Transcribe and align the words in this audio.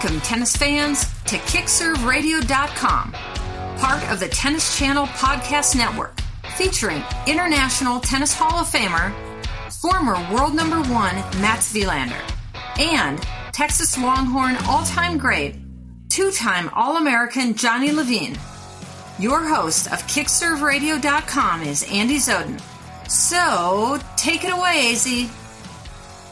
Welcome, 0.00 0.20
tennis 0.20 0.56
fans, 0.56 1.00
to 1.24 1.38
KickServeRadio.com, 1.38 3.12
part 3.78 4.12
of 4.12 4.20
the 4.20 4.28
Tennis 4.28 4.78
Channel 4.78 5.06
Podcast 5.06 5.74
Network, 5.74 6.20
featuring 6.56 7.02
International 7.26 7.98
Tennis 7.98 8.32
Hall 8.32 8.60
of 8.60 8.68
Famer, 8.68 9.12
former 9.82 10.14
world 10.32 10.54
number 10.54 10.76
one 10.82 11.16
Mats 11.42 11.72
Wilander, 11.72 12.22
and 12.78 13.18
Texas 13.52 13.98
Longhorn 13.98 14.54
all 14.68 14.84
time 14.84 15.18
great, 15.18 15.56
two 16.08 16.30
time 16.30 16.70
All 16.74 16.98
American 16.98 17.54
Johnny 17.54 17.90
Levine. 17.90 18.38
Your 19.18 19.48
host 19.48 19.88
of 19.88 20.00
KickServeRadio.com 20.06 21.62
is 21.62 21.82
Andy 21.90 22.18
Zoden. 22.18 22.60
So, 23.10 23.98
take 24.16 24.44
it 24.44 24.52
away, 24.52 24.92
AZ. 24.92 25.28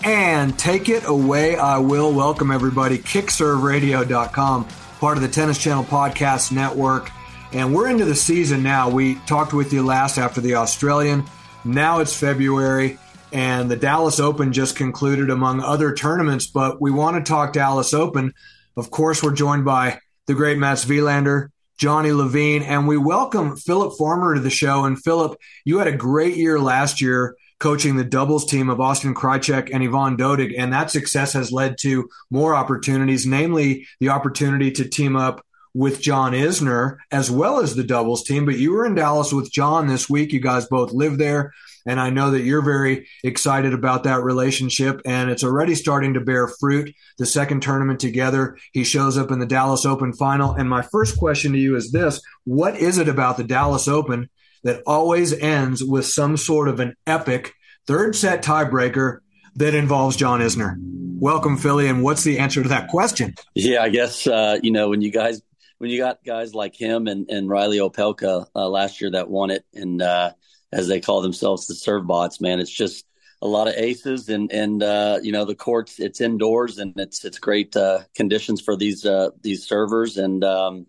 And 0.04 0.58
take 0.58 0.88
it 0.88 1.04
away, 1.06 1.56
I 1.56 1.78
will. 1.78 2.12
Welcome, 2.12 2.50
everybody. 2.50 2.98
KickServeRadio.com, 2.98 4.68
part 5.00 5.16
of 5.16 5.22
the 5.22 5.28
Tennis 5.28 5.58
Channel 5.58 5.84
Podcast 5.84 6.52
Network. 6.52 7.10
And 7.52 7.74
we're 7.74 7.88
into 7.88 8.04
the 8.04 8.14
season 8.14 8.62
now. 8.62 8.88
We 8.88 9.16
talked 9.26 9.52
with 9.52 9.72
you 9.72 9.84
last 9.84 10.18
after 10.18 10.40
the 10.40 10.56
Australian. 10.56 11.24
Now 11.64 12.00
it's 12.00 12.14
February, 12.14 12.98
and 13.32 13.70
the 13.70 13.76
Dallas 13.76 14.20
Open 14.20 14.52
just 14.52 14.76
concluded, 14.76 15.30
among 15.30 15.60
other 15.60 15.92
tournaments. 15.94 16.46
But 16.46 16.80
we 16.80 16.90
want 16.90 17.16
to 17.16 17.28
talk 17.28 17.52
Dallas 17.52 17.92
Open. 17.92 18.32
Of 18.76 18.90
course, 18.90 19.22
we're 19.22 19.34
joined 19.34 19.64
by 19.64 20.00
the 20.26 20.34
great 20.34 20.58
Mats 20.58 20.84
Wilander, 20.84 21.48
Johnny 21.78 22.12
Levine, 22.12 22.62
and 22.62 22.86
we 22.86 22.96
welcome 22.96 23.56
Philip 23.56 23.98
Farmer 23.98 24.34
to 24.34 24.40
the 24.40 24.50
show. 24.50 24.84
And 24.84 25.02
Philip, 25.02 25.38
you 25.64 25.78
had 25.78 25.88
a 25.88 25.96
great 25.96 26.36
year 26.36 26.60
last 26.60 27.00
year 27.00 27.36
coaching 27.58 27.96
the 27.96 28.04
doubles 28.04 28.44
team 28.44 28.68
of 28.68 28.80
Austin 28.80 29.14
Krajicek 29.14 29.70
and 29.72 29.82
Ivan 29.82 30.16
Dodig. 30.16 30.54
And 30.58 30.72
that 30.72 30.90
success 30.90 31.32
has 31.32 31.52
led 31.52 31.78
to 31.80 32.08
more 32.30 32.54
opportunities, 32.54 33.26
namely 33.26 33.86
the 34.00 34.10
opportunity 34.10 34.70
to 34.72 34.88
team 34.88 35.16
up 35.16 35.44
with 35.74 36.00
John 36.00 36.32
Isner 36.32 36.96
as 37.10 37.30
well 37.30 37.60
as 37.60 37.74
the 37.74 37.84
doubles 37.84 38.24
team. 38.24 38.46
But 38.46 38.58
you 38.58 38.72
were 38.72 38.86
in 38.86 38.94
Dallas 38.94 39.32
with 39.32 39.52
John 39.52 39.86
this 39.86 40.08
week. 40.08 40.32
You 40.32 40.40
guys 40.40 40.66
both 40.66 40.92
live 40.92 41.18
there. 41.18 41.52
And 41.86 42.00
I 42.00 42.10
know 42.10 42.32
that 42.32 42.42
you're 42.42 42.62
very 42.62 43.06
excited 43.22 43.72
about 43.72 44.04
that 44.04 44.22
relationship 44.22 45.00
and 45.04 45.30
it's 45.30 45.44
already 45.44 45.74
starting 45.76 46.14
to 46.14 46.20
bear 46.20 46.48
fruit. 46.48 46.92
The 47.18 47.26
second 47.26 47.60
tournament 47.60 48.00
together, 48.00 48.58
he 48.72 48.82
shows 48.84 49.16
up 49.16 49.30
in 49.30 49.38
the 49.38 49.46
Dallas 49.46 49.86
Open 49.86 50.12
final. 50.12 50.52
And 50.52 50.68
my 50.68 50.82
first 50.82 51.16
question 51.16 51.52
to 51.52 51.58
you 51.58 51.76
is 51.76 51.92
this. 51.92 52.20
What 52.44 52.76
is 52.76 52.98
it 52.98 53.08
about 53.08 53.36
the 53.36 53.44
Dallas 53.44 53.86
Open 53.86 54.28
that 54.66 54.82
always 54.84 55.32
ends 55.32 55.82
with 55.82 56.04
some 56.04 56.36
sort 56.36 56.66
of 56.66 56.80
an 56.80 56.96
epic 57.06 57.54
third 57.86 58.16
set 58.16 58.42
tiebreaker 58.42 59.18
that 59.54 59.76
involves 59.76 60.16
John 60.16 60.40
Isner. 60.40 60.74
Welcome, 61.18 61.56
Philly. 61.56 61.86
And 61.86 62.02
what's 62.02 62.24
the 62.24 62.40
answer 62.40 62.64
to 62.64 62.68
that 62.70 62.88
question? 62.88 63.36
Yeah, 63.54 63.82
I 63.82 63.90
guess 63.90 64.26
uh, 64.26 64.58
you 64.62 64.72
know 64.72 64.88
when 64.88 65.02
you 65.02 65.12
guys 65.12 65.40
when 65.78 65.90
you 65.90 65.98
got 65.98 66.24
guys 66.24 66.52
like 66.52 66.74
him 66.74 67.06
and, 67.06 67.30
and 67.30 67.48
Reilly 67.48 67.78
Opelka 67.78 68.46
uh, 68.56 68.68
last 68.68 69.00
year 69.00 69.12
that 69.12 69.30
won 69.30 69.50
it, 69.50 69.64
and 69.72 70.02
uh, 70.02 70.32
as 70.72 70.88
they 70.88 71.00
call 71.00 71.22
themselves, 71.22 71.68
the 71.68 71.74
serve 71.76 72.08
bots, 72.08 72.40
man, 72.40 72.58
it's 72.58 72.68
just 72.68 73.06
a 73.42 73.46
lot 73.46 73.68
of 73.68 73.74
aces 73.74 74.28
and 74.28 74.50
and 74.50 74.82
uh, 74.82 75.20
you 75.22 75.30
know 75.30 75.44
the 75.44 75.54
courts 75.54 76.00
it's 76.00 76.20
indoors 76.20 76.78
and 76.78 76.92
it's 76.96 77.24
it's 77.24 77.38
great 77.38 77.76
uh, 77.76 78.00
conditions 78.16 78.60
for 78.60 78.76
these 78.76 79.06
uh, 79.06 79.30
these 79.42 79.64
servers 79.64 80.16
and 80.16 80.42
um, 80.42 80.86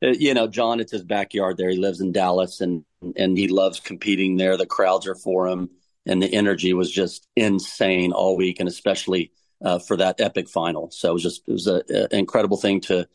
you 0.00 0.34
know, 0.34 0.46
John, 0.46 0.80
it's 0.80 0.92
his 0.92 1.04
backyard 1.04 1.56
there. 1.56 1.70
He 1.70 1.78
lives 1.78 2.00
in 2.00 2.12
Dallas 2.12 2.60
and, 2.60 2.84
and 3.16 3.36
he 3.36 3.48
loves 3.48 3.80
competing 3.80 4.36
there. 4.36 4.56
The 4.56 4.66
crowds 4.66 5.06
are 5.06 5.14
for 5.14 5.46
him 5.46 5.70
and 6.06 6.22
the 6.22 6.32
energy 6.32 6.72
was 6.72 6.90
just 6.90 7.26
insane 7.36 8.12
all 8.12 8.36
week 8.36 8.60
and 8.60 8.68
especially 8.68 9.32
uh, 9.62 9.78
for 9.78 9.96
that 9.96 10.20
epic 10.20 10.48
final. 10.48 10.90
So 10.90 11.10
it 11.10 11.12
was 11.14 11.22
just, 11.22 11.42
it 11.48 11.52
was 11.52 11.66
an 11.66 11.84
incredible 12.12 12.56
thing 12.56 12.80
to, 12.82 13.08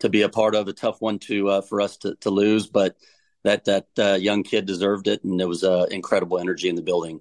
to 0.00 0.08
be 0.08 0.22
a 0.22 0.28
part 0.28 0.54
of 0.54 0.68
a 0.68 0.72
tough 0.72 1.00
one 1.00 1.18
to, 1.20 1.48
uh, 1.48 1.60
for 1.60 1.80
us 1.80 1.96
to, 1.98 2.14
to 2.16 2.30
lose, 2.30 2.66
but 2.66 2.96
that, 3.44 3.64
that 3.66 3.86
uh, 3.98 4.14
young 4.14 4.42
kid 4.42 4.66
deserved 4.66 5.08
it. 5.08 5.24
And 5.24 5.38
there 5.38 5.48
was 5.48 5.64
uh, 5.64 5.86
incredible 5.90 6.38
energy 6.38 6.68
in 6.68 6.76
the 6.76 6.82
building. 6.82 7.20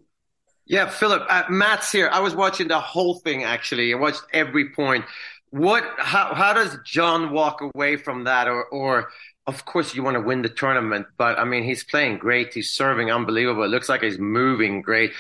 Yeah, 0.66 0.90
Philip, 0.90 1.24
uh, 1.30 1.44
Mats 1.50 1.92
here. 1.92 2.10
I 2.12 2.20
was 2.20 2.36
watching 2.36 2.68
the 2.68 2.80
whole 2.80 3.16
thing 3.16 3.44
actually. 3.44 3.94
I 3.94 3.98
watched 3.98 4.24
every 4.34 4.72
point 4.72 5.06
what 5.50 5.84
how 5.98 6.34
how 6.34 6.54
does 6.54 6.78
John 6.84 7.32
walk 7.32 7.62
away 7.62 7.96
from 7.96 8.26
that 8.26 8.48
or 8.48 8.66
or 8.66 9.10
of 9.48 9.66
course 9.66 9.96
you 9.96 10.04
want 10.04 10.16
to 10.16 10.22
win 10.22 10.42
the 10.42 10.50
tournament 10.50 11.08
but 11.18 11.40
I 11.40 11.46
mean 11.46 11.64
he's 11.64 11.84
playing 11.84 12.18
great 12.18 12.54
he's 12.54 12.70
serving 12.70 13.12
unbelievable 13.12 13.64
it 13.64 13.70
looks 13.70 13.90
like 13.90 14.02
he's 14.02 14.20
moving 14.20 14.82
great 14.82 15.14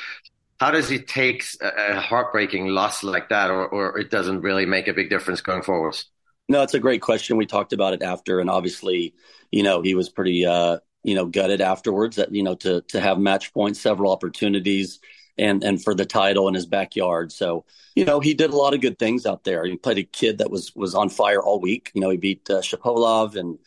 how 0.60 0.72
does 0.72 0.90
he 0.90 1.00
take 1.00 1.46
a 1.62 2.00
heartbreaking 2.00 2.68
loss 2.68 3.04
like 3.04 3.30
that 3.30 3.50
or 3.50 3.68
or 3.68 3.98
it 3.98 4.12
doesn't 4.12 4.42
really 4.42 4.66
make 4.66 4.88
a 4.88 4.94
big 4.94 5.10
difference 5.10 5.42
going 5.42 5.64
forwards 5.64 6.06
no 6.50 6.62
it's 6.62 6.74
a 6.74 6.80
great 6.80 7.02
question 7.02 7.38
we 7.38 7.46
talked 7.46 7.74
about 7.74 7.94
it 7.94 8.04
after 8.04 8.40
and 8.40 8.50
obviously 8.50 9.14
you 9.52 9.64
know 9.64 9.82
he 9.82 9.96
was 9.96 10.10
pretty 10.10 10.46
uh 10.46 10.78
you 11.04 11.16
know 11.16 11.26
gutted 11.26 11.62
afterwards 11.62 12.18
that 12.18 12.34
you 12.34 12.44
know 12.44 12.56
to 12.56 12.82
to 12.82 13.00
have 13.00 13.18
match 13.18 13.54
points 13.54 13.80
several 13.80 14.12
opportunities 14.12 15.00
and 15.38 15.64
and 15.64 15.84
for 15.84 15.94
the 15.94 16.06
title 16.06 16.48
in 16.48 16.54
his 16.54 16.66
backyard. 16.66 17.32
So 17.32 17.66
you 17.96 18.06
know 18.06 18.20
he 18.20 18.34
did 18.34 18.52
a 18.52 18.56
lot 18.56 18.74
of 18.74 18.82
good 18.82 19.00
things 19.00 19.26
out 19.26 19.44
there. 19.44 19.66
He 19.66 19.78
played 19.78 19.98
a 20.00 20.04
kid 20.04 20.40
that 20.40 20.52
was 20.52 20.76
was 20.76 20.96
on 20.96 21.10
fire 21.10 21.42
all 21.42 21.60
week. 21.60 21.92
You 21.94 22.02
know 22.02 22.10
he 22.10 22.18
beat 22.18 22.50
uh, 22.50 22.62
Shapovalov 22.62 23.36
and 23.36 23.58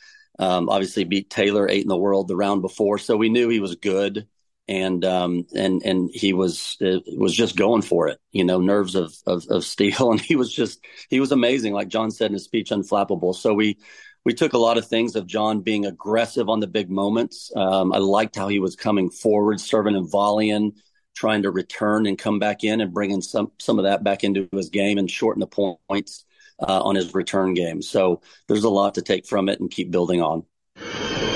um, 0.40 0.68
obviously 0.68 1.04
beat 1.04 1.30
Taylor 1.30 1.68
eight 1.68 1.82
in 1.82 1.88
the 1.88 1.96
world 1.96 2.26
the 2.26 2.36
round 2.36 2.62
before. 2.62 2.98
So 2.98 3.16
we 3.16 3.28
knew 3.28 3.48
he 3.48 3.60
was 3.60 3.76
good 3.76 4.26
and 4.70 5.04
um 5.04 5.44
and 5.54 5.82
and 5.84 6.10
he 6.14 6.32
was 6.32 6.76
uh, 6.80 7.00
was 7.16 7.34
just 7.34 7.56
going 7.56 7.82
for 7.82 8.06
it 8.06 8.18
you 8.30 8.44
know 8.44 8.60
nerves 8.60 8.94
of, 8.94 9.12
of 9.26 9.44
of 9.50 9.64
steel 9.64 10.10
and 10.12 10.20
he 10.20 10.36
was 10.36 10.52
just 10.52 10.80
he 11.10 11.18
was 11.20 11.32
amazing 11.32 11.74
like 11.74 11.88
john 11.88 12.10
said 12.10 12.26
in 12.26 12.34
his 12.34 12.44
speech 12.44 12.70
unflappable 12.70 13.34
so 13.34 13.52
we 13.52 13.76
we 14.24 14.32
took 14.32 14.52
a 14.52 14.58
lot 14.58 14.78
of 14.78 14.86
things 14.86 15.16
of 15.16 15.26
john 15.26 15.60
being 15.60 15.86
aggressive 15.86 16.48
on 16.48 16.60
the 16.60 16.68
big 16.68 16.88
moments 16.88 17.50
um 17.56 17.92
i 17.92 17.98
liked 17.98 18.36
how 18.36 18.46
he 18.46 18.60
was 18.60 18.76
coming 18.76 19.10
forward 19.10 19.60
serving 19.60 19.96
and 19.96 20.10
volleying 20.10 20.72
trying 21.16 21.42
to 21.42 21.50
return 21.50 22.06
and 22.06 22.16
come 22.16 22.38
back 22.38 22.62
in 22.62 22.80
and 22.80 22.94
bringing 22.94 23.20
some 23.20 23.50
some 23.58 23.78
of 23.78 23.84
that 23.84 24.04
back 24.04 24.22
into 24.22 24.48
his 24.52 24.68
game 24.68 24.98
and 24.98 25.10
shorten 25.10 25.40
the 25.40 25.76
points 25.88 26.24
uh, 26.66 26.82
on 26.82 26.94
his 26.94 27.14
return 27.14 27.54
game. 27.54 27.82
So 27.82 28.20
there's 28.48 28.64
a 28.64 28.70
lot 28.70 28.94
to 28.94 29.02
take 29.02 29.26
from 29.26 29.48
it 29.48 29.60
and 29.60 29.70
keep 29.70 29.90
building 29.90 30.22
on. 30.22 30.44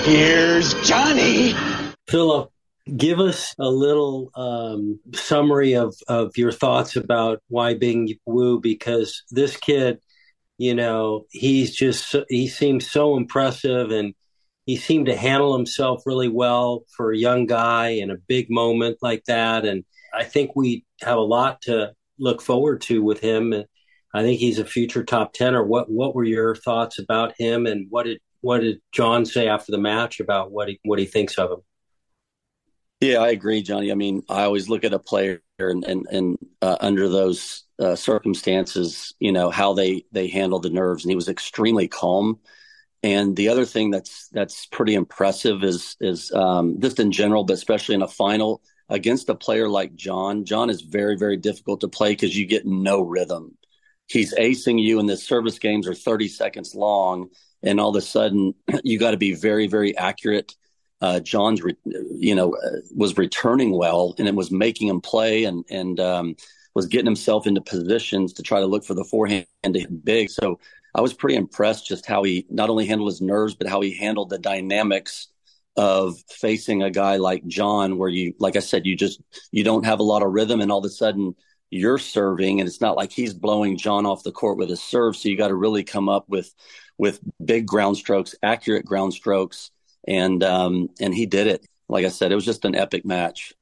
Here's 0.05 0.75
Johnny. 0.87 1.55
Philip, 2.09 2.51
give 2.97 3.21
us 3.21 3.55
a 3.59 3.69
little 3.69 4.31
um, 4.35 5.01
summary 5.15 5.75
of, 5.75 5.95
of 6.09 6.37
your 6.37 6.53
thoughts 6.53 6.97
about 6.97 7.43
Yibing 7.51 8.19
Wu 8.27 8.61
because 8.61 9.23
this 9.31 9.57
kid, 9.57 10.01
you 10.59 10.75
know, 10.75 11.27
he's 11.31 11.75
just 11.75 12.15
he 12.29 12.49
seems 12.49 12.91
so 12.91 13.17
impressive 13.17 13.91
and 13.91 14.15
he 14.67 14.77
seemed 14.77 15.07
to 15.07 15.17
handle 15.17 15.57
himself 15.57 16.03
really 16.07 16.29
well 16.29 16.85
for 16.97 17.13
a 17.13 17.19
young 17.19 17.47
guy 17.47 17.89
in 17.89 18.11
a 18.11 18.17
big 18.17 18.51
moment 18.51 18.99
like 19.03 19.25
that. 19.25 19.65
And 19.65 19.85
I 20.15 20.25
think 20.25 20.53
we 20.55 20.85
have 21.03 21.19
a 21.19 21.23
lot 21.23 21.63
to 21.63 21.93
look 22.19 22.41
forward 22.41 22.81
to 22.83 23.03
with 23.03 23.21
him. 23.21 23.53
I 24.15 24.23
think 24.23 24.41
he's 24.41 24.59
a 24.59 24.65
future 24.65 25.05
top 25.05 25.35
ten. 25.35 25.55
Or 25.55 25.65
what? 25.65 25.91
What 25.91 26.15
were 26.15 26.25
your 26.25 26.55
thoughts 26.55 26.99
about 26.99 27.35
him? 27.39 27.67
And 27.67 27.89
what 27.91 28.05
did 28.05 28.21
what 28.41 28.61
did 28.61 28.81
John 28.93 29.27
say 29.27 29.49
after 29.49 29.73
the 29.73 29.79
match 29.79 30.21
about 30.21 30.51
what 30.51 30.69
he 30.69 30.81
what 30.85 30.99
he 30.99 31.05
thinks 31.05 31.37
of 31.37 31.51
him? 31.51 31.61
Yeah, 33.01 33.19
I 33.19 33.29
agree, 33.29 33.61
Johnny. 33.61 33.93
I 33.93 33.97
mean, 33.97 34.23
I 34.31 34.45
always 34.45 34.69
look 34.71 34.85
at 34.85 34.95
a 34.95 34.99
player 34.99 35.43
and 35.59 35.85
and, 35.85 36.07
and 36.11 36.39
uh, 36.63 36.77
under 36.81 37.09
those 37.09 37.65
uh, 37.79 37.97
circumstances, 37.97 39.13
you 39.19 39.33
know 39.33 39.51
how 39.51 39.75
they 39.75 40.05
they 40.13 40.29
handle 40.29 40.61
the 40.61 40.71
nerves, 40.71 41.05
and 41.05 41.11
he 41.11 41.17
was 41.17 41.29
extremely 41.29 41.89
calm 41.89 42.39
and 43.05 43.37
the 43.37 43.51
other 43.51 43.67
thing 43.67 43.91
that's 43.91 44.29
that's 44.29 44.65
pretty 44.65 44.95
impressive 44.95 45.63
is 45.63 45.95
is 46.01 46.33
um, 46.33 46.81
just 46.81 46.99
in 46.99 47.13
general, 47.13 47.45
but 47.45 47.53
especially 47.53 47.95
in 47.95 48.01
a 48.01 48.09
final 48.09 48.63
against 48.89 49.29
a 49.29 49.35
player 49.35 49.69
like 49.69 49.95
John. 49.95 50.47
John 50.47 50.71
is 50.71 50.81
very 50.81 51.15
very 51.15 51.37
difficult 51.37 51.83
to 51.83 51.89
play 51.89 52.13
because 52.13 52.35
you 52.35 52.47
get 52.47 52.65
no 52.65 53.03
rhythm. 53.03 53.59
He's 54.07 54.35
acing 54.35 54.83
you, 54.83 55.01
and 55.01 55.09
the 55.09 55.17
service 55.17 55.59
games 55.59 55.89
are 55.89 55.95
thirty 55.95 56.29
seconds 56.29 56.75
long, 56.75 57.31
and 57.63 57.81
all 57.81 57.91
of 57.91 57.97
a 57.97 58.01
sudden 58.01 58.55
you 58.85 58.99
got 58.99 59.13
to 59.13 59.17
be 59.17 59.35
very 59.35 59.67
very 59.67 59.97
accurate. 59.97 60.55
Uh, 61.01 61.21
John's, 61.21 61.63
re- 61.63 61.77
you 61.85 62.35
know, 62.35 62.55
uh, 62.55 62.79
was 62.95 63.19
returning 63.19 63.77
well, 63.77 64.15
and 64.19 64.27
it 64.27 64.35
was 64.35 64.51
making 64.51 64.89
him 64.89 65.01
play, 65.01 65.45
and 65.45 65.65
and 65.71 66.01
um, 66.01 66.37
was 66.75 66.87
getting 66.87 67.07
himself 67.07 67.47
into 67.47 67.61
positions 67.61 68.33
to 68.35 68.43
try 68.43 68.61
to 68.61 68.67
look 68.67 68.85
for 68.85 68.95
the 68.95 69.05
forehand 69.05 69.47
to 69.65 69.81
hit 69.81 70.05
big. 70.05 70.31
So 70.31 70.59
I 70.95 71.01
was 71.01 71.13
pretty 71.13 71.37
impressed 71.37 71.87
just 71.87 72.07
how 72.07 72.23
he 72.23 72.47
not 72.51 72.71
only 72.71 72.87
handled 72.87 73.11
his 73.11 73.21
nerves, 73.21 73.55
but 73.55 73.69
how 73.69 73.81
he 73.81 73.97
handled 73.97 74.31
the 74.31 74.39
dynamics 74.39 75.29
of 75.77 76.17
facing 76.29 76.83
a 76.83 76.91
guy 76.91 77.17
like 77.17 77.47
John, 77.47 77.99
where 77.99 78.09
you, 78.09 78.35
like 78.39 78.57
I 78.57 78.61
said, 78.61 78.87
you 78.87 78.97
just, 78.97 79.21
you 79.51 79.65
don't 79.65 79.85
have 79.85 79.99
a 79.99 80.05
lot 80.05 80.23
of 80.23 80.33
rhythm 80.33 80.61
and 80.61 80.71
all 80.71 80.79
of 80.79 80.85
a 80.85 80.91
sudden 80.91 81.35
you're 81.75 81.99
serving 81.99 82.61
and 82.61 82.69
it's 82.69 82.81
not 82.81 82.97
like 82.97 83.13
he's 83.13 83.35
blowing 83.35 83.77
John 83.77 84.07
off 84.07 84.23
the 84.23 84.33
court 84.33 84.59
with 84.59 84.71
a 84.71 84.77
serve. 84.77 85.17
So 85.17 85.29
you 85.29 85.37
got 85.37 85.49
to 85.49 85.55
really 85.55 85.85
come 85.85 86.09
up 86.09 86.29
with, 86.29 86.53
with 86.99 87.21
big 87.45 87.67
ground 87.67 87.97
strokes, 87.97 88.35
accurate 88.43 88.87
ground 88.87 89.13
strokes. 89.13 89.71
And, 90.07 90.43
um, 90.45 90.91
and 91.01 91.15
he 91.15 91.27
did 91.27 91.47
it. 91.49 91.67
Like 91.89 92.05
I 92.05 92.09
said, 92.09 92.33
it 92.33 92.37
was 92.37 92.45
just 92.45 92.65
an 92.65 92.75
epic 92.75 93.05
match. 93.05 93.53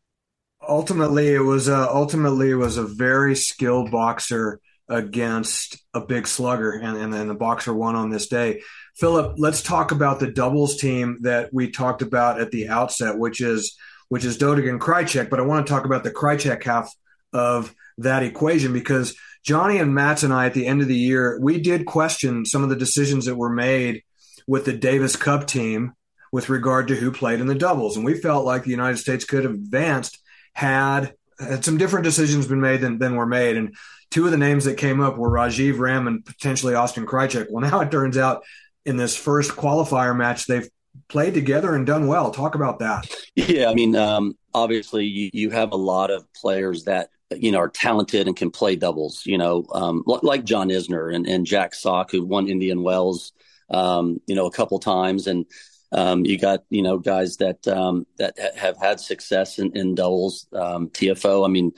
Ultimately, 0.66 1.34
it 1.34 1.40
was, 1.40 1.68
uh, 1.68 1.88
ultimately 1.92 2.50
it 2.50 2.56
was 2.56 2.76
a 2.76 2.84
very 2.84 3.34
skilled 3.34 3.90
boxer 3.90 4.60
against 4.88 5.78
a 5.94 6.00
big 6.00 6.28
slugger, 6.28 6.72
and, 6.72 6.98
and 6.98 7.12
then 7.12 7.28
the 7.28 7.34
boxer 7.34 7.72
won 7.72 7.96
on 7.96 8.10
this 8.10 8.28
day. 8.28 8.62
Philip, 8.96 9.36
let's 9.38 9.62
talk 9.62 9.90
about 9.90 10.20
the 10.20 10.30
doubles 10.30 10.76
team 10.76 11.18
that 11.22 11.52
we 11.52 11.70
talked 11.70 12.02
about 12.02 12.40
at 12.40 12.50
the 12.50 12.68
outset, 12.68 13.18
which 13.18 13.40
is 13.40 13.76
which 14.08 14.26
is 14.26 14.36
Dodig 14.36 14.68
and 14.68 14.78
Krajicek. 14.78 15.30
But 15.30 15.40
I 15.40 15.44
want 15.44 15.66
to 15.66 15.72
talk 15.72 15.86
about 15.86 16.04
the 16.04 16.10
Krajicek 16.10 16.62
half 16.62 16.94
of 17.32 17.74
that 17.98 18.22
equation 18.22 18.72
because 18.72 19.14
Johnny 19.44 19.78
and 19.78 19.94
Matt 19.94 20.22
and 20.22 20.32
I 20.32 20.46
at 20.46 20.54
the 20.54 20.66
end 20.66 20.82
of 20.82 20.88
the 20.88 20.96
year 20.96 21.38
we 21.40 21.60
did 21.60 21.86
question 21.86 22.46
some 22.46 22.62
of 22.62 22.68
the 22.68 22.76
decisions 22.76 23.26
that 23.26 23.36
were 23.36 23.50
made 23.50 24.02
with 24.46 24.64
the 24.64 24.72
Davis 24.72 25.16
Cup 25.16 25.46
team 25.46 25.92
with 26.32 26.48
regard 26.48 26.88
to 26.88 26.96
who 26.96 27.12
played 27.12 27.40
in 27.40 27.46
the 27.46 27.54
doubles, 27.54 27.96
and 27.96 28.04
we 28.04 28.14
felt 28.14 28.46
like 28.46 28.64
the 28.64 28.70
United 28.70 28.96
States 28.96 29.24
could 29.24 29.44
have 29.44 29.52
advanced 29.52 30.18
had 30.54 31.14
had 31.38 31.64
some 31.64 31.78
different 31.78 32.04
decisions 32.04 32.46
been 32.46 32.60
made 32.60 32.80
than, 32.80 32.98
than 32.98 33.16
were 33.16 33.26
made. 33.26 33.56
And 33.56 33.74
two 34.10 34.24
of 34.24 34.30
the 34.30 34.38
names 34.38 34.64
that 34.64 34.76
came 34.76 35.00
up 35.00 35.16
were 35.16 35.30
Rajiv 35.30 35.78
Ram 35.78 36.06
and 36.06 36.24
potentially 36.24 36.74
Austin 36.74 37.06
Krajicek. 37.06 37.46
Well, 37.50 37.68
now 37.68 37.80
it 37.80 37.90
turns 37.90 38.16
out 38.16 38.44
in 38.84 38.96
this 38.96 39.16
first 39.16 39.52
qualifier 39.52 40.16
match, 40.16 40.46
they've 40.46 40.68
played 41.08 41.34
together 41.34 41.74
and 41.74 41.86
done 41.86 42.06
well. 42.06 42.30
Talk 42.30 42.54
about 42.54 42.80
that. 42.80 43.08
Yeah, 43.34 43.70
I 43.70 43.74
mean, 43.74 43.96
um, 43.96 44.36
obviously, 44.54 45.06
you, 45.06 45.30
you 45.32 45.50
have 45.50 45.72
a 45.72 45.76
lot 45.76 46.10
of 46.10 46.30
players 46.34 46.84
that 46.84 47.08
you 47.38 47.52
know 47.52 47.58
are 47.58 47.68
talented 47.68 48.26
and 48.26 48.36
can 48.36 48.50
play 48.50 48.76
doubles. 48.76 49.24
You 49.26 49.38
know, 49.38 49.66
um, 49.72 50.02
like 50.06 50.44
John 50.44 50.68
Isner 50.68 51.14
and, 51.14 51.26
and 51.26 51.46
Jack 51.46 51.74
Sock, 51.74 52.10
who 52.10 52.24
won 52.24 52.48
Indian 52.48 52.82
Wells, 52.82 53.32
um, 53.70 54.20
you 54.26 54.34
know, 54.34 54.46
a 54.46 54.52
couple 54.52 54.78
times, 54.78 55.26
and 55.26 55.46
um, 55.92 56.24
you 56.24 56.38
got 56.38 56.64
you 56.70 56.82
know 56.82 56.98
guys 56.98 57.36
that 57.38 57.66
um, 57.68 58.06
that 58.18 58.38
have 58.56 58.76
had 58.76 59.00
success 59.00 59.58
in, 59.58 59.76
in 59.76 59.94
doubles. 59.94 60.46
Um, 60.52 60.88
Tiafoe, 60.88 61.44
I 61.44 61.48
mean, 61.48 61.72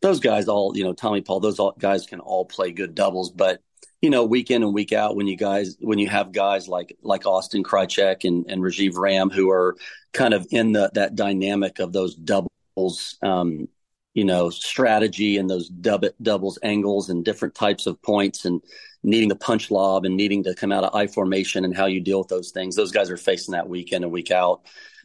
those 0.00 0.20
guys 0.20 0.48
all 0.48 0.76
you 0.76 0.84
know, 0.84 0.92
Tommy 0.92 1.20
Paul, 1.20 1.40
those 1.40 1.58
all, 1.58 1.74
guys 1.78 2.06
can 2.06 2.20
all 2.20 2.44
play 2.44 2.72
good 2.72 2.94
doubles, 2.94 3.30
but 3.30 3.60
you 4.02 4.10
know, 4.10 4.24
week 4.24 4.50
in 4.50 4.64
and 4.64 4.74
week 4.74 4.92
out, 4.92 5.14
when 5.14 5.28
you 5.28 5.36
guys 5.36 5.76
when 5.80 5.98
you 5.98 6.08
have 6.08 6.32
guys 6.32 6.68
like 6.68 6.96
like 7.02 7.24
Austin 7.24 7.62
Krajicek 7.62 8.24
and, 8.24 8.44
and 8.48 8.60
Rajiv 8.60 8.98
Ram 8.98 9.30
who 9.30 9.48
are 9.50 9.76
kind 10.12 10.34
of 10.34 10.46
in 10.50 10.72
the 10.72 10.90
that 10.94 11.14
dynamic 11.14 11.78
of 11.78 11.92
those 11.92 12.16
doubles, 12.16 13.16
um, 13.22 13.68
you 14.14 14.24
know, 14.24 14.50
strategy 14.50 15.38
and 15.38 15.48
those 15.48 15.68
dub- 15.68 16.04
doubles 16.20 16.58
angles 16.62 17.08
and 17.08 17.24
different 17.24 17.54
types 17.54 17.86
of 17.86 18.00
points 18.02 18.44
and 18.44 18.62
needing 19.02 19.28
to 19.28 19.34
punch 19.34 19.70
lob 19.70 20.04
and 20.04 20.16
needing 20.16 20.44
to 20.44 20.54
come 20.54 20.72
out 20.72 20.84
of 20.84 20.94
I 20.94 21.06
formation 21.06 21.64
and 21.64 21.76
how 21.76 21.86
you 21.86 22.00
deal 22.00 22.18
with 22.18 22.28
those 22.28 22.50
things. 22.50 22.76
Those 22.76 22.92
guys 22.92 23.10
are 23.10 23.16
facing 23.16 23.52
that 23.52 23.68
week 23.68 23.92
in 23.92 24.02
and 24.02 24.12
week 24.12 24.30
out. 24.30 24.62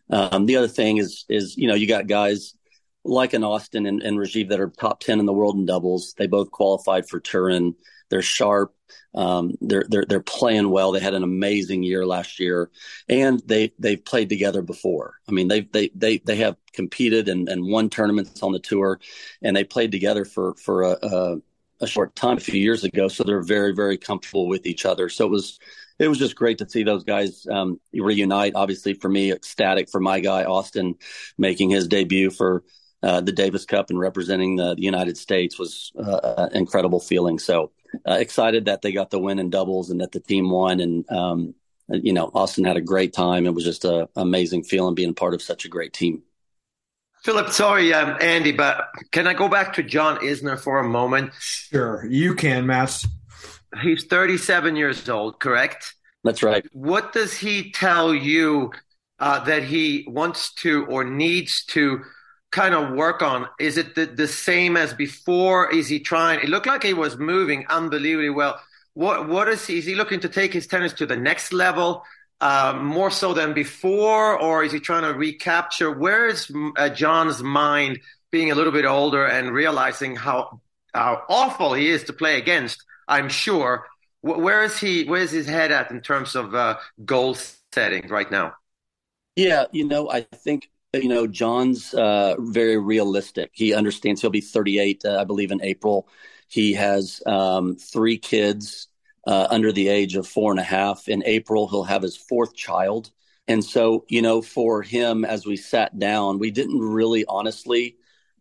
Um, 0.09 0.45
the 0.45 0.57
other 0.57 0.67
thing 0.67 0.97
is, 0.97 1.25
is, 1.29 1.57
you 1.57 1.67
know, 1.67 1.75
you 1.75 1.87
got 1.87 2.07
guys 2.07 2.53
like 3.03 3.33
an 3.33 3.43
Austin 3.43 3.85
and, 3.85 4.01
and 4.01 4.17
Rajiv 4.17 4.49
that 4.49 4.59
are 4.59 4.69
top 4.69 4.99
10 4.99 5.19
in 5.19 5.25
the 5.25 5.33
world 5.33 5.55
in 5.55 5.65
doubles. 5.65 6.13
They 6.17 6.27
both 6.27 6.51
qualified 6.51 7.07
for 7.07 7.19
Turin. 7.19 7.75
They're 8.09 8.21
sharp. 8.21 8.73
Um, 9.15 9.53
they're, 9.61 9.85
they're, 9.89 10.05
they're 10.07 10.19
playing 10.21 10.69
well. 10.69 10.91
They 10.91 10.99
had 10.99 11.13
an 11.13 11.23
amazing 11.23 11.83
year 11.83 12.05
last 12.05 12.39
year 12.39 12.69
and 13.09 13.41
they, 13.45 13.73
they've 13.79 14.03
played 14.03 14.29
together 14.29 14.61
before. 14.61 15.15
I 15.27 15.31
mean, 15.31 15.47
they 15.47 15.61
they, 15.61 15.89
they, 15.95 16.17
they 16.19 16.35
have 16.37 16.57
competed 16.73 17.27
and, 17.29 17.49
and 17.49 17.65
won 17.65 17.89
tournaments 17.89 18.43
on 18.43 18.51
the 18.51 18.59
tour 18.59 18.99
and 19.41 19.55
they 19.55 19.63
played 19.63 19.91
together 19.91 20.25
for, 20.25 20.53
for 20.55 20.83
a, 20.83 20.97
a 21.01 21.37
a 21.79 21.87
short 21.87 22.15
time 22.15 22.37
a 22.37 22.39
few 22.41 22.59
years 22.59 22.83
ago, 22.83 23.07
so 23.07 23.23
they're 23.23 23.41
very 23.41 23.73
very 23.73 23.97
comfortable 23.97 24.47
with 24.47 24.65
each 24.65 24.85
other. 24.85 25.09
So 25.09 25.25
it 25.25 25.29
was 25.29 25.59
it 25.99 26.07
was 26.07 26.19
just 26.19 26.35
great 26.35 26.57
to 26.59 26.69
see 26.69 26.83
those 26.83 27.03
guys 27.03 27.45
um, 27.47 27.79
reunite. 27.93 28.53
Obviously, 28.55 28.93
for 28.93 29.09
me, 29.09 29.31
ecstatic 29.31 29.89
for 29.89 29.99
my 29.99 30.19
guy 30.19 30.43
Austin 30.43 30.95
making 31.37 31.69
his 31.69 31.87
debut 31.87 32.29
for 32.29 32.63
uh, 33.03 33.21
the 33.21 33.31
Davis 33.31 33.65
Cup 33.65 33.89
and 33.89 33.99
representing 33.99 34.55
the, 34.55 34.75
the 34.75 34.81
United 34.81 35.17
States 35.17 35.59
was 35.59 35.91
uh, 35.97 36.47
an 36.49 36.57
incredible 36.57 36.99
feeling. 36.99 37.39
So 37.39 37.71
uh, 38.07 38.13
excited 38.13 38.65
that 38.65 38.81
they 38.81 38.91
got 38.91 39.09
the 39.09 39.19
win 39.19 39.39
in 39.39 39.49
doubles 39.49 39.89
and 39.89 40.01
that 40.01 40.11
the 40.11 40.19
team 40.19 40.49
won. 40.49 40.79
And 40.79 41.09
um, 41.11 41.55
you 41.89 42.13
know, 42.13 42.31
Austin 42.33 42.65
had 42.65 42.77
a 42.77 42.81
great 42.81 43.13
time. 43.13 43.45
It 43.45 43.53
was 43.53 43.63
just 43.63 43.85
an 43.85 44.07
amazing 44.15 44.63
feeling 44.63 44.95
being 44.95 45.13
part 45.13 45.33
of 45.33 45.41
such 45.41 45.65
a 45.65 45.69
great 45.69 45.93
team. 45.93 46.23
Philip, 47.23 47.49
sorry, 47.49 47.93
um, 47.93 48.17
Andy, 48.21 48.51
but 48.51 48.89
can 49.11 49.27
I 49.27 49.33
go 49.33 49.49
back 49.49 49.73
to 49.73 49.83
John 49.83 50.17
Isner 50.19 50.59
for 50.59 50.79
a 50.79 50.87
moment? 50.87 51.33
Sure, 51.39 52.05
you 52.05 52.35
can, 52.35 52.65
Matt. 52.65 53.03
He's 53.81 54.05
37 54.05 54.75
years 54.75 55.09
old, 55.09 55.39
correct? 55.39 55.95
That's 56.23 56.43
right. 56.43 56.65
What 56.71 57.13
does 57.13 57.35
he 57.35 57.71
tell 57.71 58.13
you 58.13 58.71
uh, 59.19 59.43
that 59.45 59.63
he 59.63 60.05
wants 60.07 60.53
to 60.55 60.85
or 60.85 61.03
needs 61.03 61.65
to 61.65 62.03
kind 62.61 62.73
of 62.79 62.83
work 63.03 63.21
on? 63.21 63.39
Is 63.59 63.77
it 63.77 63.95
the, 63.95 64.05
the 64.05 64.27
same 64.27 64.73
as 64.83 64.93
before? 64.93 65.59
Is 65.79 65.87
he 65.93 65.99
trying? 65.99 66.39
It 66.39 66.49
looked 66.49 66.67
like 66.73 66.83
he 66.83 66.93
was 66.93 67.13
moving 67.33 67.65
unbelievably 67.77 68.31
well. 68.31 68.55
What 68.93 69.17
what 69.33 69.47
is 69.47 69.61
he? 69.67 69.75
Is 69.81 69.85
he 69.85 69.95
looking 69.95 70.21
to 70.21 70.29
take 70.39 70.51
his 70.53 70.67
tennis 70.67 70.93
to 70.99 71.05
the 71.05 71.19
next 71.29 71.53
level? 71.53 72.03
uh, 72.39 72.77
more 72.81 73.09
so 73.09 73.33
than 73.33 73.53
before, 73.53 74.39
or 74.39 74.63
is 74.63 74.71
he 74.71 74.79
trying 74.79 75.03
to 75.03 75.17
recapture? 75.17 75.91
Where 75.91 76.27
is 76.27 76.51
uh, 76.77 76.89
John's 76.89 77.41
mind 77.41 77.99
being 78.31 78.51
a 78.51 78.55
little 78.55 78.71
bit 78.71 78.85
older 78.85 79.25
and 79.25 79.51
realizing 79.51 80.15
how 80.15 80.61
how 80.93 81.23
awful 81.29 81.73
he 81.73 81.89
is 81.89 82.03
to 82.05 82.13
play 82.13 82.37
against? 82.37 82.83
I'm 83.07 83.29
sure. 83.29 83.85
Where 84.21 84.63
is 84.63 84.77
he? 84.79 85.05
Where 85.05 85.21
is 85.21 85.31
his 85.31 85.47
head 85.47 85.71
at 85.71 85.91
in 85.91 86.01
terms 86.01 86.35
of 86.35 86.53
uh, 86.53 86.77
goal 87.05 87.35
setting 87.71 88.07
right 88.07 88.29
now? 88.29 88.53
Yeah, 89.35 89.65
you 89.71 89.87
know, 89.87 90.09
I 90.09 90.21
think 90.21 90.69
you 90.93 91.09
know 91.09 91.27
John's 91.27 91.93
uh, 91.93 92.35
very 92.39 92.77
realistic. 92.77 93.51
He 93.53 93.73
understands 93.73 94.21
he'll 94.21 94.29
be 94.29 94.41
38, 94.41 95.03
uh, 95.05 95.17
I 95.19 95.23
believe, 95.23 95.51
in 95.51 95.61
April. 95.61 96.07
He 96.47 96.73
has 96.73 97.21
um, 97.25 97.75
three 97.75 98.17
kids 98.17 98.87
uh, 99.25 99.47
under 99.49 99.71
the 99.71 99.89
age 99.89 100.15
of 100.15 100.27
four 100.27 100.51
and 100.51 100.59
a 100.59 100.63
half. 100.63 101.07
In 101.07 101.23
April, 101.25 101.67
he'll 101.67 101.83
have 101.83 102.01
his 102.01 102.15
fourth 102.15 102.55
child. 102.55 103.11
And 103.49 103.63
so, 103.63 104.05
you 104.09 104.21
know, 104.21 104.41
for 104.41 104.81
him, 104.81 105.23
as 105.25 105.45
we 105.45 105.57
sat 105.57 105.97
down, 105.97 106.39
we 106.39 106.51
didn't 106.51 106.79
really 106.79 107.25
honestly 107.27 107.97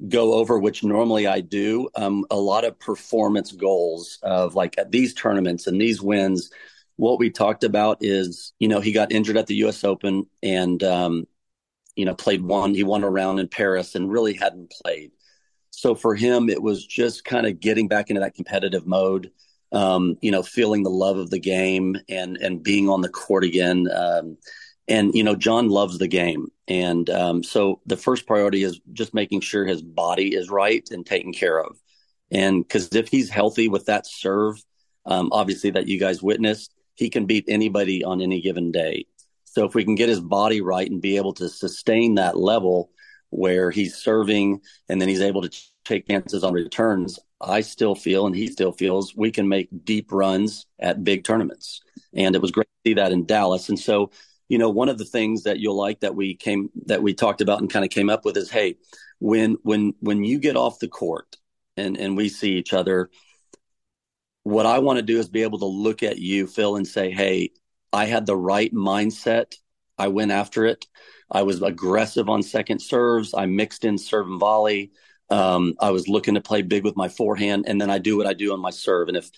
go 0.08 0.34
over, 0.34 0.58
which 0.58 0.84
normally 0.84 1.26
I 1.26 1.40
do, 1.40 1.88
um, 1.94 2.24
a 2.30 2.36
lot 2.36 2.64
of 2.64 2.78
performance 2.78 3.52
goals 3.52 4.18
of 4.22 4.54
like 4.54 4.76
at 4.78 4.90
these 4.90 5.14
tournaments 5.14 5.66
and 5.66 5.80
these 5.80 6.02
wins. 6.02 6.50
What 6.96 7.18
we 7.18 7.30
talked 7.30 7.64
about 7.64 7.98
is, 8.00 8.52
you 8.58 8.68
know, 8.68 8.80
he 8.80 8.92
got 8.92 9.12
injured 9.12 9.36
at 9.36 9.46
the 9.46 9.54
U.S. 9.56 9.84
Open 9.84 10.26
and, 10.42 10.82
um, 10.82 11.26
you 11.96 12.04
know, 12.04 12.14
played 12.14 12.42
one, 12.42 12.74
he 12.74 12.84
won 12.84 13.04
a 13.04 13.10
round 13.10 13.40
in 13.40 13.48
Paris 13.48 13.94
and 13.94 14.10
really 14.10 14.34
hadn't 14.34 14.70
played. 14.70 15.12
So 15.70 15.94
for 15.94 16.14
him, 16.14 16.48
it 16.48 16.62
was 16.62 16.86
just 16.86 17.24
kind 17.24 17.46
of 17.46 17.60
getting 17.60 17.88
back 17.88 18.10
into 18.10 18.20
that 18.20 18.34
competitive 18.34 18.86
mode 18.86 19.30
um, 19.72 20.16
you 20.20 20.30
know, 20.30 20.42
feeling 20.42 20.82
the 20.82 20.90
love 20.90 21.18
of 21.18 21.30
the 21.30 21.38
game 21.38 21.96
and 22.08 22.36
and 22.36 22.62
being 22.62 22.88
on 22.88 23.00
the 23.00 23.08
court 23.08 23.44
again. 23.44 23.88
Um, 23.94 24.36
and 24.88 25.14
you 25.14 25.24
know, 25.24 25.34
John 25.34 25.68
loves 25.68 25.98
the 25.98 26.08
game, 26.08 26.48
and 26.68 27.08
um, 27.10 27.42
so 27.42 27.80
the 27.86 27.96
first 27.96 28.26
priority 28.26 28.62
is 28.62 28.80
just 28.92 29.14
making 29.14 29.40
sure 29.40 29.66
his 29.66 29.82
body 29.82 30.34
is 30.34 30.50
right 30.50 30.86
and 30.90 31.04
taken 31.04 31.32
care 31.32 31.58
of. 31.58 31.76
And 32.30 32.62
because 32.62 32.94
if 32.94 33.08
he's 33.08 33.28
healthy 33.30 33.68
with 33.68 33.86
that 33.86 34.06
serve, 34.06 34.62
um, 35.04 35.30
obviously 35.32 35.70
that 35.70 35.88
you 35.88 35.98
guys 35.98 36.22
witnessed, 36.22 36.74
he 36.94 37.10
can 37.10 37.26
beat 37.26 37.44
anybody 37.48 38.04
on 38.04 38.20
any 38.20 38.40
given 38.40 38.72
day. 38.72 39.06
So 39.56 39.64
if 39.64 39.74
we 39.74 39.86
can 39.86 39.94
get 39.94 40.10
his 40.10 40.20
body 40.20 40.60
right 40.60 40.90
and 40.90 41.00
be 41.00 41.16
able 41.16 41.32
to 41.32 41.48
sustain 41.48 42.16
that 42.16 42.36
level 42.36 42.90
where 43.30 43.70
he's 43.70 43.94
serving 43.94 44.60
and 44.90 45.00
then 45.00 45.08
he's 45.08 45.22
able 45.22 45.40
to 45.40 45.50
take 45.82 46.06
chances 46.06 46.44
on 46.44 46.52
returns, 46.52 47.18
I 47.40 47.62
still 47.62 47.94
feel 47.94 48.26
and 48.26 48.36
he 48.36 48.48
still 48.48 48.72
feels 48.72 49.16
we 49.16 49.30
can 49.30 49.48
make 49.48 49.70
deep 49.82 50.12
runs 50.12 50.66
at 50.78 51.04
big 51.04 51.24
tournaments. 51.24 51.80
And 52.12 52.34
it 52.34 52.42
was 52.42 52.50
great 52.50 52.66
to 52.66 52.90
see 52.90 52.94
that 52.96 53.12
in 53.12 53.24
Dallas. 53.24 53.70
And 53.70 53.78
so, 53.78 54.10
you 54.50 54.58
know, 54.58 54.68
one 54.68 54.90
of 54.90 54.98
the 54.98 55.06
things 55.06 55.44
that 55.44 55.58
you'll 55.58 55.78
like 55.78 56.00
that 56.00 56.14
we 56.14 56.34
came 56.34 56.68
that 56.84 57.02
we 57.02 57.14
talked 57.14 57.40
about 57.40 57.60
and 57.60 57.72
kind 57.72 57.84
of 57.86 57.90
came 57.90 58.10
up 58.10 58.26
with 58.26 58.36
is 58.36 58.50
hey, 58.50 58.76
when 59.20 59.56
when 59.62 59.94
when 60.00 60.22
you 60.22 60.38
get 60.38 60.58
off 60.58 60.80
the 60.80 60.88
court 60.88 61.38
and 61.78 61.96
and 61.96 62.14
we 62.14 62.28
see 62.28 62.58
each 62.58 62.74
other, 62.74 63.08
what 64.42 64.66
I 64.66 64.80
want 64.80 64.98
to 64.98 65.02
do 65.02 65.18
is 65.18 65.30
be 65.30 65.44
able 65.44 65.60
to 65.60 65.64
look 65.64 66.02
at 66.02 66.18
you, 66.18 66.46
Phil, 66.46 66.76
and 66.76 66.86
say, 66.86 67.10
hey, 67.10 67.52
I 67.92 68.06
had 68.06 68.26
the 68.26 68.36
right 68.36 68.72
mindset. 68.72 69.54
I 69.98 70.08
went 70.08 70.30
after 70.30 70.66
it. 70.66 70.86
I 71.30 71.42
was 71.42 71.62
aggressive 71.62 72.28
on 72.28 72.42
second 72.42 72.80
serves. 72.80 73.34
I 73.34 73.46
mixed 73.46 73.84
in 73.84 73.98
serve 73.98 74.26
and 74.26 74.40
volley. 74.40 74.92
Um, 75.30 75.74
I 75.80 75.90
was 75.90 76.08
looking 76.08 76.34
to 76.34 76.40
play 76.40 76.62
big 76.62 76.84
with 76.84 76.96
my 76.96 77.08
forehand, 77.08 77.64
and 77.66 77.80
then 77.80 77.90
I 77.90 77.98
do 77.98 78.16
what 78.16 78.26
I 78.26 78.32
do 78.32 78.52
on 78.52 78.60
my 78.60 78.70
serve. 78.70 79.08
And 79.08 79.16
if 79.16 79.30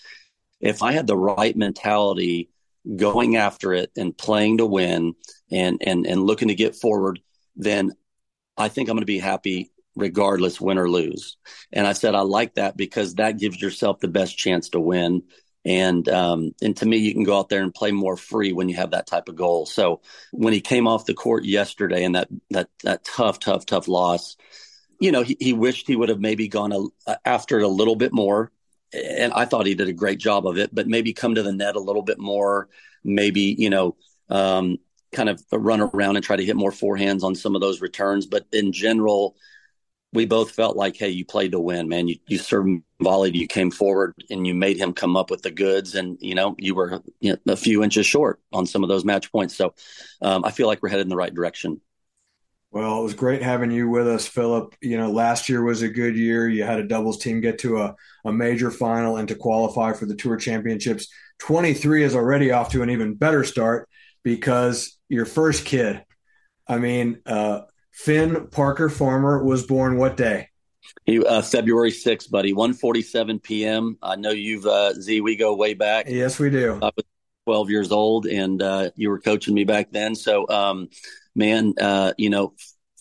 if 0.59 0.83
I 0.83 0.91
had 0.91 1.07
the 1.07 1.17
right 1.17 1.55
mentality, 1.55 2.49
going 2.95 3.37
after 3.37 3.73
it 3.73 3.91
and 3.97 4.17
playing 4.17 4.57
to 4.57 4.65
win, 4.65 5.15
and 5.51 5.81
and 5.85 6.05
and 6.05 6.21
looking 6.21 6.49
to 6.49 6.55
get 6.55 6.75
forward, 6.75 7.19
then 7.55 7.91
I 8.57 8.69
think 8.69 8.89
I'm 8.89 8.95
going 8.95 9.01
to 9.01 9.05
be 9.05 9.19
happy 9.19 9.71
regardless, 9.95 10.61
win 10.61 10.77
or 10.77 10.89
lose. 10.89 11.37
And 11.71 11.85
I 11.85 11.93
said 11.93 12.15
I 12.15 12.21
like 12.21 12.55
that 12.55 12.77
because 12.77 13.15
that 13.15 13.37
gives 13.37 13.61
yourself 13.61 13.99
the 13.99 14.07
best 14.07 14.37
chance 14.37 14.69
to 14.69 14.79
win. 14.79 15.23
And 15.65 16.07
um, 16.07 16.55
and 16.61 16.75
to 16.77 16.85
me, 16.85 16.97
you 16.97 17.13
can 17.13 17.23
go 17.23 17.37
out 17.37 17.49
there 17.49 17.61
and 17.61 17.73
play 17.73 17.91
more 17.91 18.15
free 18.15 18.53
when 18.53 18.69
you 18.69 18.75
have 18.77 18.91
that 18.91 19.07
type 19.07 19.27
of 19.27 19.35
goal. 19.35 19.65
So 19.65 20.01
when 20.31 20.53
he 20.53 20.61
came 20.61 20.87
off 20.87 21.05
the 21.05 21.13
court 21.13 21.43
yesterday 21.43 22.03
and 22.05 22.15
that 22.15 22.29
that 22.51 22.69
that 22.83 23.03
tough, 23.03 23.39
tough, 23.39 23.65
tough 23.65 23.87
loss, 23.87 24.37
you 24.99 25.11
know, 25.11 25.21
he, 25.21 25.35
he 25.39 25.53
wished 25.53 25.87
he 25.87 25.95
would 25.95 26.09
have 26.09 26.19
maybe 26.21 26.47
gone 26.47 26.71
a, 27.05 27.17
after 27.25 27.59
it 27.59 27.63
a 27.63 27.67
little 27.67 27.95
bit 27.95 28.13
more. 28.13 28.51
and 28.93 29.33
I 29.33 29.45
thought 29.45 29.65
he 29.65 29.75
did 29.75 29.87
a 29.87 29.93
great 29.93 30.19
job 30.19 30.47
of 30.47 30.57
it, 30.57 30.73
but 30.73 30.87
maybe 30.87 31.13
come 31.13 31.35
to 31.35 31.43
the 31.43 31.51
net 31.51 31.75
a 31.75 31.81
little 31.81 32.01
bit 32.01 32.19
more, 32.19 32.69
maybe, 33.03 33.55
you 33.57 33.69
know, 33.69 33.95
um, 34.29 34.77
kind 35.11 35.29
of 35.29 35.43
run 35.51 35.81
around 35.81 36.15
and 36.15 36.25
try 36.25 36.35
to 36.35 36.45
hit 36.45 36.55
more 36.55 36.71
forehands 36.71 37.23
on 37.23 37.35
some 37.35 37.55
of 37.55 37.61
those 37.61 37.81
returns. 37.81 38.25
But 38.25 38.45
in 38.51 38.71
general, 38.71 39.35
we 40.13 40.25
both 40.25 40.51
felt 40.51 40.75
like, 40.75 40.95
hey, 40.97 41.09
you 41.09 41.25
played 41.25 41.51
to 41.51 41.59
win, 41.59 41.87
man. 41.87 42.07
You 42.07 42.17
you 42.27 42.37
served 42.37 42.81
volleyed, 43.01 43.35
you 43.35 43.47
came 43.47 43.71
forward, 43.71 44.13
and 44.29 44.45
you 44.45 44.53
made 44.53 44.77
him 44.77 44.93
come 44.93 45.15
up 45.15 45.29
with 45.29 45.41
the 45.41 45.51
goods, 45.51 45.95
and 45.95 46.17
you 46.19 46.35
know 46.35 46.55
you 46.57 46.75
were 46.75 47.01
you 47.19 47.31
know, 47.45 47.53
a 47.53 47.57
few 47.57 47.83
inches 47.83 48.05
short 48.05 48.39
on 48.51 48.65
some 48.65 48.83
of 48.83 48.89
those 48.89 49.05
match 49.05 49.31
points. 49.31 49.55
So 49.55 49.73
um, 50.21 50.43
I 50.45 50.51
feel 50.51 50.67
like 50.67 50.81
we're 50.81 50.89
headed 50.89 51.05
in 51.05 51.09
the 51.09 51.15
right 51.15 51.33
direction. 51.33 51.81
Well, 52.71 52.99
it 52.99 53.03
was 53.03 53.15
great 53.15 53.41
having 53.41 53.71
you 53.71 53.89
with 53.89 54.07
us, 54.07 54.27
Philip. 54.27 54.75
You 54.81 54.97
know, 54.97 55.09
last 55.09 55.49
year 55.49 55.63
was 55.63 55.81
a 55.81 55.89
good 55.89 56.15
year. 56.15 56.47
You 56.47 56.63
had 56.63 56.79
a 56.79 56.87
doubles 56.87 57.17
team 57.17 57.41
get 57.41 57.57
to 57.59 57.79
a, 57.79 57.95
a 58.25 58.31
major 58.31 58.69
final 58.69 59.17
and 59.17 59.27
to 59.27 59.35
qualify 59.35 59.93
for 59.93 60.05
the 60.05 60.15
tour 60.15 60.37
championships. 60.37 61.07
23 61.39 62.03
is 62.03 62.15
already 62.15 62.51
off 62.51 62.71
to 62.71 62.83
an 62.83 62.91
even 62.91 63.15
better 63.15 63.43
start 63.43 63.89
because 64.23 64.99
your 65.07 65.25
first 65.25 65.65
kid, 65.65 66.03
I 66.67 66.77
mean, 66.77 67.21
uh, 67.25 67.61
Finn 67.91 68.47
Parker 68.51 68.89
Farmer 68.89 69.43
was 69.43 69.65
born 69.65 69.97
what 69.97 70.15
day? 70.15 70.49
He, 71.05 71.23
uh, 71.23 71.41
February 71.41 71.91
6th, 71.91 72.29
buddy, 72.29 72.53
1:47 72.53 73.41
p.m. 73.41 73.97
I 74.01 74.15
know 74.15 74.31
you've 74.31 74.65
uh, 74.65 74.93
Z. 74.93 75.21
We 75.21 75.35
go 75.35 75.55
way 75.55 75.73
back. 75.73 76.05
Yes, 76.07 76.39
we 76.39 76.49
do. 76.49 76.79
I 76.81 76.91
was 76.95 77.05
12 77.45 77.69
years 77.69 77.91
old, 77.91 78.25
and 78.25 78.61
uh, 78.61 78.91
you 78.95 79.09
were 79.09 79.19
coaching 79.19 79.53
me 79.53 79.63
back 79.63 79.91
then. 79.91 80.15
So, 80.15 80.47
um, 80.49 80.89
man, 81.35 81.73
uh, 81.79 82.13
you 82.17 82.29
know, 82.29 82.53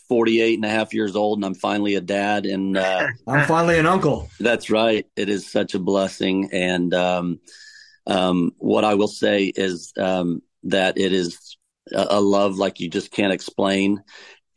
48 0.08 0.54
and 0.54 0.64
a 0.64 0.70
half 0.70 0.94
years 0.94 1.16
old, 1.16 1.38
and 1.38 1.44
I'm 1.44 1.54
finally 1.54 1.96
a 1.96 2.00
dad, 2.00 2.46
and 2.46 2.76
uh, 2.76 3.08
I'm 3.26 3.46
finally 3.46 3.78
an 3.78 3.86
uncle. 3.86 4.28
That's 4.40 4.70
right. 4.70 5.06
It 5.16 5.28
is 5.28 5.50
such 5.50 5.74
a 5.74 5.78
blessing, 5.78 6.48
and 6.52 6.94
um, 6.94 7.40
um, 8.06 8.52
what 8.56 8.84
I 8.84 8.94
will 8.94 9.08
say 9.08 9.52
is 9.54 9.92
um, 9.98 10.42
that 10.64 10.98
it 10.98 11.12
is 11.12 11.58
a, 11.92 12.06
a 12.10 12.20
love 12.20 12.56
like 12.56 12.80
you 12.80 12.88
just 12.88 13.10
can't 13.10 13.32
explain 13.32 14.02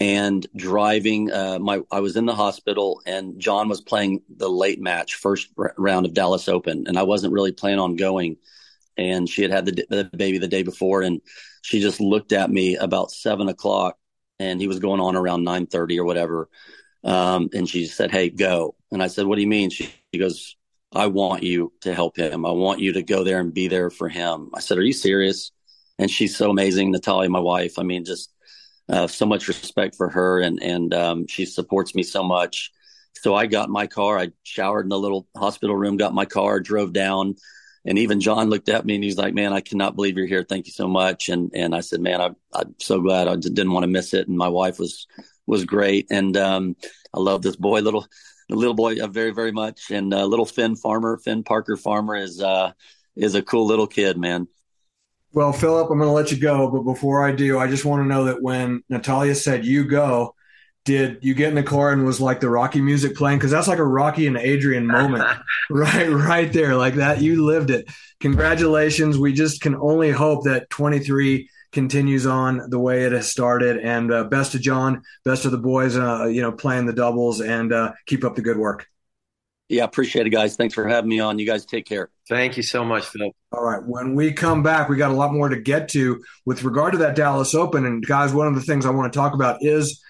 and 0.02 0.48
driving 0.56 1.32
uh, 1.32 1.60
my 1.60 1.80
i 1.92 2.00
was 2.00 2.16
in 2.16 2.26
the 2.26 2.36
hospital 2.36 3.02
and 3.06 3.40
john 3.40 3.70
was 3.70 3.82
playing 3.82 4.20
the 4.36 4.50
late 4.50 4.82
match 4.82 5.16
first 5.16 5.50
r- 5.58 5.76
round 5.78 6.06
of 6.08 6.14
dallas 6.14 6.50
open 6.50 6.86
and 6.88 6.98
i 6.98 7.04
wasn't 7.04 7.32
really 7.32 7.52
planning 7.52 7.80
on 7.80 7.96
going. 7.96 8.38
And 8.98 9.28
she 9.28 9.42
had 9.42 9.52
had 9.52 9.66
the, 9.66 9.86
the, 9.90 10.04
baby 10.16 10.38
the 10.38 10.48
day 10.48 10.64
before 10.64 11.02
and 11.02 11.22
she 11.62 11.80
just 11.80 12.02
looked 12.02 12.34
at 12.34 12.52
me 12.52 12.76
about 12.76 13.12
seven 13.12 13.48
o'clock 13.48 13.98
and 14.40 14.60
he 14.60 14.68
was 14.68 14.80
going 14.80 15.00
on 15.00 15.16
around 15.16 15.46
9.30 15.46 15.98
or 15.98 16.04
whatever. 16.04 16.50
Um, 17.04 17.50
and 17.54 17.68
she 17.70 17.86
said 17.88 18.12
hey 18.12 18.30
go. 18.30 18.76
And 18.92 19.02
i 19.02 19.08
said 19.08 19.26
what 19.26 19.36
do 19.36 19.42
you 19.42 19.48
mean? 19.48 19.70
She, 19.70 19.94
she 20.14 20.20
goes 20.20 20.56
i 20.94 21.08
want 21.08 21.44
you 21.44 21.72
to 21.82 21.96
help 21.96 22.18
him. 22.18 22.46
I 22.46 22.52
want 22.52 22.80
you 22.80 22.94
to 22.94 23.04
go 23.04 23.24
there 23.24 23.40
and 23.40 23.54
be 23.54 23.68
there 23.68 23.90
for 23.90 24.10
him. 24.10 24.50
I 24.54 24.60
said 24.60 24.78
are 24.78 24.84
you 24.84 24.94
serious? 24.94 25.52
And 25.98 26.10
she's 26.10 26.36
so 26.36 26.50
amazing 26.50 26.92
natalia 26.92 27.30
my 27.30 27.40
wife. 27.40 27.80
I 27.80 27.84
mean 27.84 28.04
just 28.04 28.31
uh, 28.92 29.08
so 29.08 29.26
much 29.26 29.48
respect 29.48 29.96
for 29.96 30.10
her, 30.10 30.42
and 30.42 30.62
and 30.62 30.94
um, 30.94 31.28
she 31.28 31.46
supports 31.46 31.96
me 31.96 32.04
so 32.04 32.24
much. 32.24 32.72
So 33.14 33.34
I 33.34 33.46
got 33.46 33.70
my 33.70 33.88
car. 33.88 34.20
I 34.20 34.30
showered 34.44 34.84
in 34.84 34.90
the 34.90 35.00
little 35.00 35.28
hospital 35.36 35.76
room, 35.76 35.98
got 35.98 36.14
my 36.14 36.26
car, 36.26 36.60
drove 36.60 36.92
down, 36.92 37.36
and 37.86 37.98
even 37.98 38.20
John 38.20 38.50
looked 38.50 38.70
at 38.70 38.86
me 38.86 38.96
and 38.96 39.04
he's 39.04 39.18
like, 39.18 39.34
"Man, 39.34 39.54
I 39.54 39.62
cannot 39.62 39.96
believe 39.96 40.18
you're 40.18 40.28
here. 40.28 40.46
Thank 40.48 40.68
you 40.68 40.74
so 40.74 40.88
much." 40.88 41.30
And 41.30 41.52
and 41.54 41.74
I 41.74 41.80
said, 41.80 42.02
"Man, 42.02 42.22
I, 42.22 42.32
I'm 42.54 42.76
so 42.80 43.00
glad. 43.00 43.28
I 43.28 43.36
didn't 43.38 43.72
want 43.72 43.84
to 43.84 43.88
miss 43.88 44.14
it." 44.14 44.28
And 44.28 44.38
my 44.38 44.50
wife 44.50 44.78
was 44.78 45.08
was 45.48 45.64
great, 45.66 46.08
and 46.12 46.36
um, 46.36 46.76
I 47.14 47.20
love 47.20 47.42
this 47.42 47.56
boy, 47.56 47.80
little 47.80 48.06
little 48.50 48.74
boy, 48.74 49.02
uh, 49.02 49.08
very 49.08 49.32
very 49.32 49.54
much. 49.54 49.90
And 49.90 50.14
uh, 50.14 50.26
little 50.26 50.46
Finn 50.46 50.76
Farmer, 50.76 51.18
Finn 51.18 51.44
Parker 51.44 51.78
Farmer 51.78 52.18
is 52.18 52.42
uh, 52.42 52.74
is 53.16 53.36
a 53.36 53.42
cool 53.42 53.68
little 53.68 53.88
kid, 53.88 54.18
man. 54.18 54.48
Well, 55.34 55.54
Philip, 55.54 55.90
I'm 55.90 55.98
going 55.98 56.10
to 56.10 56.14
let 56.14 56.32
you 56.32 56.38
go, 56.38 56.70
but 56.70 56.84
before 56.84 57.26
I 57.26 57.32
do, 57.32 57.58
I 57.58 57.68
just 57.68 57.86
want 57.86 58.04
to 58.04 58.08
know 58.08 58.26
that 58.26 58.42
when 58.42 58.84
Natalia 58.90 59.34
said 59.34 59.66
you 59.66 59.86
go, 59.86 60.36
did 60.84 61.20
you 61.22 61.34
get 61.34 61.50
in 61.50 61.56
the 61.56 61.64
car 61.64 61.92
and 61.92 62.06
was 62.06 62.20
like 62.20 62.40
the 62.40 62.50
Rocky 62.50 62.82
music 62.82 63.16
playing? 63.16 63.38
Because 63.38 63.52
that's 63.52 63.68
like 63.68 63.80
a 63.80 63.86
Rocky 63.86 64.28
and 64.28 64.36
Adrian 64.36 64.86
moment, 64.86 65.24
right? 65.70 66.10
Right 66.10 66.52
there, 66.52 66.76
like 66.76 66.96
that. 66.96 67.22
You 67.22 67.46
lived 67.46 67.70
it. 67.70 67.88
Congratulations. 68.20 69.18
We 69.18 69.32
just 69.32 69.62
can 69.62 69.76
only 69.76 70.12
hope 70.12 70.46
that 70.46 70.70
23 70.70 71.50
continues 71.72 72.26
on 72.26 72.70
the 72.70 72.80
way 72.80 73.06
it 73.06 73.12
has 73.12 73.30
started. 73.30 73.78
And 73.78 74.12
uh, 74.12 74.26
best 74.26 74.56
of 74.56 74.62
John, 74.62 75.04
best 75.24 75.46
of 75.46 75.52
the 75.52 75.58
boys, 75.58 75.96
uh, 75.96 76.26
you 76.26 76.42
know, 76.42 76.52
playing 76.52 76.88
the 76.88 76.94
doubles, 76.94 77.42
and 77.42 77.72
uh, 77.72 77.94
keep 78.06 78.24
up 78.24 78.36
the 78.36 78.42
good 78.42 78.58
work. 78.58 78.88
Yeah, 79.72 79.86
appreciate 79.86 80.28
it, 80.28 80.32
guys. 80.32 80.58
Thanks 80.58 80.74
for 80.74 80.86
having 80.86 81.10
me 81.10 81.22
on. 81.22 81.40
You 81.40 81.46
guys 81.46 81.66
take 81.66 81.86
care. 81.86 82.10
Thank 82.28 82.58
you 82.58 82.64
so 82.64 82.84
much, 82.84 83.06
Phil. 83.06 83.32
All 83.54 83.64
right. 83.64 83.82
When 83.82 84.16
we 84.16 84.34
come 84.34 84.64
back, 84.64 84.90
we 84.90 84.98
got 84.98 85.12
a 85.12 85.14
lot 85.14 85.32
more 85.32 85.48
to 85.48 85.62
get 85.62 85.88
to 85.90 86.22
with 86.46 86.64
regard 86.64 86.92
to 86.92 86.98
that 87.00 87.16
Dallas 87.16 87.56
Open. 87.56 87.86
And 87.86 88.06
guys, 88.06 88.34
one 88.34 88.48
of 88.48 88.56
the 88.56 88.62
things 88.62 88.86
I 88.86 88.90
want 88.90 89.14
to 89.14 89.18
talk 89.18 89.34
about 89.34 89.64
is 89.64 90.04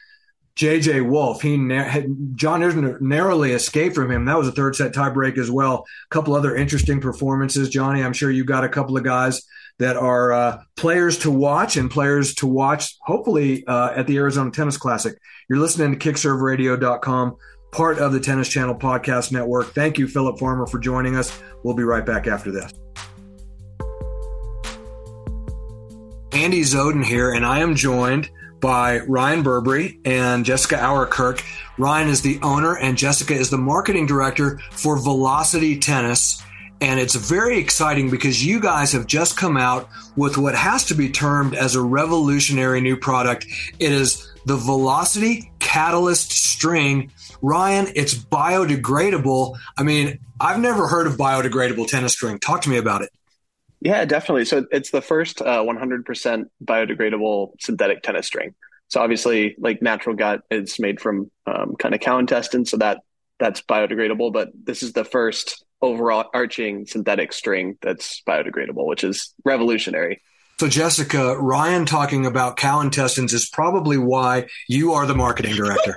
JJ 0.56 1.08
Wolf. 1.08 1.44
He 1.44 1.58
John 1.58 2.62
Isner 2.62 3.00
narrowly 3.02 3.52
escaped 3.52 3.94
from 3.94 4.10
him. 4.10 4.26
That 4.26 4.40
was 4.40 4.48
a 4.48 4.52
third 4.52 4.76
set 4.76 4.94
tiebreak 4.94 5.38
as 5.38 5.52
well. 5.52 5.86
A 6.10 6.10
couple 6.10 6.34
other 6.34 6.56
interesting 6.56 7.00
performances, 7.00 7.70
Johnny. 7.70 8.04
I'm 8.04 8.14
sure 8.14 8.32
you 8.32 8.44
got 8.44 8.64
a 8.64 8.70
couple 8.70 8.98
of 8.98 9.04
guys 9.04 9.44
that 9.78 9.96
are 9.96 10.34
uh, 10.34 10.64
players 10.76 11.20
to 11.20 11.30
watch 11.30 11.78
and 11.78 11.92
players 11.92 12.34
to 12.36 12.48
watch. 12.48 12.96
Hopefully 13.04 13.64
uh, 13.68 13.92
at 13.96 14.08
the 14.08 14.18
Arizona 14.18 14.50
Tennis 14.50 14.78
Classic. 14.78 15.16
You're 15.48 15.60
listening 15.60 15.98
to 15.98 16.12
KickServeRadio.com 16.12 17.36
part 17.72 18.00
of 18.00 18.12
the 18.12 18.20
Tennis 18.20 18.50
Channel 18.50 18.76
Podcast 18.76 19.32
Network. 19.32 19.74
Thank 19.74 19.98
you, 19.98 20.08
Philip 20.08 20.38
Farmer, 20.38 20.68
for 20.68 20.80
joining 20.80 21.16
us. 21.16 21.42
We'll 21.64 21.76
be 21.76 21.84
right 21.84 22.06
back 22.06 22.28
after 22.28 22.52
this. 22.52 22.74
Andy 26.34 26.62
Zoden 26.62 27.04
here, 27.04 27.32
and 27.32 27.46
I 27.46 27.60
am 27.60 27.76
joined 27.76 28.30
by 28.62 29.00
Ryan 29.00 29.44
Burberry 29.44 30.00
and 30.06 30.46
Jessica 30.46 30.76
Auerkirk. 30.76 31.44
Ryan 31.78 32.10
is 32.10 32.22
the 32.22 32.40
owner, 32.42 32.78
and 32.78 32.98
Jessica 32.98 33.34
is 33.34 33.50
the 33.50 33.58
marketing 33.58 34.06
director 34.06 34.60
for 34.72 34.98
Velocity 34.98 35.80
Tennis. 35.80 36.42
And 36.80 37.00
it's 37.00 37.16
very 37.16 37.60
exciting 37.60 38.10
because 38.10 38.44
you 38.44 38.60
guys 38.60 38.92
have 38.94 39.06
just 39.06 39.38
come 39.38 39.56
out 39.56 39.88
with 40.16 40.38
what 40.38 40.56
has 40.56 40.86
to 40.86 40.96
be 40.96 41.10
termed 41.10 41.54
as 41.54 41.76
a 41.76 41.82
revolutionary 41.82 42.82
new 42.82 42.98
product. 42.98 43.46
It 43.80 43.92
is 43.92 44.31
the 44.46 44.58
Velocity 44.58 45.52
Catalyst 45.60 46.32
String 46.32 47.12
Ryan, 47.42 47.88
it's 47.96 48.14
biodegradable. 48.14 49.58
I 49.78 49.84
mean, 49.84 50.20
I've 50.40 50.60
never 50.60 50.88
heard 50.88 51.08
of 51.08 51.18
biodegradable 51.18 51.88
tennis 51.88 52.14
string. 52.14 52.40
Talk 52.40 52.62
to 52.62 52.70
me 52.70 52.78
about 52.78 53.02
it. 53.02 53.10
Yeah, 53.80 54.06
definitely. 54.06 54.46
So 54.46 54.66
it's 54.72 54.92
the 54.92 55.02
first 55.02 55.42
uh, 55.42 55.64
100% 55.64 56.46
biodegradable 56.64 57.54
synthetic 57.60 58.04
tennis 58.04 58.28
string. 58.28 58.54
So 58.90 59.02
obviously, 59.02 59.56
like 59.58 59.82
natural 59.82 60.16
gut, 60.16 60.42
it's 60.52 60.80
made 60.80 61.00
from 61.00 61.32
um, 61.48 61.76
kind 61.80 61.96
of 61.96 62.02
cow 62.02 62.20
intestine, 62.20 62.66
so 62.66 62.78
that 62.78 63.00
that's 63.40 63.62
biodegradable. 63.62 64.34
But 64.34 64.50
this 64.54 64.84
is 64.84 64.94
the 64.94 65.06
first 65.06 65.64
overall 65.82 66.30
arching 66.34 66.86
synthetic 66.86 67.34
string 67.34 67.78
that's 67.82 68.22
biodegradable, 68.28 68.86
which 68.86 69.04
is 69.04 69.34
revolutionary. 69.46 70.22
So, 70.62 70.68
Jessica, 70.68 71.36
Ryan 71.40 71.88
talking 71.88 72.28
about 72.28 72.56
cow 72.56 72.82
intestines 72.82 73.34
is 73.34 73.50
probably 73.50 73.98
why 73.98 74.46
you 74.68 74.94
are 74.94 75.08
the 75.08 75.16
marketing 75.16 75.56
director. 75.56 75.96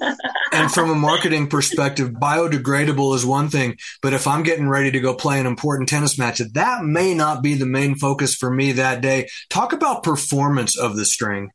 and 0.52 0.70
from 0.70 0.88
a 0.88 0.94
marketing 0.94 1.48
perspective, 1.48 2.10
biodegradable 2.10 3.16
is 3.16 3.26
one 3.26 3.48
thing, 3.48 3.76
but 4.02 4.12
if 4.12 4.28
I'm 4.28 4.44
getting 4.44 4.68
ready 4.68 4.92
to 4.92 5.00
go 5.00 5.16
play 5.16 5.40
an 5.40 5.46
important 5.46 5.88
tennis 5.88 6.16
match, 6.16 6.38
that 6.38 6.84
may 6.84 7.12
not 7.12 7.42
be 7.42 7.54
the 7.54 7.66
main 7.66 7.96
focus 7.96 8.36
for 8.36 8.52
me 8.52 8.70
that 8.70 9.00
day. 9.00 9.26
Talk 9.50 9.72
about 9.72 10.04
performance 10.04 10.78
of 10.78 10.94
the 10.94 11.04
string. 11.04 11.50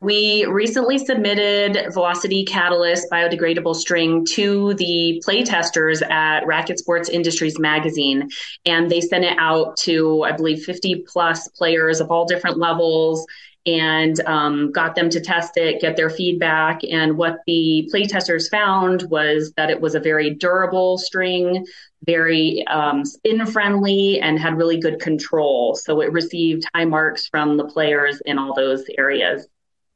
We 0.00 0.44
recently 0.46 0.96
submitted 0.96 1.92
Velocity 1.92 2.44
Catalyst 2.44 3.10
biodegradable 3.10 3.74
string 3.74 4.24
to 4.26 4.74
the 4.74 5.20
play 5.24 5.42
testers 5.42 6.02
at 6.02 6.46
Racquet 6.46 6.78
Sports 6.78 7.08
Industries 7.08 7.58
magazine, 7.58 8.28
and 8.64 8.88
they 8.88 9.00
sent 9.00 9.24
it 9.24 9.36
out 9.40 9.76
to, 9.78 10.22
I 10.22 10.30
believe, 10.32 10.62
50 10.62 11.04
plus 11.08 11.48
players 11.48 12.00
of 12.00 12.12
all 12.12 12.26
different 12.26 12.58
levels 12.58 13.26
and 13.66 14.20
um, 14.20 14.70
got 14.70 14.94
them 14.94 15.10
to 15.10 15.20
test 15.20 15.56
it, 15.56 15.80
get 15.80 15.96
their 15.96 16.10
feedback. 16.10 16.80
And 16.88 17.18
what 17.18 17.38
the 17.48 17.90
playtesters 17.92 18.48
found 18.48 19.02
was 19.10 19.52
that 19.56 19.68
it 19.68 19.80
was 19.80 19.96
a 19.96 20.00
very 20.00 20.30
durable 20.30 20.96
string, 20.96 21.66
very 22.06 22.64
um, 22.68 23.04
spin 23.04 23.44
friendly, 23.46 24.20
and 24.20 24.38
had 24.38 24.56
really 24.56 24.78
good 24.78 25.00
control. 25.00 25.74
So 25.74 26.00
it 26.02 26.12
received 26.12 26.68
high 26.72 26.84
marks 26.84 27.26
from 27.26 27.56
the 27.56 27.64
players 27.64 28.22
in 28.24 28.38
all 28.38 28.54
those 28.54 28.84
areas. 28.96 29.48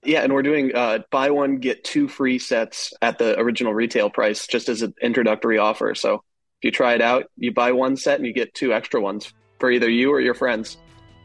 Yeah, 0.05 0.23
and 0.23 0.33
we're 0.33 0.43
doing 0.43 0.75
uh, 0.75 1.01
buy 1.11 1.31
one 1.31 1.59
get 1.59 1.85
two 1.85 2.09
free 2.09 2.39
sets 2.39 2.93
at 3.01 3.19
the 3.19 3.39
original 3.39 3.73
retail 3.73 4.11
price, 4.11 4.47
just 4.47 4.69
as 4.69 4.83
an 4.83 4.95
introductory 5.01 5.59
offer. 5.59 5.95
So 5.95 6.15
if 6.15 6.65
you 6.65 6.71
try 6.71 6.95
it 6.95 7.01
out, 7.01 7.27
you 7.37 7.53
buy 7.53 7.73
one 7.73 7.97
set 7.97 8.19
and 8.19 8.27
you 8.27 8.33
get 8.33 8.53
two 8.55 8.73
extra 8.73 9.01
ones 9.01 9.33
for 9.61 9.71
either 9.71 9.89
you 9.89 10.11
or 10.11 10.21
your 10.21 10.35
friends. 10.35 10.77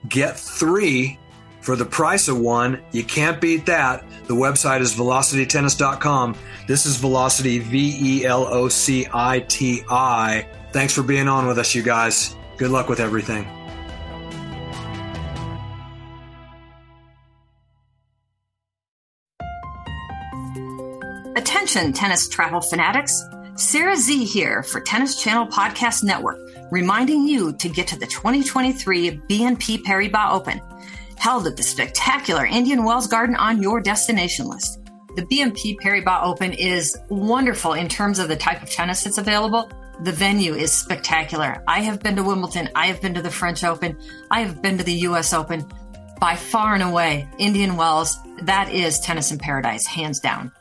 Get 0.08 0.38
three 0.38 1.18
for 1.62 1.76
the 1.76 1.86
price 1.86 2.28
of 2.28 2.40
one. 2.40 2.82
You 2.92 3.04
can't 3.04 3.42
beat 3.42 3.66
that. 3.66 4.06
The 4.28 4.36
website 4.36 4.82
is 4.82 4.94
velocitytennis.com. 4.94 6.36
This 6.68 6.86
is 6.86 6.98
Velocity, 6.98 7.60
V 7.60 7.98
E 8.00 8.26
L 8.26 8.46
O 8.46 8.70
C 8.70 9.08
I 9.12 9.40
T 9.40 9.84
I. 9.90 10.48
Thanks 10.72 10.94
for 10.94 11.02
being 11.02 11.28
on 11.28 11.48
with 11.48 11.58
us, 11.58 11.74
you 11.74 11.82
guys. 11.82 12.36
Good 12.58 12.70
luck 12.70 12.90
with 12.90 13.00
everything. 13.00 13.57
Attention, 21.68 21.92
tennis 21.92 22.30
travel 22.30 22.62
fanatics. 22.62 23.26
Sarah 23.56 23.98
Z 23.98 24.24
here 24.24 24.64
for 24.64 24.80
Tennis 24.80 25.22
Channel 25.22 25.48
Podcast 25.48 26.02
Network, 26.02 26.40
reminding 26.72 27.28
you 27.28 27.52
to 27.58 27.68
get 27.68 27.88
to 27.88 28.00
the 28.00 28.08
2023 28.08 29.20
BNP 29.30 29.84
Paribas 29.84 30.32
Open, 30.32 30.62
held 31.18 31.46
at 31.46 31.58
the 31.58 31.64
spectacular 31.64 32.46
Indian 32.46 32.86
Wells 32.86 33.08
Garden 33.08 33.36
on 33.36 33.62
your 33.62 33.82
destination 33.82 34.48
list. 34.48 34.80
The 35.18 35.24
BNP 35.24 35.76
Paribas 35.82 36.24
Open 36.24 36.54
is 36.54 36.98
wonderful 37.10 37.74
in 37.74 37.90
terms 37.90 38.20
of 38.20 38.30
the 38.30 38.38
type 38.38 38.64
of 38.64 38.70
tennis 38.70 39.04
that's 39.04 39.18
available. 39.18 39.70
The 40.04 40.14
venue 40.14 40.54
is 40.54 40.72
spectacular. 40.72 41.62
I 41.68 41.82
have 41.82 42.02
been 42.02 42.16
to 42.16 42.24
Wimbledon. 42.24 42.70
I 42.76 42.88
have 42.88 43.02
been 43.02 43.16
to 43.16 43.22
the 43.22 43.30
French 43.30 43.66
Open. 43.66 43.98
I 44.32 44.40
have 44.40 44.62
been 44.62 44.78
to 44.78 44.86
the 44.86 45.00
US 45.10 45.34
Open. 45.34 45.70
By 46.22 46.38
far 46.38 46.76
and 46.76 46.84
away, 46.84 47.28
Indian 47.38 47.76
Wells, 47.76 48.18
that 48.44 48.72
is 48.72 49.02
tennis 49.02 49.34
in 49.34 49.38
paradise, 49.38 49.86
hands 49.86 50.22
down. 50.22 50.54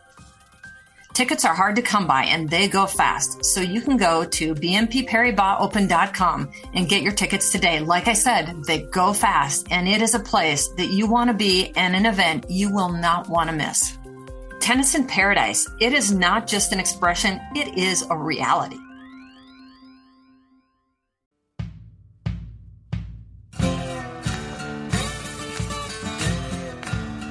Tickets 1.17 1.47
are 1.47 1.55
hard 1.55 1.77
to 1.77 1.83
come 1.83 2.07
by 2.07 2.25
and 2.25 2.51
they 2.51 2.69
go 2.69 2.85
fast, 2.85 3.43
so 3.43 3.63
you 3.63 3.81
can 3.81 3.97
go 3.97 4.23
to 4.23 4.55
bnpparibasopen.com 4.55 6.53
and 6.75 6.89
get 6.91 7.01
your 7.01 7.15
tickets 7.15 7.51
today. 7.51 7.81
Like 7.81 8.07
I 8.07 8.13
said, 8.13 8.65
they 8.67 8.83
go 8.83 9.15
fast 9.15 9.69
and 9.71 9.89
it 9.89 10.03
is 10.03 10.15
a 10.15 10.21
place 10.21 10.69
that 10.77 10.91
you 10.91 11.07
want 11.07 11.31
to 11.31 11.35
be 11.35 11.73
and 11.75 11.97
an 11.97 12.05
event 12.05 12.51
you 12.51 12.71
will 12.71 12.91
not 12.91 13.31
want 13.31 13.49
to 13.49 13.57
miss. 13.57 13.97
Tennis 14.61 14.95
in 14.95 15.07
Paradise, 15.07 15.67
it 15.81 15.95
is 15.95 16.13
not 16.13 16.47
just 16.47 16.75
an 16.75 16.81
expression, 16.81 17.41
it 17.55 17.79
is 17.79 18.05
a 18.11 18.19
reality. 18.19 18.77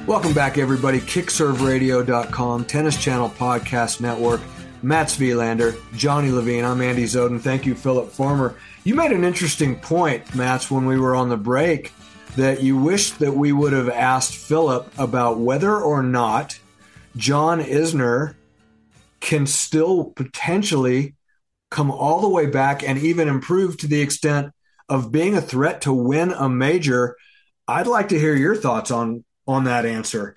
Welcome 0.06 0.34
back, 0.34 0.56
everybody. 0.56 1.00
KickServeRadio.com, 1.00 2.66
Tennis 2.66 2.96
Channel 2.96 3.28
Podcast 3.30 4.00
Network. 4.00 4.40
Mats 4.80 5.16
Wilander, 5.16 5.76
Johnny 5.96 6.30
Levine. 6.30 6.64
I'm 6.64 6.80
Andy 6.80 7.06
Zoden. 7.06 7.40
Thank 7.40 7.66
you, 7.66 7.74
Philip 7.74 8.10
Farmer. 8.12 8.54
You 8.84 8.94
made 8.94 9.10
an 9.10 9.24
interesting 9.24 9.74
point, 9.74 10.32
Mats, 10.32 10.70
when 10.70 10.86
we 10.86 10.96
were 10.96 11.16
on 11.16 11.28
the 11.28 11.36
break, 11.36 11.92
that 12.36 12.62
you 12.62 12.76
wished 12.76 13.18
that 13.18 13.32
we 13.32 13.50
would 13.50 13.72
have 13.72 13.88
asked 13.88 14.36
Philip 14.36 14.88
about 14.96 15.40
whether 15.40 15.76
or 15.76 16.04
not 16.04 16.56
John 17.16 17.60
Isner 17.60 18.36
can 19.18 19.44
still 19.44 20.04
potentially 20.04 21.16
come 21.72 21.90
all 21.90 22.20
the 22.20 22.28
way 22.28 22.46
back 22.46 22.88
and 22.88 22.96
even 22.96 23.26
improve 23.26 23.76
to 23.78 23.88
the 23.88 24.02
extent 24.02 24.52
of 24.88 25.10
being 25.10 25.36
a 25.36 25.42
threat 25.42 25.80
to 25.80 25.92
win 25.92 26.30
a 26.30 26.48
major. 26.48 27.16
I'd 27.66 27.88
like 27.88 28.10
to 28.10 28.18
hear 28.20 28.36
your 28.36 28.54
thoughts 28.54 28.92
on 28.92 29.24
on 29.46 29.64
that 29.64 29.86
answer? 29.86 30.34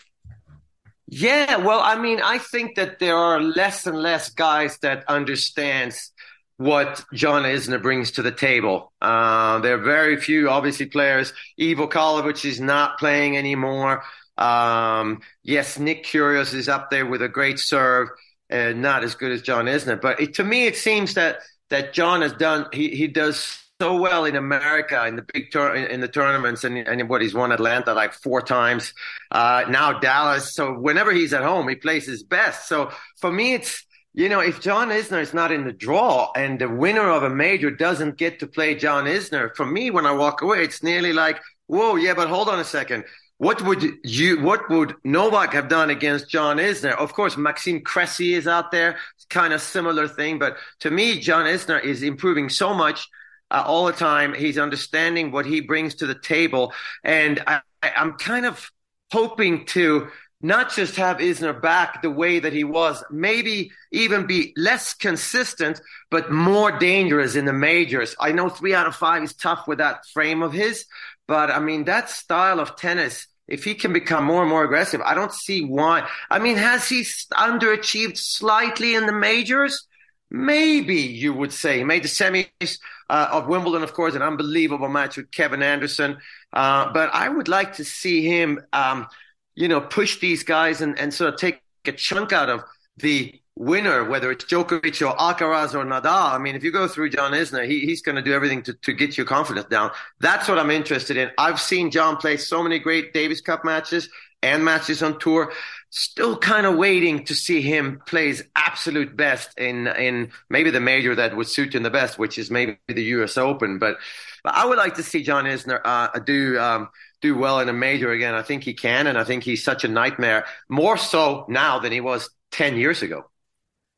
Yeah, 1.07 1.57
well, 1.57 1.79
I 1.79 1.97
mean, 1.99 2.21
I 2.21 2.37
think 2.37 2.75
that 2.75 2.99
there 2.99 3.17
are 3.17 3.41
less 3.41 3.87
and 3.87 3.97
less 3.97 4.29
guys 4.29 4.77
that 4.79 5.05
understands 5.07 6.11
what 6.57 7.03
John 7.13 7.43
Isner 7.43 7.81
brings 7.81 8.11
to 8.11 8.21
the 8.21 8.31
table. 8.31 8.91
Uh, 9.01 9.59
there 9.59 9.75
are 9.75 9.83
very 9.83 10.17
few, 10.17 10.49
obviously, 10.49 10.85
players. 10.85 11.33
Ivo 11.59 11.87
Karlovic 11.87 12.45
is 12.45 12.59
not 12.59 12.99
playing 12.99 13.37
anymore. 13.37 14.03
Um, 14.37 15.21
yes, 15.41 15.79
Nick 15.79 16.05
Kyrgios 16.05 16.53
is 16.53 16.69
up 16.69 16.91
there 16.91 17.05
with 17.05 17.21
a 17.21 17.29
great 17.29 17.59
serve, 17.59 18.09
and 18.49 18.81
not 18.81 19.03
as 19.03 19.15
good 19.15 19.31
as 19.31 19.41
John 19.41 19.65
Isner. 19.65 19.99
But 19.99 20.19
it, 20.19 20.35
to 20.35 20.43
me, 20.43 20.67
it 20.67 20.75
seems 20.75 21.15
that 21.15 21.39
that 21.69 21.93
John 21.93 22.21
has 22.21 22.33
done. 22.33 22.67
He 22.71 22.89
he 22.89 23.07
does 23.07 23.57
so 23.81 23.95
well 23.95 24.25
in 24.25 24.35
America 24.35 25.05
in 25.07 25.15
the 25.15 25.25
big 25.33 25.51
tour 25.51 25.73
in 25.73 26.01
the 26.01 26.07
tournaments 26.07 26.65
and, 26.65 26.77
and 26.77 27.07
what 27.07 27.21
he's 27.21 27.33
won 27.33 27.51
Atlanta 27.51 27.93
like 27.93 28.13
four 28.13 28.41
times. 28.41 28.93
Uh, 29.31 29.63
now 29.69 29.99
Dallas. 29.99 30.53
So 30.53 30.73
whenever 30.73 31.13
he's 31.13 31.33
at 31.33 31.43
home, 31.43 31.69
he 31.69 31.75
plays 31.75 32.05
his 32.05 32.23
best. 32.23 32.67
So 32.67 32.91
for 33.19 33.31
me, 33.31 33.53
it's, 33.53 33.85
you 34.13 34.27
know, 34.27 34.41
if 34.41 34.59
John 34.59 34.89
Isner 34.89 35.21
is 35.21 35.33
not 35.33 35.51
in 35.51 35.63
the 35.63 35.71
draw 35.71 36.31
and 36.35 36.59
the 36.59 36.67
winner 36.67 37.09
of 37.09 37.23
a 37.23 37.29
major 37.29 37.71
doesn't 37.71 38.17
get 38.17 38.39
to 38.39 38.47
play 38.47 38.75
John 38.75 39.05
Isner, 39.05 39.55
for 39.55 39.65
me, 39.65 39.91
when 39.91 40.05
I 40.05 40.11
walk 40.11 40.41
away, 40.41 40.63
it's 40.63 40.83
nearly 40.83 41.13
like, 41.13 41.39
whoa, 41.67 41.95
yeah, 41.95 42.15
but 42.15 42.27
hold 42.27 42.49
on 42.49 42.59
a 42.59 42.65
second. 42.65 43.05
What 43.37 43.61
would 43.61 43.81
you, 44.03 44.41
what 44.41 44.69
would 44.69 44.95
Novak 45.05 45.53
have 45.53 45.69
done 45.69 45.89
against 45.89 46.29
John 46.29 46.57
Isner? 46.57 46.97
Of 46.97 47.13
course, 47.13 47.37
Maxime 47.37 47.79
Cressy 47.79 48.33
is 48.33 48.45
out 48.45 48.71
there. 48.71 48.97
Kind 49.29 49.53
of 49.53 49.61
similar 49.61 50.09
thing. 50.09 50.39
But 50.39 50.57
to 50.81 50.91
me, 50.91 51.19
John 51.19 51.45
Isner 51.45 51.81
is 51.81 52.03
improving 52.03 52.49
so 52.49 52.73
much 52.73 53.07
uh, 53.51 53.63
all 53.65 53.85
the 53.85 53.93
time. 53.93 54.33
He's 54.33 54.57
understanding 54.57 55.31
what 55.31 55.45
he 55.45 55.61
brings 55.61 55.95
to 55.95 56.07
the 56.07 56.15
table. 56.15 56.73
And 57.03 57.41
I, 57.47 57.61
I'm 57.83 58.13
kind 58.13 58.45
of 58.45 58.69
hoping 59.11 59.65
to 59.67 60.09
not 60.41 60.71
just 60.71 60.95
have 60.95 61.17
Isner 61.17 61.59
back 61.61 62.01
the 62.01 62.09
way 62.09 62.39
that 62.39 62.53
he 62.53 62.63
was, 62.63 63.03
maybe 63.11 63.71
even 63.91 64.25
be 64.25 64.53
less 64.55 64.93
consistent, 64.93 65.81
but 66.09 66.31
more 66.31 66.71
dangerous 66.71 67.35
in 67.35 67.45
the 67.45 67.53
majors. 67.53 68.15
I 68.19 68.31
know 68.31 68.47
three 68.47 68.73
out 68.73 68.87
of 68.87 68.95
five 68.95 69.21
is 69.23 69.33
tough 69.33 69.67
with 69.67 69.79
that 69.79 70.05
frame 70.13 70.41
of 70.41 70.53
his, 70.53 70.85
but 71.27 71.51
I 71.51 71.59
mean, 71.59 71.85
that 71.85 72.09
style 72.09 72.59
of 72.59 72.77
tennis, 72.77 73.27
if 73.47 73.65
he 73.65 73.75
can 73.75 73.91
become 73.91 74.23
more 74.23 74.41
and 74.41 74.49
more 74.49 74.63
aggressive, 74.63 75.01
I 75.01 75.13
don't 75.13 75.33
see 75.33 75.65
why. 75.65 76.07
I 76.29 76.39
mean, 76.39 76.55
has 76.55 76.87
he 76.87 77.01
underachieved 77.33 78.17
slightly 78.17 78.95
in 78.95 79.07
the 79.07 79.11
majors? 79.11 79.87
Maybe 80.31 80.95
you 80.95 81.33
would 81.33 81.51
say. 81.51 81.79
He 81.79 81.83
made 81.83 82.03
the 82.03 82.07
semis 82.07 82.79
uh, 83.09 83.29
of 83.31 83.47
Wimbledon, 83.47 83.83
of 83.83 83.93
course, 83.93 84.15
an 84.15 84.21
unbelievable 84.21 84.87
match 84.87 85.17
with 85.17 85.31
Kevin 85.31 85.63
Anderson. 85.63 86.17
Uh, 86.53 86.91
but 86.93 87.09
I 87.13 87.29
would 87.29 87.47
like 87.47 87.73
to 87.77 87.85
see 87.85 88.21
him, 88.25 88.61
um, 88.71 89.07
you 89.55 89.67
know, 89.67 89.81
push 89.81 90.19
these 90.19 90.43
guys 90.43 90.81
and, 90.81 90.99
and 90.99 91.13
sort 91.13 91.33
of 91.33 91.39
take 91.39 91.61
a 91.85 91.91
chunk 91.91 92.31
out 92.31 92.49
of 92.49 92.63
the 92.97 93.41
winner, 93.55 94.05
whether 94.05 94.31
it's 94.31 94.45
Djokovic 94.45 95.01
or 95.05 95.15
Alcaraz 95.17 95.73
or 95.73 95.83
Nadal. 95.83 96.33
I 96.33 96.37
mean, 96.37 96.55
if 96.55 96.63
you 96.63 96.71
go 96.71 96.87
through 96.87 97.09
John 97.09 97.33
Isner, 97.33 97.67
he, 97.67 97.81
he's 97.81 98.01
going 98.01 98.15
to 98.15 98.21
do 98.21 98.33
everything 98.33 98.61
to, 98.63 98.73
to 98.73 98.93
get 98.93 99.17
your 99.17 99.25
confidence 99.25 99.67
down. 99.67 99.91
That's 100.21 100.47
what 100.47 100.57
I'm 100.59 100.71
interested 100.71 101.17
in. 101.17 101.29
I've 101.37 101.59
seen 101.59 101.91
John 101.91 102.17
play 102.17 102.37
so 102.37 102.63
many 102.63 102.79
great 102.79 103.13
Davis 103.13 103.41
Cup 103.41 103.65
matches 103.65 104.09
and 104.41 104.63
matches 104.63 105.03
on 105.03 105.19
tour 105.19 105.51
still 105.89 106.37
kind 106.37 106.65
of 106.65 106.75
waiting 106.75 107.25
to 107.25 107.33
see 107.33 107.61
him 107.61 108.01
play 108.05 108.27
his 108.27 108.43
absolute 108.55 109.15
best 109.15 109.57
in 109.57 109.87
in 109.87 110.31
maybe 110.49 110.69
the 110.69 110.79
major 110.79 111.15
that 111.15 111.35
would 111.35 111.47
suit 111.47 111.73
him 111.73 111.83
the 111.83 111.89
best, 111.89 112.19
which 112.19 112.37
is 112.37 112.51
maybe 112.51 112.77
the 112.87 113.03
U.S. 113.03 113.37
Open. 113.37 113.79
But, 113.79 113.97
but 114.43 114.53
I 114.53 114.65
would 114.65 114.77
like 114.77 114.95
to 114.95 115.03
see 115.03 115.23
John 115.23 115.45
Isner 115.45 115.81
uh, 115.83 116.19
do 116.19 116.59
um, 116.59 116.89
do 117.21 117.35
well 117.37 117.59
in 117.59 117.69
a 117.69 117.73
major 117.73 118.11
again. 118.11 118.35
I 118.35 118.43
think 118.43 118.63
he 118.63 118.73
can, 118.73 119.07
and 119.07 119.17
I 119.17 119.23
think 119.23 119.43
he's 119.43 119.63
such 119.63 119.83
a 119.83 119.87
nightmare, 119.87 120.45
more 120.69 120.97
so 120.97 121.45
now 121.49 121.79
than 121.79 121.91
he 121.91 122.01
was 122.01 122.29
ten 122.51 122.77
years 122.77 123.01
ago. 123.01 123.29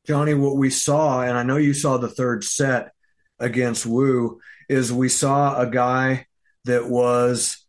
Johnny, 0.06 0.34
what 0.34 0.56
we 0.56 0.70
saw, 0.70 1.22
and 1.22 1.38
I 1.38 1.44
know 1.44 1.58
you 1.58 1.74
saw 1.74 1.96
the 1.96 2.08
third 2.08 2.42
set 2.42 2.92
against 3.38 3.86
Wu, 3.86 4.40
is 4.68 4.92
we 4.92 5.08
saw 5.08 5.60
a 5.60 5.66
guy 5.66 6.26
that 6.64 6.88
was 6.88 7.61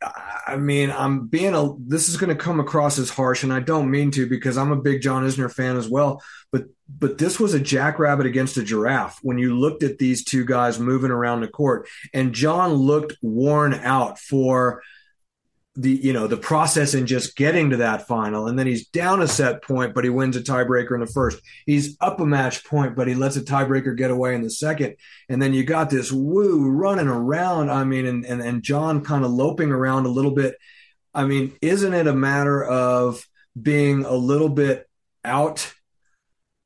I 0.00 0.56
mean, 0.56 0.90
I'm 0.90 1.26
being 1.26 1.54
a. 1.54 1.74
This 1.78 2.08
is 2.08 2.16
going 2.16 2.34
to 2.34 2.42
come 2.42 2.60
across 2.60 2.98
as 2.98 3.10
harsh, 3.10 3.42
and 3.42 3.52
I 3.52 3.60
don't 3.60 3.90
mean 3.90 4.10
to 4.12 4.26
because 4.26 4.56
I'm 4.56 4.72
a 4.72 4.80
big 4.80 5.02
John 5.02 5.24
Isner 5.26 5.52
fan 5.52 5.76
as 5.76 5.88
well. 5.88 6.22
But 6.52 6.64
but 6.88 7.18
this 7.18 7.38
was 7.40 7.54
a 7.54 7.60
jackrabbit 7.60 8.26
against 8.26 8.56
a 8.56 8.62
giraffe 8.62 9.18
when 9.22 9.38
you 9.38 9.58
looked 9.58 9.82
at 9.82 9.98
these 9.98 10.24
two 10.24 10.44
guys 10.44 10.78
moving 10.78 11.10
around 11.10 11.40
the 11.40 11.48
court, 11.48 11.88
and 12.14 12.32
John 12.32 12.72
looked 12.72 13.14
worn 13.22 13.74
out 13.74 14.18
for 14.18 14.82
the 15.78 15.92
you 15.92 16.12
know 16.12 16.26
the 16.26 16.36
process 16.36 16.92
in 16.92 17.06
just 17.06 17.36
getting 17.36 17.70
to 17.70 17.76
that 17.78 18.08
final. 18.08 18.48
And 18.48 18.58
then 18.58 18.66
he's 18.66 18.88
down 18.88 19.22
a 19.22 19.28
set 19.28 19.62
point 19.62 19.94
but 19.94 20.02
he 20.02 20.10
wins 20.10 20.36
a 20.36 20.40
tiebreaker 20.40 20.94
in 20.94 21.00
the 21.00 21.06
first. 21.06 21.40
He's 21.66 21.96
up 22.00 22.18
a 22.18 22.26
match 22.26 22.64
point 22.64 22.96
but 22.96 23.06
he 23.06 23.14
lets 23.14 23.36
a 23.36 23.42
tiebreaker 23.42 23.96
get 23.96 24.10
away 24.10 24.34
in 24.34 24.42
the 24.42 24.50
second. 24.50 24.96
And 25.28 25.40
then 25.40 25.54
you 25.54 25.62
got 25.62 25.88
this 25.88 26.10
Wu 26.10 26.68
running 26.68 27.06
around. 27.06 27.70
I 27.70 27.84
mean 27.84 28.06
and 28.06 28.26
and, 28.26 28.42
and 28.42 28.62
john 28.62 29.04
kind 29.04 29.24
of 29.24 29.30
loping 29.30 29.70
around 29.70 30.06
a 30.06 30.10
little 30.10 30.32
bit. 30.32 30.56
I 31.14 31.24
mean 31.26 31.56
isn't 31.62 31.94
it 31.94 32.08
a 32.08 32.14
matter 32.14 32.64
of 32.64 33.24
being 33.60 34.04
a 34.04 34.14
little 34.14 34.48
bit 34.48 34.88
out 35.24 35.72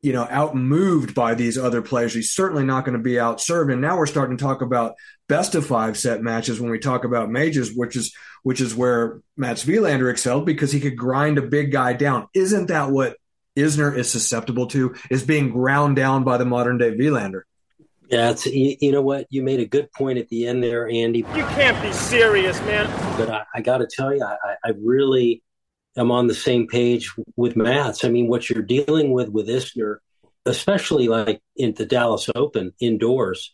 you 0.02 0.12
know, 0.12 0.24
outmoved 0.24 1.14
by 1.14 1.34
these 1.34 1.56
other 1.56 1.80
players. 1.80 2.12
He's 2.12 2.32
certainly 2.32 2.64
not 2.64 2.84
going 2.84 2.98
to 2.98 3.02
be 3.02 3.12
outserved. 3.12 3.72
And 3.72 3.80
now 3.80 3.96
we're 3.96 4.06
starting 4.06 4.36
to 4.36 4.42
talk 4.42 4.60
about 4.60 4.96
best 5.32 5.54
of 5.54 5.64
five 5.64 5.96
set 5.96 6.20
matches 6.20 6.60
when 6.60 6.70
we 6.70 6.78
talk 6.78 7.04
about 7.04 7.30
majors, 7.30 7.72
which 7.72 7.96
is 7.96 8.14
which 8.42 8.60
is 8.60 8.74
where 8.74 9.22
Mats 9.34 9.64
Wilander 9.64 10.10
excelled 10.10 10.44
because 10.44 10.70
he 10.70 10.78
could 10.78 10.94
grind 10.94 11.38
a 11.38 11.42
big 11.42 11.72
guy 11.72 11.94
down. 11.94 12.28
Isn't 12.34 12.66
that 12.66 12.90
what 12.90 13.16
Isner 13.56 13.96
is 13.96 14.10
susceptible 14.10 14.66
to? 14.68 14.94
Is 15.08 15.22
being 15.22 15.50
ground 15.50 15.96
down 15.96 16.22
by 16.22 16.36
the 16.36 16.44
modern 16.44 16.76
day 16.76 16.90
Wilander? 16.90 17.42
Yeah, 18.10 18.30
it's 18.30 18.44
you, 18.44 18.76
you, 18.78 18.92
know 18.92 19.00
what 19.00 19.26
you 19.30 19.42
made 19.42 19.60
a 19.60 19.66
good 19.66 19.90
point 19.92 20.18
at 20.18 20.28
the 20.28 20.46
end 20.46 20.62
there, 20.62 20.86
Andy. 20.86 21.20
You 21.20 21.46
can't 21.54 21.80
be 21.80 21.94
serious, 21.94 22.60
man. 22.60 22.86
But 23.16 23.30
I, 23.30 23.44
I 23.54 23.62
got 23.62 23.78
to 23.78 23.88
tell 23.90 24.14
you, 24.14 24.22
I, 24.22 24.56
I 24.62 24.72
really 24.78 25.42
am 25.96 26.10
on 26.10 26.26
the 26.26 26.34
same 26.34 26.66
page 26.66 27.10
with 27.36 27.56
Mats. 27.56 28.04
I 28.04 28.10
mean, 28.10 28.28
what 28.28 28.50
you're 28.50 28.62
dealing 28.62 29.12
with 29.12 29.30
with 29.30 29.48
Isner 29.48 29.96
especially 30.46 31.08
like 31.08 31.40
in 31.56 31.74
the 31.74 31.86
Dallas 31.86 32.28
Open 32.34 32.72
indoors, 32.80 33.52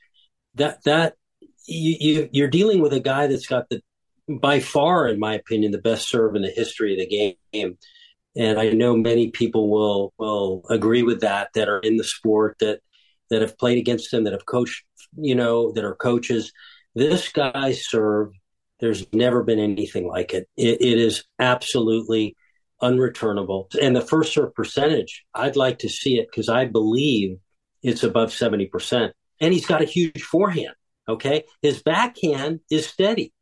that 0.54 0.82
that 0.84 1.14
you, 1.68 2.28
you 2.32 2.44
are 2.44 2.48
dealing 2.48 2.80
with 2.80 2.92
a 2.92 3.00
guy 3.00 3.26
that's 3.26 3.46
got 3.46 3.68
the 3.68 3.82
by 4.28 4.60
far, 4.60 5.08
in 5.08 5.18
my 5.18 5.34
opinion, 5.34 5.72
the 5.72 5.78
best 5.78 6.08
serve 6.08 6.36
in 6.36 6.42
the 6.42 6.50
history 6.50 6.92
of 6.92 6.98
the 6.98 7.36
game. 7.52 7.78
And 8.36 8.58
I 8.58 8.70
know 8.70 8.96
many 8.96 9.30
people 9.30 9.70
will 9.70 10.12
will 10.18 10.62
agree 10.70 11.02
with 11.02 11.20
that 11.20 11.48
that 11.54 11.68
are 11.68 11.80
in 11.80 11.96
the 11.96 12.04
sport 12.04 12.56
that 12.60 12.80
that 13.30 13.42
have 13.42 13.58
played 13.58 13.78
against 13.78 14.12
him, 14.12 14.24
that 14.24 14.32
have 14.32 14.46
coached, 14.46 14.84
you 15.16 15.34
know, 15.34 15.72
that 15.72 15.84
are 15.84 15.94
coaches. 15.94 16.52
This 16.94 17.28
guy's 17.30 17.86
serve, 17.86 18.30
there's 18.80 19.06
never 19.12 19.42
been 19.42 19.58
anything 19.58 20.06
like 20.06 20.32
it. 20.32 20.48
It, 20.56 20.80
it 20.80 20.98
is 20.98 21.24
absolutely 21.38 22.36
unreturnable. 22.82 23.74
And 23.80 23.94
the 23.94 24.00
first 24.00 24.32
serve 24.32 24.54
percentage, 24.54 25.24
I'd 25.34 25.56
like 25.56 25.80
to 25.80 25.88
see 25.88 26.18
it 26.18 26.28
because 26.30 26.48
I 26.48 26.64
believe 26.64 27.38
it's 27.82 28.02
above 28.02 28.30
70%. 28.30 29.12
And 29.40 29.52
he's 29.52 29.66
got 29.66 29.82
a 29.82 29.86
huge 29.86 30.22
forehand. 30.22 30.74
Okay. 31.08 31.44
His 31.62 31.82
backhand 31.82 32.60
is 32.70 32.86
steady. 32.86 33.32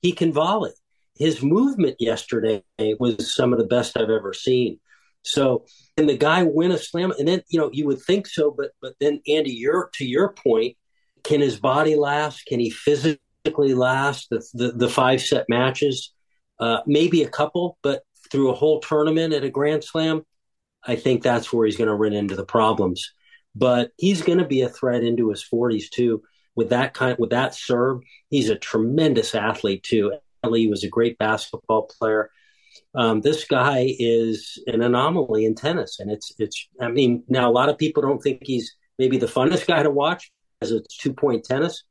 He 0.00 0.12
can 0.12 0.32
volley. 0.32 0.72
His 1.16 1.42
movement 1.42 1.96
yesterday 1.98 2.62
was 2.78 3.34
some 3.34 3.52
of 3.52 3.58
the 3.58 3.66
best 3.66 3.96
I've 3.96 4.10
ever 4.10 4.32
seen. 4.32 4.78
So, 5.24 5.64
and 5.96 6.08
the 6.08 6.16
guy 6.16 6.44
win 6.44 6.70
a 6.70 6.78
slam, 6.78 7.12
and 7.18 7.26
then 7.26 7.42
you 7.48 7.58
know 7.58 7.70
you 7.72 7.86
would 7.86 8.00
think 8.02 8.28
so, 8.28 8.54
but 8.56 8.70
but 8.80 8.94
then 9.00 9.20
Andy, 9.26 9.52
you're 9.52 9.90
to 9.94 10.04
your 10.04 10.32
point. 10.32 10.76
Can 11.24 11.40
his 11.40 11.58
body 11.58 11.96
last? 11.96 12.46
Can 12.46 12.60
he 12.60 12.70
physically 12.70 13.74
last 13.74 14.28
the 14.30 14.46
the, 14.54 14.72
the 14.72 14.88
five 14.88 15.20
set 15.20 15.46
matches? 15.48 16.12
Uh, 16.60 16.78
maybe 16.86 17.22
a 17.22 17.28
couple, 17.28 17.76
but 17.82 18.02
through 18.30 18.50
a 18.50 18.54
whole 18.54 18.80
tournament 18.80 19.34
at 19.34 19.44
a 19.44 19.50
Grand 19.50 19.82
Slam, 19.82 20.22
I 20.84 20.96
think 20.96 21.22
that's 21.22 21.52
where 21.52 21.66
he's 21.66 21.76
going 21.76 21.88
to 21.88 21.94
run 21.94 22.12
into 22.12 22.36
the 22.36 22.44
problems. 22.44 23.12
But 23.54 23.90
he's 23.96 24.22
going 24.22 24.38
to 24.38 24.44
be 24.44 24.62
a 24.62 24.68
threat 24.68 25.02
into 25.02 25.30
his 25.30 25.44
40s 25.52 25.90
too 25.90 26.22
with 26.56 26.70
that 26.70 26.94
kind 26.94 27.16
with 27.18 27.30
that 27.30 27.54
serve. 27.54 28.00
He's 28.30 28.48
a 28.48 28.56
tremendous 28.56 29.34
athlete 29.34 29.82
too. 29.84 30.14
He 30.52 30.68
was 30.68 30.84
a 30.84 30.88
great 30.88 31.18
basketball 31.18 31.90
player. 31.98 32.30
Um, 32.94 33.20
this 33.20 33.44
guy 33.44 33.94
is 33.98 34.62
an 34.66 34.82
anomaly 34.82 35.44
in 35.44 35.54
tennis, 35.54 36.00
and 36.00 36.10
it's 36.10 36.32
it's. 36.38 36.68
I 36.80 36.88
mean, 36.88 37.24
now 37.28 37.50
a 37.50 37.52
lot 37.52 37.68
of 37.68 37.78
people 37.78 38.02
don't 38.02 38.22
think 38.22 38.40
he's 38.42 38.74
maybe 38.98 39.18
the 39.18 39.26
funnest 39.26 39.66
guy 39.66 39.82
to 39.82 39.90
watch 39.90 40.30
as 40.62 40.72
a 40.72 40.80
two 41.00 41.12
point 41.12 41.44
tennis, 41.44 41.84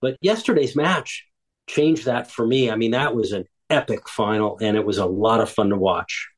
but 0.00 0.16
yesterday's 0.20 0.74
match 0.74 1.26
changed 1.68 2.06
that 2.06 2.30
for 2.30 2.46
me. 2.46 2.70
I 2.70 2.76
mean, 2.76 2.92
that 2.92 3.14
was 3.14 3.32
an 3.32 3.44
epic 3.68 4.08
final, 4.08 4.58
and 4.60 4.76
it 4.76 4.86
was 4.86 4.98
a 4.98 5.06
lot 5.06 5.40
of 5.40 5.50
fun 5.50 5.70
to 5.70 5.76
watch. 5.76 6.28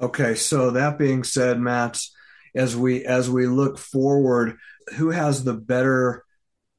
Okay, 0.00 0.34
so 0.34 0.70
that 0.70 0.98
being 0.98 1.24
said, 1.24 1.58
Matt, 1.58 1.98
as 2.54 2.76
we 2.76 3.04
as 3.04 3.28
we 3.28 3.46
look 3.46 3.78
forward, 3.78 4.56
who 4.96 5.10
has 5.10 5.44
the 5.44 5.54
better 5.54 6.24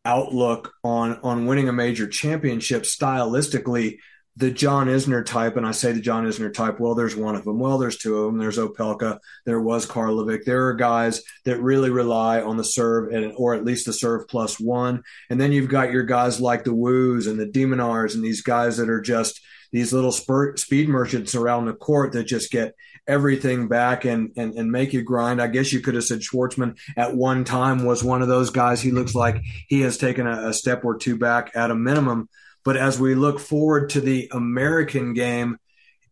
outlook 0.06 0.74
on 0.84 1.20
on 1.24 1.46
winning 1.46 1.70
a 1.70 1.74
major 1.74 2.08
championship 2.08 2.84
stylistically? 2.84 3.98
The 4.38 4.50
John 4.50 4.88
Isner 4.88 5.26
type, 5.26 5.58
and 5.58 5.68
I 5.68 5.72
say 5.72 5.92
the 5.92 6.00
John 6.00 6.26
Isner 6.26 6.54
type. 6.54 6.80
Well, 6.80 6.96
there's 6.96 7.18
one 7.18 7.36
of 7.36 7.44
them. 7.44 7.60
Well, 7.60 7.78
there's 7.78 7.98
two 7.98 8.18
of 8.18 8.26
them. 8.28 8.40
There's 8.40 8.58
Opelka. 8.58 9.20
There 9.46 9.60
was 9.60 9.86
Karlovic. 9.86 10.46
There 10.46 10.68
are 10.68 10.74
guys 10.74 11.22
that 11.44 11.62
really 11.62 11.90
rely 11.90 12.42
on 12.42 12.56
the 12.56 12.64
serve, 12.64 13.12
and 13.12 13.34
or 13.36 13.56
at 13.56 13.66
least 13.66 13.88
the 13.88 13.94
serve 13.94 14.30
plus 14.30 14.58
one. 14.58 15.04
And 15.30 15.40
then 15.40 15.52
you've 15.52 15.68
got 15.68 15.92
your 15.92 16.04
guys 16.04 16.40
like 16.40 16.64
the 16.64 16.72
Wus 16.72 17.28
and 17.28 17.38
the 17.38 17.46
De 17.46 17.66
Minaurs 17.66 18.16
and 18.16 18.24
these 18.24 18.42
guys 18.42 18.78
that 18.78 18.90
are 18.90 19.02
just 19.02 19.42
these 19.74 19.92
little 19.92 20.14
spurt, 20.14 20.60
speed 20.60 20.88
merchants 20.88 21.36
around 21.36 21.66
the 21.66 21.74
court 21.74 22.14
that 22.14 22.24
just 22.24 22.52
get 22.52 22.74
everything 23.08 23.68
back 23.68 24.06
and, 24.06 24.32
and, 24.38 24.54
and 24.54 24.72
make 24.72 24.94
you 24.94 25.02
grind. 25.02 25.42
I 25.42 25.48
guess 25.48 25.74
you 25.74 25.82
could 25.82 25.96
have 25.96 26.04
said 26.04 26.20
Schwartzman 26.20 26.78
at 26.96 27.16
one 27.16 27.44
time 27.44 27.84
was 27.84 28.04
one 28.04 28.22
of 28.22 28.28
those 28.28 28.50
guys. 28.50 28.82
He 28.82 28.92
looks 28.92 29.16
like 29.16 29.42
he 29.68 29.82
has 29.82 29.98
taken 29.98 30.28
a, 30.28 30.50
a 30.50 30.54
step 30.54 30.86
or 30.86 30.98
two 30.98 31.18
back 31.18 31.52
at 31.56 31.72
a 31.72 31.76
minimum. 31.76 32.30
But 32.64 32.78
as 32.78 33.00
we 33.00 33.16
look 33.16 33.40
forward 33.40 33.90
to 33.92 34.02
the 34.02 34.30
American 34.32 35.14
game, 35.14 35.58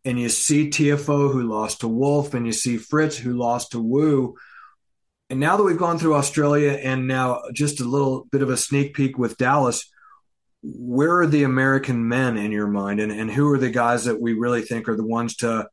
and 0.06 0.20
you 0.20 0.30
see 0.30 0.70
Tiafoe 0.70 1.32
who 1.32 1.44
lost 1.44 1.82
to 1.82 1.88
Wolf, 1.88 2.34
and 2.34 2.46
you 2.46 2.54
see 2.54 2.78
Fritz 2.78 3.18
who 3.18 3.34
lost 3.34 3.74
to 3.74 3.80
Wu. 3.80 4.36
And 5.30 5.40
now 5.40 5.58
that 5.58 5.64
we've 5.64 5.78
gone 5.78 6.00
through 6.00 6.16
Australia 6.16 6.72
and 6.72 7.08
now 7.08 7.44
just 7.54 7.82
a 7.82 7.86
little 7.86 8.26
bit 8.32 8.42
of 8.42 8.50
a 8.50 8.58
sneak 8.58 8.96
peek 8.96 9.18
with 9.18 9.38
Dallas, 9.38 9.88
where 10.64 11.20
are 11.20 11.28
the 11.28 11.44
American 11.44 12.08
men 12.08 12.38
in 12.38 12.52
your 12.52 12.68
mind? 12.68 13.00
And, 13.00 13.12
and 13.12 13.30
who 13.30 13.52
are 13.52 13.58
the 13.58 13.70
guys 13.70 14.06
that 14.06 14.20
we 14.20 14.34
really 14.34 14.62
think 14.62 14.90
are 14.90 14.96
the 14.96 15.06
ones 15.06 15.36
to, 15.38 15.70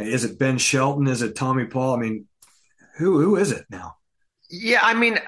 is 0.00 0.24
it 0.24 0.38
Ben 0.38 0.58
Shelton? 0.58 1.06
Is 1.06 1.22
it 1.22 1.36
Tommy 1.36 1.66
Paul? 1.66 1.94
I 1.94 1.98
mean, 1.98 2.26
who, 2.98 3.20
who 3.20 3.36
is 3.36 3.52
it 3.52 3.64
now? 3.70 3.96
Yeah, 4.50 4.80
I 4.82 4.94
mean, 4.94 5.18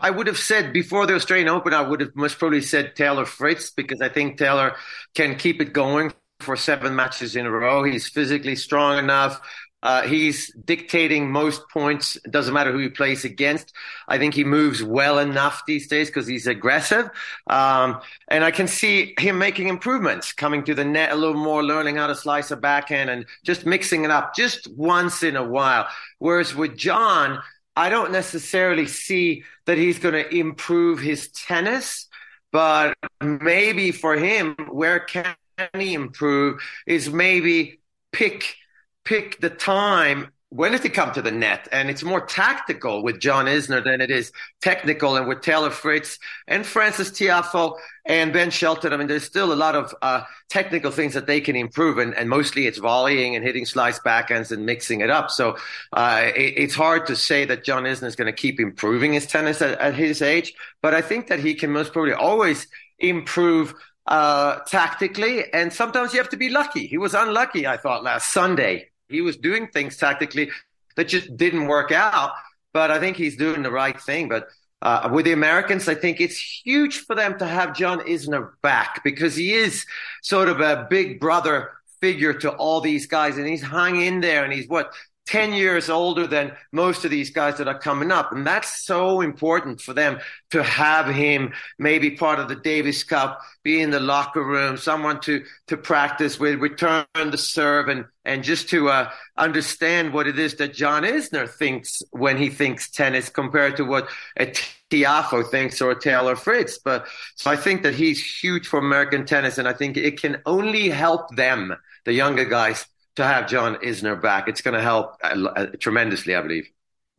I 0.00 0.10
would 0.10 0.26
have 0.26 0.38
said 0.38 0.72
before 0.72 1.06
the 1.06 1.14
Australian 1.14 1.48
Open, 1.48 1.72
I 1.72 1.82
would 1.82 2.00
have 2.00 2.16
most 2.16 2.38
probably 2.38 2.60
said 2.60 2.96
Taylor 2.96 3.24
Fritz 3.24 3.70
because 3.70 4.00
I 4.00 4.08
think 4.08 4.38
Taylor 4.38 4.74
can 5.14 5.36
keep 5.36 5.60
it 5.60 5.72
going 5.72 6.12
for 6.40 6.56
seven 6.56 6.96
matches 6.96 7.36
in 7.36 7.46
a 7.46 7.50
row. 7.50 7.84
He's 7.84 8.08
physically 8.08 8.56
strong 8.56 8.98
enough. 8.98 9.40
Uh, 9.82 10.02
he's 10.02 10.52
dictating 10.64 11.30
most 11.30 11.68
points. 11.68 12.16
It 12.16 12.30
doesn't 12.30 12.54
matter 12.54 12.70
who 12.72 12.78
he 12.78 12.88
plays 12.88 13.24
against. 13.24 13.72
I 14.06 14.18
think 14.18 14.34
he 14.34 14.44
moves 14.44 14.82
well 14.82 15.18
enough 15.18 15.62
these 15.66 15.88
days 15.88 16.08
because 16.08 16.26
he's 16.26 16.46
aggressive. 16.46 17.10
Um, 17.48 18.00
and 18.28 18.44
I 18.44 18.50
can 18.52 18.68
see 18.68 19.14
him 19.18 19.38
making 19.38 19.68
improvements, 19.68 20.32
coming 20.32 20.62
to 20.64 20.74
the 20.74 20.84
net 20.84 21.12
a 21.12 21.16
little 21.16 21.34
more, 21.34 21.64
learning 21.64 21.96
how 21.96 22.06
to 22.06 22.14
slice 22.14 22.50
a 22.50 22.56
backhand 22.56 23.10
and 23.10 23.26
just 23.44 23.66
mixing 23.66 24.04
it 24.04 24.10
up 24.10 24.34
just 24.34 24.68
once 24.76 25.22
in 25.22 25.36
a 25.36 25.44
while. 25.44 25.88
Whereas 26.18 26.54
with 26.54 26.76
John, 26.76 27.42
I 27.74 27.88
don't 27.88 28.12
necessarily 28.12 28.86
see 28.86 29.44
that 29.66 29.78
he's 29.78 29.98
going 29.98 30.14
to 30.14 30.34
improve 30.34 31.00
his 31.00 31.28
tennis, 31.28 32.06
but 32.52 32.94
maybe 33.22 33.92
for 33.92 34.14
him, 34.14 34.54
where 34.70 35.00
can 35.00 35.34
he 35.74 35.94
improve 35.94 36.60
is 36.86 37.10
maybe 37.10 37.80
pick 38.12 38.56
pick 39.04 39.40
the 39.40 39.50
time 39.50 40.28
when 40.52 40.72
does 40.72 40.82
he 40.82 40.90
come 40.90 41.12
to 41.12 41.22
the 41.22 41.30
net? 41.30 41.66
And 41.72 41.88
it's 41.88 42.02
more 42.02 42.20
tactical 42.20 43.02
with 43.02 43.18
John 43.18 43.46
Isner 43.46 43.82
than 43.82 44.02
it 44.02 44.10
is 44.10 44.32
technical. 44.60 45.16
And 45.16 45.26
with 45.26 45.40
Taylor 45.40 45.70
Fritz 45.70 46.18
and 46.46 46.66
Francis 46.66 47.08
Tiafoe 47.08 47.78
and 48.04 48.34
Ben 48.34 48.50
Shelton, 48.50 48.92
I 48.92 48.98
mean, 48.98 49.06
there's 49.06 49.24
still 49.24 49.54
a 49.54 49.56
lot 49.56 49.74
of 49.74 49.94
uh, 50.02 50.24
technical 50.50 50.90
things 50.90 51.14
that 51.14 51.26
they 51.26 51.40
can 51.40 51.56
improve. 51.56 51.96
And, 51.96 52.14
and, 52.14 52.28
mostly 52.28 52.66
it's 52.66 52.78
volleying 52.78 53.34
and 53.34 53.42
hitting 53.42 53.64
slice 53.64 53.98
backhands 54.00 54.52
and 54.52 54.66
mixing 54.66 55.00
it 55.00 55.08
up. 55.08 55.30
So 55.30 55.56
uh, 55.94 56.30
it, 56.36 56.54
it's 56.58 56.74
hard 56.74 57.06
to 57.06 57.16
say 57.16 57.46
that 57.46 57.64
John 57.64 57.84
Isner 57.84 58.08
is 58.08 58.16
going 58.16 58.30
to 58.30 58.38
keep 58.38 58.60
improving 58.60 59.14
his 59.14 59.26
tennis 59.26 59.62
at, 59.62 59.78
at, 59.78 59.94
his 59.94 60.20
age. 60.20 60.52
But 60.82 60.92
I 60.92 61.00
think 61.00 61.28
that 61.28 61.40
he 61.40 61.54
can 61.54 61.70
most 61.70 61.94
probably 61.94 62.12
always 62.12 62.66
improve 62.98 63.72
uh, 64.06 64.58
tactically. 64.66 65.50
And 65.50 65.72
sometimes 65.72 66.12
you 66.12 66.20
have 66.20 66.28
to 66.28 66.36
be 66.36 66.50
lucky. 66.50 66.86
He 66.86 66.98
was 66.98 67.14
unlucky, 67.14 67.66
I 67.66 67.78
thought, 67.78 68.04
last 68.04 68.34
Sunday 68.34 68.90
he 69.08 69.20
was 69.20 69.36
doing 69.36 69.68
things 69.68 69.96
tactically 69.96 70.50
that 70.96 71.08
just 71.08 71.36
didn't 71.36 71.66
work 71.66 71.92
out. 71.92 72.32
But 72.72 72.90
I 72.90 72.98
think 72.98 73.16
he's 73.16 73.36
doing 73.36 73.62
the 73.62 73.70
right 73.70 74.00
thing. 74.00 74.28
But 74.28 74.48
uh, 74.80 75.08
with 75.12 75.26
the 75.26 75.32
Americans, 75.32 75.88
I 75.88 75.94
think 75.94 76.20
it's 76.20 76.40
huge 76.64 76.98
for 76.98 77.14
them 77.14 77.38
to 77.38 77.46
have 77.46 77.76
John 77.76 78.00
Isner 78.00 78.52
back 78.62 79.04
because 79.04 79.36
he 79.36 79.52
is 79.52 79.86
sort 80.22 80.48
of 80.48 80.60
a 80.60 80.86
big 80.88 81.20
brother 81.20 81.70
figure 82.00 82.32
to 82.34 82.50
all 82.50 82.80
these 82.80 83.06
guys, 83.06 83.38
and 83.38 83.46
he's 83.46 83.62
hung 83.62 84.00
in 84.00 84.20
there, 84.20 84.42
and 84.42 84.52
he's 84.52 84.68
what 84.68 84.92
10 85.26 85.52
years 85.52 85.88
older 85.88 86.26
than 86.26 86.52
most 86.72 87.04
of 87.04 87.10
these 87.10 87.30
guys 87.30 87.58
that 87.58 87.68
are 87.68 87.78
coming 87.78 88.10
up. 88.10 88.32
And 88.32 88.46
that's 88.46 88.84
so 88.84 89.20
important 89.20 89.80
for 89.80 89.94
them 89.94 90.18
to 90.50 90.62
have 90.62 91.06
him 91.06 91.52
maybe 91.78 92.10
part 92.10 92.40
of 92.40 92.48
the 92.48 92.56
Davis 92.56 93.04
Cup, 93.04 93.40
be 93.62 93.80
in 93.80 93.90
the 93.90 94.00
locker 94.00 94.44
room, 94.44 94.76
someone 94.76 95.20
to, 95.20 95.44
to 95.68 95.76
practice 95.76 96.40
with, 96.40 96.58
return 96.58 97.06
the 97.14 97.38
serve 97.38 97.88
and, 97.88 98.04
and 98.24 98.44
just 98.44 98.68
to 98.70 98.88
uh, 98.88 99.10
understand 99.36 100.12
what 100.12 100.26
it 100.26 100.38
is 100.38 100.56
that 100.56 100.74
John 100.74 101.02
Isner 101.02 101.48
thinks 101.48 102.02
when 102.10 102.36
he 102.36 102.50
thinks 102.50 102.90
tennis 102.90 103.28
compared 103.28 103.76
to 103.76 103.84
what 103.84 104.08
a 104.38 104.46
Tiafoe 104.90 105.50
thinks 105.50 105.80
or 105.80 105.94
Taylor 105.94 106.36
Fritz. 106.36 106.78
But 106.78 107.06
so 107.36 107.50
I 107.50 107.56
think 107.56 107.82
that 107.82 107.94
he's 107.94 108.24
huge 108.24 108.68
for 108.68 108.78
American 108.78 109.26
tennis. 109.26 109.58
And 109.58 109.66
I 109.66 109.72
think 109.72 109.96
it 109.96 110.20
can 110.20 110.40
only 110.46 110.88
help 110.88 111.34
them, 111.34 111.74
the 112.04 112.12
younger 112.12 112.44
guys, 112.44 112.86
to 113.16 113.24
have 113.24 113.48
John 113.48 113.76
Isner 113.76 114.20
back. 114.20 114.48
It's 114.48 114.60
going 114.60 114.76
to 114.76 114.82
help 114.82 115.16
uh, 115.22 115.48
uh, 115.56 115.66
tremendously, 115.80 116.34
I 116.34 116.42
believe. 116.42 116.68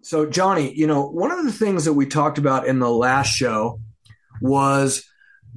So, 0.02 0.26
Johnny, 0.26 0.74
you 0.74 0.88
know, 0.88 1.08
one 1.08 1.32
of 1.32 1.46
the 1.46 1.52
things 1.52 1.86
that 1.86 1.94
we 1.94 2.06
talked 2.06 2.38
about 2.38 2.68
in 2.68 2.80
the 2.80 2.89
last 2.89 3.30
show 3.30 3.80
was 4.42 5.04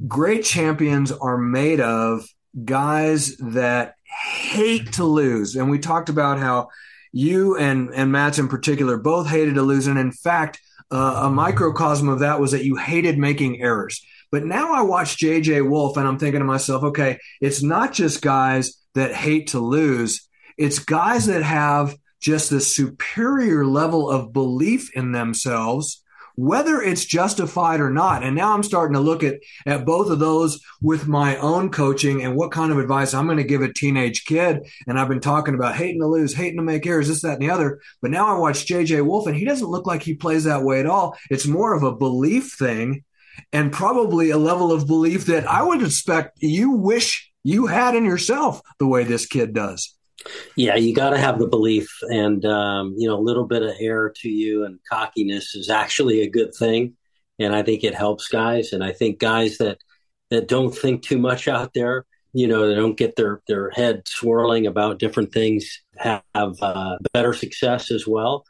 great 0.06 0.44
champions 0.44 1.10
are 1.10 1.38
made 1.38 1.80
of 1.80 2.26
guys 2.64 3.36
that 3.38 3.95
hate 4.08 4.92
to 4.94 5.04
lose. 5.04 5.56
And 5.56 5.70
we 5.70 5.78
talked 5.78 6.08
about 6.08 6.38
how 6.38 6.68
you 7.12 7.56
and, 7.56 7.90
and 7.94 8.12
Mats 8.12 8.38
in 8.38 8.48
particular 8.48 8.96
both 8.96 9.28
hated 9.28 9.54
to 9.54 9.62
lose. 9.62 9.86
And 9.86 9.98
in 9.98 10.12
fact, 10.12 10.60
uh, 10.90 11.22
a 11.24 11.30
microcosm 11.30 12.08
of 12.08 12.20
that 12.20 12.40
was 12.40 12.52
that 12.52 12.64
you 12.64 12.76
hated 12.76 13.18
making 13.18 13.60
errors. 13.60 14.04
But 14.30 14.44
now 14.44 14.74
I 14.74 14.82
watch 14.82 15.16
JJ 15.16 15.68
Wolf 15.68 15.96
and 15.96 16.06
I'm 16.06 16.18
thinking 16.18 16.40
to 16.40 16.46
myself, 16.46 16.82
okay, 16.84 17.18
it's 17.40 17.62
not 17.62 17.92
just 17.92 18.22
guys 18.22 18.76
that 18.94 19.14
hate 19.14 19.48
to 19.48 19.60
lose. 19.60 20.28
It's 20.58 20.78
guys 20.78 21.26
that 21.26 21.42
have 21.42 21.96
just 22.20 22.50
this 22.50 22.74
superior 22.74 23.64
level 23.64 24.10
of 24.10 24.32
belief 24.32 24.94
in 24.96 25.12
themselves 25.12 26.02
whether 26.36 26.80
it's 26.80 27.04
justified 27.04 27.80
or 27.80 27.90
not. 27.90 28.22
And 28.22 28.36
now 28.36 28.52
I'm 28.52 28.62
starting 28.62 28.94
to 28.94 29.00
look 29.00 29.24
at, 29.24 29.40
at 29.64 29.86
both 29.86 30.10
of 30.10 30.18
those 30.18 30.60
with 30.80 31.08
my 31.08 31.36
own 31.38 31.70
coaching 31.70 32.22
and 32.22 32.36
what 32.36 32.52
kind 32.52 32.70
of 32.70 32.78
advice 32.78 33.14
I'm 33.14 33.26
going 33.26 33.38
to 33.38 33.44
give 33.44 33.62
a 33.62 33.72
teenage 33.72 34.24
kid. 34.24 34.66
And 34.86 34.98
I've 34.98 35.08
been 35.08 35.20
talking 35.20 35.54
about 35.54 35.74
hating 35.74 36.00
to 36.00 36.06
lose, 36.06 36.34
hating 36.34 36.58
to 36.58 36.62
make 36.62 36.86
errors, 36.86 37.08
this, 37.08 37.22
that, 37.22 37.34
and 37.34 37.42
the 37.42 37.50
other. 37.50 37.80
But 38.02 38.10
now 38.10 38.34
I 38.34 38.38
watch 38.38 38.66
JJ 38.66 39.04
Wolf 39.04 39.26
and 39.26 39.36
he 39.36 39.44
doesn't 39.44 39.68
look 39.68 39.86
like 39.86 40.02
he 40.02 40.14
plays 40.14 40.44
that 40.44 40.62
way 40.62 40.78
at 40.78 40.86
all. 40.86 41.16
It's 41.30 41.46
more 41.46 41.74
of 41.74 41.82
a 41.82 41.96
belief 41.96 42.54
thing 42.58 43.02
and 43.52 43.72
probably 43.72 44.30
a 44.30 44.38
level 44.38 44.72
of 44.72 44.86
belief 44.86 45.26
that 45.26 45.46
I 45.46 45.62
would 45.62 45.82
expect 45.82 46.38
you 46.40 46.72
wish 46.72 47.32
you 47.42 47.66
had 47.66 47.94
in 47.94 48.04
yourself 48.04 48.60
the 48.78 48.86
way 48.86 49.04
this 49.04 49.26
kid 49.26 49.54
does. 49.54 49.95
Yeah, 50.56 50.76
you 50.76 50.94
got 50.94 51.10
to 51.10 51.18
have 51.18 51.38
the 51.38 51.46
belief, 51.46 51.88
and 52.02 52.44
um, 52.44 52.94
you 52.96 53.08
know, 53.08 53.18
a 53.18 53.20
little 53.20 53.46
bit 53.46 53.62
of 53.62 53.74
air 53.80 54.12
to 54.22 54.28
you 54.28 54.64
and 54.64 54.78
cockiness 54.90 55.54
is 55.54 55.70
actually 55.70 56.22
a 56.22 56.30
good 56.30 56.54
thing, 56.54 56.94
and 57.38 57.54
I 57.54 57.62
think 57.62 57.84
it 57.84 57.94
helps 57.94 58.28
guys. 58.28 58.72
And 58.72 58.82
I 58.82 58.92
think 58.92 59.18
guys 59.18 59.58
that 59.58 59.78
that 60.30 60.48
don't 60.48 60.74
think 60.74 61.02
too 61.02 61.18
much 61.18 61.48
out 61.48 61.72
there, 61.74 62.04
you 62.32 62.46
know, 62.46 62.68
they 62.68 62.74
don't 62.74 62.96
get 62.96 63.16
their 63.16 63.40
their 63.48 63.70
head 63.70 64.02
swirling 64.06 64.66
about 64.66 64.98
different 64.98 65.32
things, 65.32 65.82
have 65.96 66.22
uh, 66.34 66.98
better 67.12 67.32
success 67.32 67.90
as 67.90 68.06
well. 68.06 68.44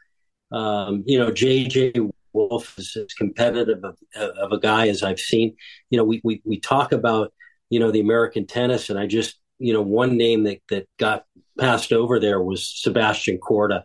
Um, 0.53 1.03
you 1.07 1.19
know, 1.19 1.31
JJ 1.31 2.11
Wolf 2.33 2.79
is 2.79 2.97
as 2.97 3.15
competitive 3.15 3.83
of, 3.83 3.97
of 4.15 4.53
a 4.53 4.59
guy 4.61 4.89
as 4.89 5.03
I've 5.03 5.19
seen. 5.19 5.57
You 5.91 5.99
know, 5.99 6.05
we, 6.05 6.21
we 6.23 6.43
we 6.45 6.61
talk 6.61 6.93
about 6.93 7.33
you 7.71 7.81
know 7.81 7.91
the 7.91 8.01
American 8.01 8.47
tennis, 8.47 8.91
and 8.91 8.99
I 8.99 9.07
just 9.07 9.39
you 9.59 9.73
know 9.73 9.83
one 9.83 10.17
name 10.17 10.45
that 10.45 10.61
that 10.69 10.89
got 10.99 11.25
passed 11.59 11.93
over 11.93 12.19
there 12.19 12.41
was 12.41 12.67
Sebastian 12.67 13.39
Corda. 13.39 13.85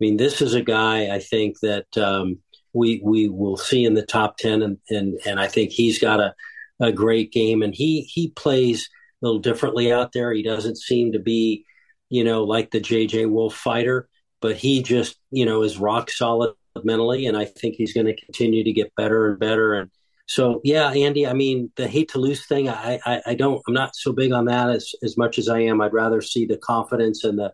mean, 0.00 0.16
this 0.16 0.42
is 0.42 0.54
a 0.54 0.62
guy 0.62 1.14
I 1.14 1.18
think 1.18 1.60
that 1.60 1.96
um, 1.96 2.38
we 2.72 3.00
we 3.04 3.28
will 3.28 3.56
see 3.56 3.84
in 3.84 3.94
the 3.94 4.06
top 4.06 4.36
ten, 4.36 4.62
and 4.62 4.78
and 4.90 5.18
and 5.26 5.40
I 5.40 5.48
think 5.48 5.70
he's 5.70 5.98
got 5.98 6.20
a 6.20 6.34
a 6.80 6.92
great 6.92 7.32
game, 7.32 7.62
and 7.62 7.74
he 7.74 8.02
he 8.02 8.30
plays 8.30 8.88
a 9.22 9.26
little 9.26 9.40
differently 9.40 9.92
out 9.92 10.12
there. 10.12 10.32
He 10.32 10.42
doesn't 10.42 10.78
seem 10.78 11.12
to 11.12 11.18
be, 11.18 11.64
you 12.10 12.24
know, 12.24 12.44
like 12.44 12.70
the 12.70 12.80
JJ 12.80 13.30
Wolf 13.30 13.54
fighter, 13.54 14.08
but 14.40 14.56
he 14.56 14.82
just 14.82 15.16
you 15.30 15.46
know 15.46 15.62
is 15.62 15.78
rock 15.78 16.10
solid 16.10 16.54
mentally, 16.82 17.26
and 17.26 17.36
I 17.36 17.44
think 17.44 17.76
he's 17.76 17.92
going 17.92 18.06
to 18.06 18.16
continue 18.16 18.64
to 18.64 18.72
get 18.72 18.94
better 18.96 19.28
and 19.30 19.38
better 19.38 19.74
and 19.74 19.90
so 20.26 20.60
yeah, 20.64 20.90
Andy. 20.90 21.26
I 21.26 21.32
mean, 21.32 21.70
the 21.76 21.88
hate 21.88 22.10
to 22.10 22.18
lose 22.18 22.46
thing. 22.46 22.68
I, 22.68 22.98
I, 23.04 23.22
I 23.26 23.34
don't. 23.34 23.62
I'm 23.66 23.74
not 23.74 23.96
so 23.96 24.12
big 24.12 24.32
on 24.32 24.46
that 24.46 24.70
as 24.70 24.92
as 25.02 25.16
much 25.16 25.38
as 25.38 25.48
I 25.48 25.60
am. 25.60 25.80
I'd 25.80 25.92
rather 25.92 26.20
see 26.20 26.46
the 26.46 26.56
confidence 26.56 27.24
and 27.24 27.38
the 27.38 27.52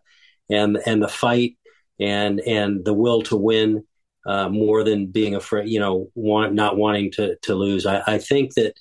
and 0.49 0.77
and 0.85 1.01
the 1.01 1.07
fight 1.07 1.57
and 1.99 2.39
and 2.41 2.85
the 2.85 2.93
will 2.93 3.21
to 3.23 3.35
win 3.35 3.83
uh, 4.25 4.49
more 4.49 4.83
than 4.83 5.07
being 5.07 5.35
afraid. 5.35 5.69
You 5.69 5.79
know, 5.79 6.09
want 6.15 6.53
not 6.53 6.77
wanting 6.77 7.11
to 7.13 7.35
to 7.43 7.55
lose. 7.55 7.85
I, 7.85 8.01
I 8.05 8.17
think 8.17 8.53
that 8.53 8.73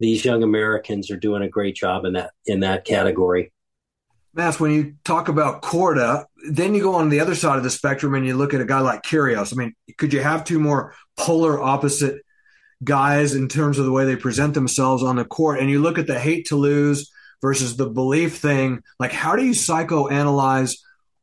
these 0.00 0.24
young 0.24 0.42
Americans 0.42 1.10
are 1.10 1.16
doing 1.16 1.42
a 1.42 1.48
great 1.48 1.76
job 1.76 2.04
in 2.04 2.14
that 2.14 2.32
in 2.46 2.60
that 2.60 2.84
category. 2.84 3.52
Matt, 4.34 4.60
when 4.60 4.72
you 4.72 4.96
talk 5.02 5.28
about 5.28 5.62
Corda, 5.62 6.26
then 6.50 6.74
you 6.74 6.82
go 6.82 6.94
on 6.94 7.08
the 7.08 7.20
other 7.20 7.34
side 7.34 7.56
of 7.56 7.64
the 7.64 7.70
spectrum 7.70 8.14
and 8.14 8.26
you 8.26 8.36
look 8.36 8.52
at 8.52 8.60
a 8.60 8.66
guy 8.66 8.80
like 8.80 9.02
Kyrgios. 9.02 9.54
I 9.54 9.56
mean, 9.56 9.74
could 9.96 10.12
you 10.12 10.20
have 10.20 10.44
two 10.44 10.60
more 10.60 10.94
polar 11.16 11.58
opposite 11.58 12.20
guys 12.84 13.34
in 13.34 13.48
terms 13.48 13.78
of 13.78 13.84
the 13.84 13.92
way 13.92 14.04
they 14.04 14.16
present 14.16 14.54
themselves 14.54 15.02
on 15.02 15.16
the 15.16 15.24
court. 15.24 15.60
And 15.60 15.70
you 15.70 15.80
look 15.80 15.98
at 15.98 16.06
the 16.06 16.18
hate 16.18 16.46
to 16.46 16.56
lose 16.56 17.10
versus 17.40 17.76
the 17.76 17.88
belief 17.88 18.38
thing. 18.38 18.82
Like, 18.98 19.12
how 19.12 19.36
do 19.36 19.44
you 19.44 19.52
psychoanalyze 19.52 20.78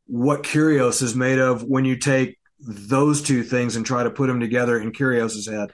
what 0.08 0.44
Kyrgios 0.44 1.02
is 1.02 1.16
made 1.16 1.40
of 1.40 1.64
when 1.64 1.86
you 1.86 1.98
take 1.98 2.38
those 2.60 3.22
two 3.22 3.44
things 3.44 3.76
and 3.76 3.86
try 3.86 4.04
to 4.04 4.10
put 4.10 4.28
them 4.28 4.40
together 4.40 4.80
in 4.80 4.92
Kyrgios's 4.92 5.48
head? 5.48 5.72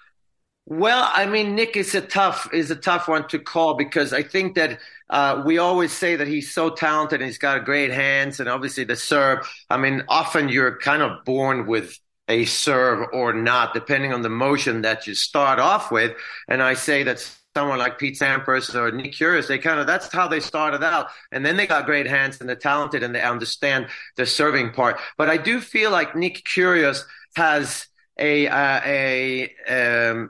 Well, 0.65 1.10
I 1.12 1.26
mean, 1.26 1.56
Nick 1.56 1.76
is 1.76 1.96
a 1.96 2.02
tough 2.02 2.48
is 2.54 2.70
a 2.70 2.76
tough 2.76 3.08
one 3.08 3.28
to 3.30 3.39
call 3.39 3.74
because 3.74 4.13
I 4.13 4.22
think 4.22 4.54
that 4.54 4.80
uh, 5.10 5.42
we 5.44 5.58
always 5.58 5.92
say 5.92 6.15
that 6.15 6.28
he's 6.28 6.52
so 6.52 6.70
talented 6.70 7.22
and 7.22 7.28
he's 7.28 7.39
got 7.39 7.65
great 7.65 7.89
hands 7.89 8.39
and 8.39 8.48
obviously 8.48 8.84
the 8.84 8.96
serve. 8.96 9.52
I 9.72 9.78
mean, 9.78 10.04
often 10.08 10.48
you're 10.48 10.78
kind 10.78 11.02
of 11.02 11.26
born 11.26 11.65
with 11.65 11.98
a 12.30 12.46
serve 12.46 13.08
or 13.12 13.34
not, 13.34 13.74
depending 13.74 14.13
on 14.13 14.22
the 14.22 14.30
motion 14.30 14.84
that 14.84 15.08
you 15.08 15.15
start 15.15 15.60
off 15.60 15.92
with. 15.92 16.15
And 16.48 16.62
I 16.62 16.76
say 16.76 17.04
that 17.04 17.20
someone 17.56 17.80
like 17.80 17.98
Pete 17.98 18.18
Sampras 18.18 18.74
or 18.76 18.92
Nick 18.92 19.13
Kyrgios, 19.13 19.48
they 19.48 19.58
kind 19.58 19.80
of 19.80 19.88
that's 19.88 20.13
how 20.13 20.28
they 20.28 20.39
started 20.39 20.84
out, 20.84 21.08
and 21.32 21.46
then 21.46 21.58
they 21.58 21.68
got 21.68 21.86
great 21.86 22.08
hands 22.08 22.39
and 22.39 22.48
they're 22.48 22.56
talented 22.56 23.04
and 23.04 23.13
they 23.13 23.22
understand 23.22 23.88
the 24.15 24.26
serving 24.26 24.72
part. 24.72 25.00
But 25.18 25.30
I 25.30 25.38
do 25.38 25.60
feel 25.60 25.92
like 25.92 26.15
Nick 26.15 26.44
Kyrgios 26.46 27.04
has 27.36 27.88
a 28.18 28.48
uh, 28.48 28.82
a 28.86 29.56
um, 29.68 30.30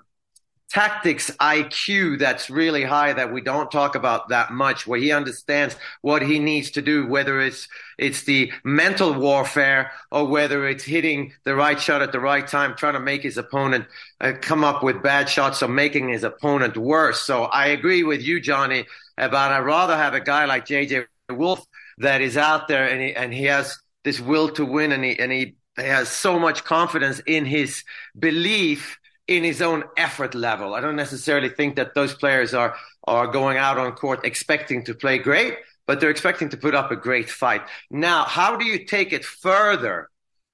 tactics 0.70 1.32
IQ 1.40 2.20
that's 2.20 2.50
really 2.50 2.84
high 2.84 3.12
that 3.14 3.34
we 3.34 3.42
don't 3.42 3.72
talk 3.72 3.96
about 3.96 4.30
that 4.30 4.52
much, 4.52 4.86
where 4.86 5.00
he 5.00 5.12
understands 5.12 5.76
what 6.02 6.22
he 6.22 6.40
needs 6.40 6.72
to 6.72 6.82
do, 6.82 7.08
whether 7.08 7.42
it's 7.42 7.68
it's 7.98 8.24
the 8.24 8.52
mental 8.64 9.14
warfare 9.14 9.92
or 10.12 10.28
whether 10.28 10.68
it's 10.68 10.84
hitting 10.84 11.34
the 11.44 11.56
right 11.56 11.80
shot 11.80 12.02
at 12.02 12.12
the 12.12 12.20
right 12.20 12.48
time, 12.48 12.76
trying 12.76 12.94
to 12.94 13.00
make 13.00 13.24
his 13.24 13.38
opponent 13.38 13.86
uh, 14.22 14.34
come 14.42 14.64
up 14.64 14.84
with 14.84 15.04
bad 15.04 15.28
shots 15.28 15.64
or 15.64 15.68
making 15.68 16.10
his 16.10 16.24
opponent 16.24 16.78
worse. 16.78 17.22
So 17.22 17.44
I 17.46 17.68
agree 17.68 18.04
with 18.04 18.22
you, 18.22 18.40
Johnny, 18.40 18.86
about 19.18 19.52
I'd 19.52 19.60
rather 19.66 19.98
have 19.98 20.14
a 20.14 20.22
guy 20.22 20.46
like 20.46 20.66
JJ 20.66 21.08
Wolf 21.30 21.66
that 21.98 22.22
is 22.22 22.38
out 22.38 22.68
there 22.68 22.88
and 22.88 23.02
he, 23.02 23.14
and 23.14 23.34
he 23.34 23.46
has 23.46 23.78
this 24.04 24.20
will 24.20 24.50
to 24.50 24.66
win 24.66 24.92
and 24.92 25.04
he 25.04 25.20
and 25.20 25.32
he 25.32 25.56
has 25.78 26.10
so 26.10 26.38
much 26.40 26.64
confidence 26.64 27.22
in 27.26 27.46
his 27.46 27.84
belief 28.18 28.98
in 29.30 29.44
his 29.44 29.62
own 29.62 29.84
effort 29.96 30.34
level. 30.34 30.74
I 30.74 30.82
don't 30.82 30.96
necessarily 30.96 31.50
think 31.50 31.76
that 31.76 31.94
those 31.94 32.14
players 32.16 32.54
are 32.54 32.76
are 33.06 33.28
going 33.28 33.58
out 33.58 33.78
on 33.78 33.92
court 33.94 34.26
expecting 34.26 34.84
to 34.86 34.94
play 34.94 35.20
great, 35.20 35.56
but 35.86 36.00
they're 36.00 36.10
expecting 36.10 36.50
to 36.50 36.58
put 36.58 36.76
up 36.76 36.92
a 36.92 36.96
great 36.96 37.30
fight. 37.30 37.62
Now, 37.90 38.24
how 38.24 38.58
do 38.58 38.66
you 38.66 38.86
take 38.86 39.14
it 39.14 39.24
further? 39.24 40.10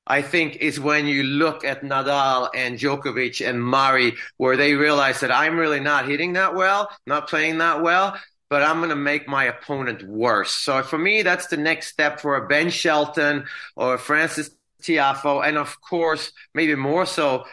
I 0.07 0.21
think 0.21 0.57
is 0.57 0.79
when 0.79 1.07
you 1.07 1.23
look 1.23 1.65
at 1.65 1.81
Nadal 1.81 2.49
and 2.53 2.77
Djokovic 2.77 3.47
and 3.47 3.63
Murray, 3.63 4.13
where 4.37 4.55
they 4.55 4.75
realize 4.75 5.21
that 5.21 5.31
I'm 5.31 5.57
really 5.57 5.79
not 5.79 6.07
hitting 6.07 6.33
that 6.33 6.53
well, 6.53 6.91
not 7.07 7.27
playing 7.27 7.57
that 7.57 7.81
well, 7.81 8.15
but 8.49 8.61
I'm 8.61 8.77
going 8.77 8.89
to 8.89 8.95
make 8.95 9.27
my 9.27 9.45
opponent 9.45 10.03
worse. 10.03 10.51
So 10.51 10.83
for 10.83 10.99
me, 10.99 11.23
that's 11.23 11.47
the 11.47 11.57
next 11.57 11.87
step 11.87 12.19
for 12.19 12.35
a 12.35 12.47
Ben 12.47 12.69
Shelton 12.69 13.45
or 13.75 13.97
Francis 13.97 14.51
Tiafoe, 14.83 15.43
and 15.47 15.57
of 15.57 15.81
course, 15.81 16.31
maybe 16.53 16.75
more 16.75 17.07
so, 17.07 17.45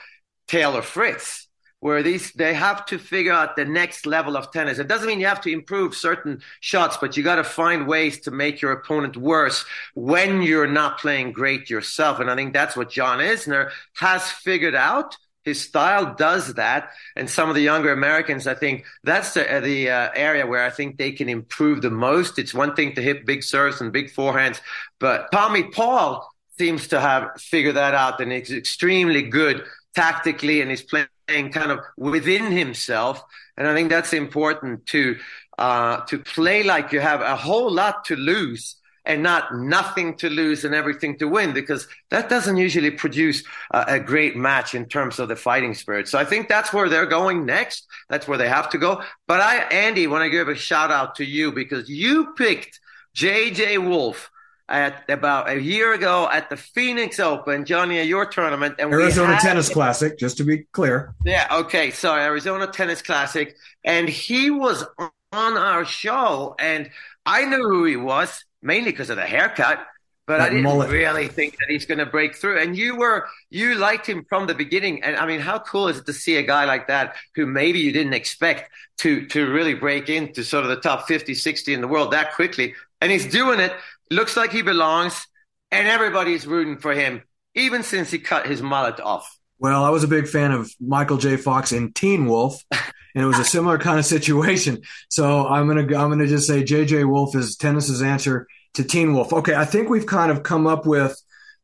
Taylor 0.53 0.83
Fritz, 0.83 1.49
where 1.81 2.03
these 2.03 2.31
they 2.33 2.53
have 2.53 2.85
to 2.85 2.99
figure 2.99 3.33
out 3.33 3.57
the 3.57 3.65
next 3.65 4.05
level 4.05 4.37
of 4.37 4.53
tennis. 4.53 4.79
It 4.79 4.87
doesn't 4.87 5.09
mean 5.09 5.19
you 5.19 5.27
have 5.27 5.41
to 5.41 5.51
improve 5.51 5.95
certain 5.95 6.43
shots, 6.61 6.99
but 7.01 7.17
you 7.17 7.23
got 7.23 7.37
to 7.37 7.45
find 7.45 7.89
ways 7.89 8.21
to 8.21 8.31
make 8.31 8.61
your 8.61 8.73
opponent 8.73 9.17
worse 9.17 9.65
when 9.95 10.43
you're 10.43 10.67
not 10.67 10.99
playing 10.99 11.33
great 11.33 11.71
yourself. 11.71 12.21
And 12.21 12.31
I 12.31 12.37
think 12.37 12.53
that's 12.53 12.77
what 12.77 12.91
John 12.91 13.19
Isner 13.19 13.71
has 13.97 14.31
figured 14.31 14.75
out. 14.75 15.17
His 15.43 15.63
style 15.63 16.15
does 16.15 16.55
that, 16.55 16.91
and 17.17 17.29
some 17.29 17.49
of 17.49 17.55
the 17.55 17.63
younger 17.63 17.91
Americans, 17.91 18.47
I 18.47 18.55
think 18.55 18.85
that's 19.03 19.33
the, 19.33 19.51
uh, 19.51 19.61
the 19.61 19.91
uh, 19.91 20.11
area 20.15 20.47
where 20.47 20.65
I 20.65 20.71
think 20.71 20.99
they 20.99 21.13
can 21.13 21.31
improve 21.31 21.81
the 21.81 21.91
most. 21.91 22.39
It's 22.39 22.55
one 22.55 22.77
thing 22.77 22.95
to 22.95 23.03
hit 23.03 23.27
big 23.27 23.43
serves 23.43 23.81
and 23.81 23.91
big 23.91 24.13
forehands, 24.13 24.61
but 25.01 25.33
Tommy 25.33 25.65
Paul 25.65 26.31
seems 26.59 26.89
to 26.89 27.01
have 27.01 27.31
figured 27.41 27.75
that 27.75 27.95
out, 27.95 28.21
and 28.21 28.31
he's 28.31 28.53
extremely 28.53 29.23
good 29.23 29.65
tactically 29.95 30.61
and 30.61 30.71
he's 30.71 30.83
playing 30.83 31.09
kind 31.53 31.71
of 31.71 31.81
within 31.97 32.51
himself. 32.53 33.23
And 33.57 33.67
I 33.67 33.75
think 33.75 33.91
that's 33.91 34.13
important 34.13 34.87
to 34.87 35.17
uh, 35.59 35.99
to 36.07 36.19
play 36.19 36.63
like 36.63 36.93
you 36.93 37.01
have 37.01 37.21
a 37.21 37.37
whole 37.37 37.71
lot 37.71 38.05
to 38.07 38.17
lose 38.17 38.77
and 39.05 39.23
not 39.23 39.57
nothing 39.57 40.17
to 40.17 40.31
lose 40.31 40.65
and 40.65 40.75
everything 40.75 41.19
to 41.19 41.27
win 41.27 41.53
because 41.53 41.89
that 42.11 42.29
doesn't 42.29 42.57
usually 42.57 42.91
produce 42.91 43.43
a, 43.73 43.85
a 43.89 44.01
great 44.01 44.37
match 44.37 44.75
in 44.75 44.87
terms 44.87 45.19
of 45.19 45.29
the 45.29 45.37
fighting 45.37 45.75
spirit. 45.75 46.09
So 46.09 46.19
I 46.19 46.25
think 46.25 46.49
that's 46.49 46.73
where 46.73 46.89
they're 46.89 47.07
going 47.07 47.45
next. 47.45 47.87
That's 48.09 48.29
where 48.29 48.39
they 48.39 48.49
have 48.49 48.71
to 48.71 48.79
go. 48.79 49.03
But 49.27 49.41
I, 49.41 49.57
Andy, 49.71 50.07
want 50.07 50.25
to 50.25 50.31
give 50.31 50.49
a 50.49 50.55
shout 50.55 50.91
out 50.91 51.17
to 51.17 51.25
you 51.25 51.53
because 51.53 51.89
you 51.89 52.33
picked 52.35 52.81
JJ 53.17 53.87
Wolf 53.87 54.31
at 54.69 55.05
about 55.09 55.51
a 55.51 55.61
year 55.61 55.93
ago 55.93 56.29
at 56.33 56.49
the 56.51 56.57
Phoenix 56.57 57.21
Open, 57.21 57.65
Johnny, 57.65 57.99
at 57.99 58.07
your 58.07 58.27
tournament, 58.27 58.77
and 58.79 58.93
Arizona 58.93 59.39
Tennis 59.41 59.69
Classic, 59.69 60.19
just 60.19 60.37
to 60.39 60.45
be 60.45 60.65
clear. 60.73 61.15
Yeah, 61.25 61.47
okay, 61.51 61.91
sorry, 61.91 62.23
Arizona 62.23 62.67
Tennis 62.67 63.03
Classic, 63.03 63.55
and 63.85 64.09
he 64.09 64.51
was 64.51 64.85
on 65.33 65.57
our 65.57 65.85
show, 65.85 66.55
and 66.59 66.91
I 67.27 67.45
knew 67.45 67.63
who 67.63 67.85
he 67.85 67.97
was 67.97 68.45
mainly 68.63 68.91
because 68.91 69.11
of 69.11 69.17
the 69.17 69.23
haircut. 69.27 69.87
But 70.25 70.39
that 70.39 70.47
I 70.47 70.49
didn't 70.51 70.63
mullet. 70.63 70.89
really 70.91 71.27
think 71.27 71.57
that 71.59 71.67
he's 71.69 71.85
going 71.85 71.99
to 71.99 72.07
break 72.07 72.37
through. 72.37 72.61
And 72.61 72.77
you 72.77 72.95
were, 72.95 73.27
you 73.51 73.75
liked 73.75 74.09
him 74.09 74.25
from 74.29 74.47
the 74.47 74.55
beginning. 74.55 75.03
And 75.03 75.17
I 75.17 75.27
mean, 75.27 75.41
how 75.41 75.59
cool 75.59 75.89
is 75.89 75.99
it 75.99 76.07
to 76.07 76.13
see 76.13 76.37
a 76.37 76.43
guy 76.43 76.65
like 76.65 76.87
that 76.87 77.17
who 77.35 77.45
maybe 77.45 77.81
you 77.81 77.91
didn't 77.91 78.15
expect 78.15 78.71
to, 78.99 79.27
to 79.27 79.51
really 79.51 79.75
break 79.75 80.09
into 80.09 80.45
sort 80.45 80.63
of 80.63 80.71
the 80.71 80.77
top 80.77 81.09
50, 81.09 81.35
60 81.35 81.75
in 81.75 81.81
the 81.81 81.89
world 81.89 82.13
that 82.13 82.35
quickly? 82.35 82.75
And 83.01 83.11
he's 83.11 83.27
doing 83.27 83.59
it 83.59 83.73
looks 84.11 84.37
like 84.37 84.53
he 84.53 84.63
belongs. 84.63 85.27
and 85.71 85.89
everybody's 85.89 86.47
rooting 86.47 86.79
for 86.79 86.93
him, 86.93 87.23
even 87.55 87.83
since 87.83 88.11
he 88.11 88.19
cut 88.19 88.47
his 88.47 88.61
mullet 88.61 89.01
off. 89.01 89.27
Well, 89.59 89.85
I 89.85 89.91
was 89.91 90.05
a 90.05 90.09
big 90.09 90.29
fan 90.29 90.53
of 90.53 90.71
Michael 90.81 91.17
J. 91.17 91.37
Fox 91.39 91.73
in 91.73 91.93
Teen 91.93 92.27
Wolf, 92.27 92.63
and 92.71 93.25
it 93.25 93.27
was 93.27 93.39
a 93.39 93.45
similar 93.45 93.79
kind 93.79 93.99
of 93.99 94.05
situation. 94.05 94.83
So 95.09 95.47
I'm 95.47 95.67
gonna 95.69 95.83
I'm 95.83 96.11
gonna 96.11 96.27
just 96.27 96.47
say 96.47 96.63
J.J. 96.65 97.05
Wolf 97.05 97.35
is 97.35 97.57
tennis's 97.57 98.03
answer 98.03 98.47
to 98.75 98.85
Teen 98.85 99.15
Wolf. 99.15 99.33
Okay, 99.33 99.55
I 99.55 99.65
think 99.65 99.89
we've 99.89 100.07
kind 100.07 100.31
of 100.31 100.43
come 100.43 100.67
up 100.67 100.85
with 100.85 101.19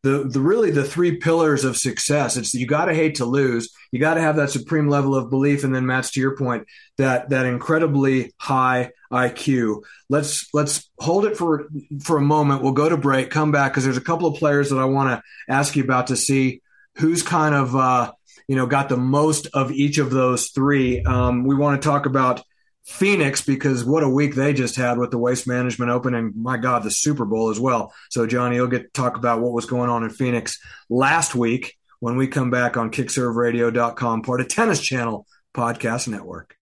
the 0.08 0.24
the 0.24 0.40
really 0.40 0.70
the 0.70 0.84
three 0.84 1.16
pillars 1.16 1.64
of 1.64 1.76
success. 1.76 2.36
It's 2.36 2.54
you 2.54 2.66
got 2.66 2.86
to 2.86 2.94
hate 2.94 3.16
to 3.16 3.26
lose, 3.26 3.74
you 3.92 4.00
got 4.00 4.14
to 4.14 4.20
have 4.20 4.36
that 4.36 4.50
supreme 4.50 4.88
level 4.88 5.14
of 5.14 5.28
belief, 5.28 5.64
and 5.64 5.74
then 5.74 5.86
Mats 5.86 6.12
to 6.12 6.20
your 6.20 6.36
point 6.36 6.66
that 6.96 7.30
that 7.30 7.44
incredibly 7.44 8.32
high 8.38 8.92
IQ. 9.12 9.82
Let's 10.08 10.48
let's 10.54 10.88
hold 10.98 11.26
it 11.26 11.36
for 11.36 11.68
for 12.00 12.16
a 12.16 12.22
moment. 12.22 12.62
We'll 12.62 12.72
go 12.72 12.88
to 12.88 12.96
break, 12.96 13.30
come 13.30 13.52
back 13.52 13.72
because 13.72 13.84
there's 13.84 13.98
a 13.98 14.02
couple 14.02 14.26
of 14.26 14.38
players 14.38 14.70
that 14.70 14.78
I 14.78 14.86
want 14.86 15.10
to 15.10 15.52
ask 15.52 15.76
you 15.76 15.84
about 15.84 16.06
to 16.06 16.16
see 16.16 16.62
who's 16.96 17.22
kind 17.22 17.54
of 17.54 17.76
uh, 17.76 18.12
you 18.46 18.56
know 18.56 18.66
got 18.66 18.88
the 18.88 18.96
most 18.96 19.48
of 19.52 19.70
each 19.70 19.98
of 19.98 20.10
those 20.10 20.48
three. 20.48 21.02
Um, 21.02 21.44
we 21.44 21.54
want 21.54 21.82
to 21.82 21.86
talk 21.86 22.06
about 22.06 22.42
Phoenix 22.88 23.42
because 23.42 23.84
what 23.84 24.02
a 24.02 24.08
week 24.08 24.34
they 24.34 24.52
just 24.54 24.74
had 24.74 24.98
with 24.98 25.10
the 25.10 25.18
Waste 25.18 25.46
Management 25.46 25.90
Open 25.90 26.14
and 26.14 26.34
my 26.34 26.56
God, 26.56 26.82
the 26.82 26.90
Super 26.90 27.24
Bowl 27.24 27.50
as 27.50 27.60
well. 27.60 27.92
So 28.10 28.26
Johnny, 28.26 28.56
you'll 28.56 28.66
get 28.66 28.82
to 28.82 29.00
talk 29.00 29.16
about 29.16 29.40
what 29.40 29.52
was 29.52 29.66
going 29.66 29.90
on 29.90 30.04
in 30.04 30.10
Phoenix 30.10 30.58
last 30.88 31.34
week 31.34 31.76
when 32.00 32.16
we 32.16 32.26
come 32.26 32.50
back 32.50 32.76
on 32.76 32.90
kickserveradio.com, 32.90 34.22
part 34.22 34.40
of 34.40 34.48
Tennis 34.48 34.80
Channel 34.80 35.26
Podcast 35.54 36.08
Network. 36.08 36.56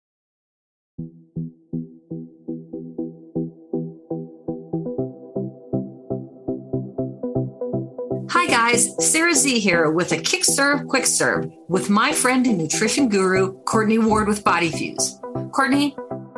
Hi 8.32 8.48
guys, 8.48 8.90
Sarah 9.00 9.36
Z 9.36 9.60
here 9.60 9.92
with 9.92 10.12
a 10.12 10.18
Kick 10.18 10.44
Serve 10.44 10.88
Quick 10.88 11.06
Serve 11.06 11.48
with 11.70 11.90
my 11.90 12.12
friend 12.12 12.46
and 12.48 12.58
nutrition 12.58 13.10
guru, 13.10 13.54
Courtney 13.64 14.00
Ward 14.00 14.28
with 14.28 14.44
Body 14.44 14.72
Fuse. 14.72 15.20
Courtney, 15.52 15.96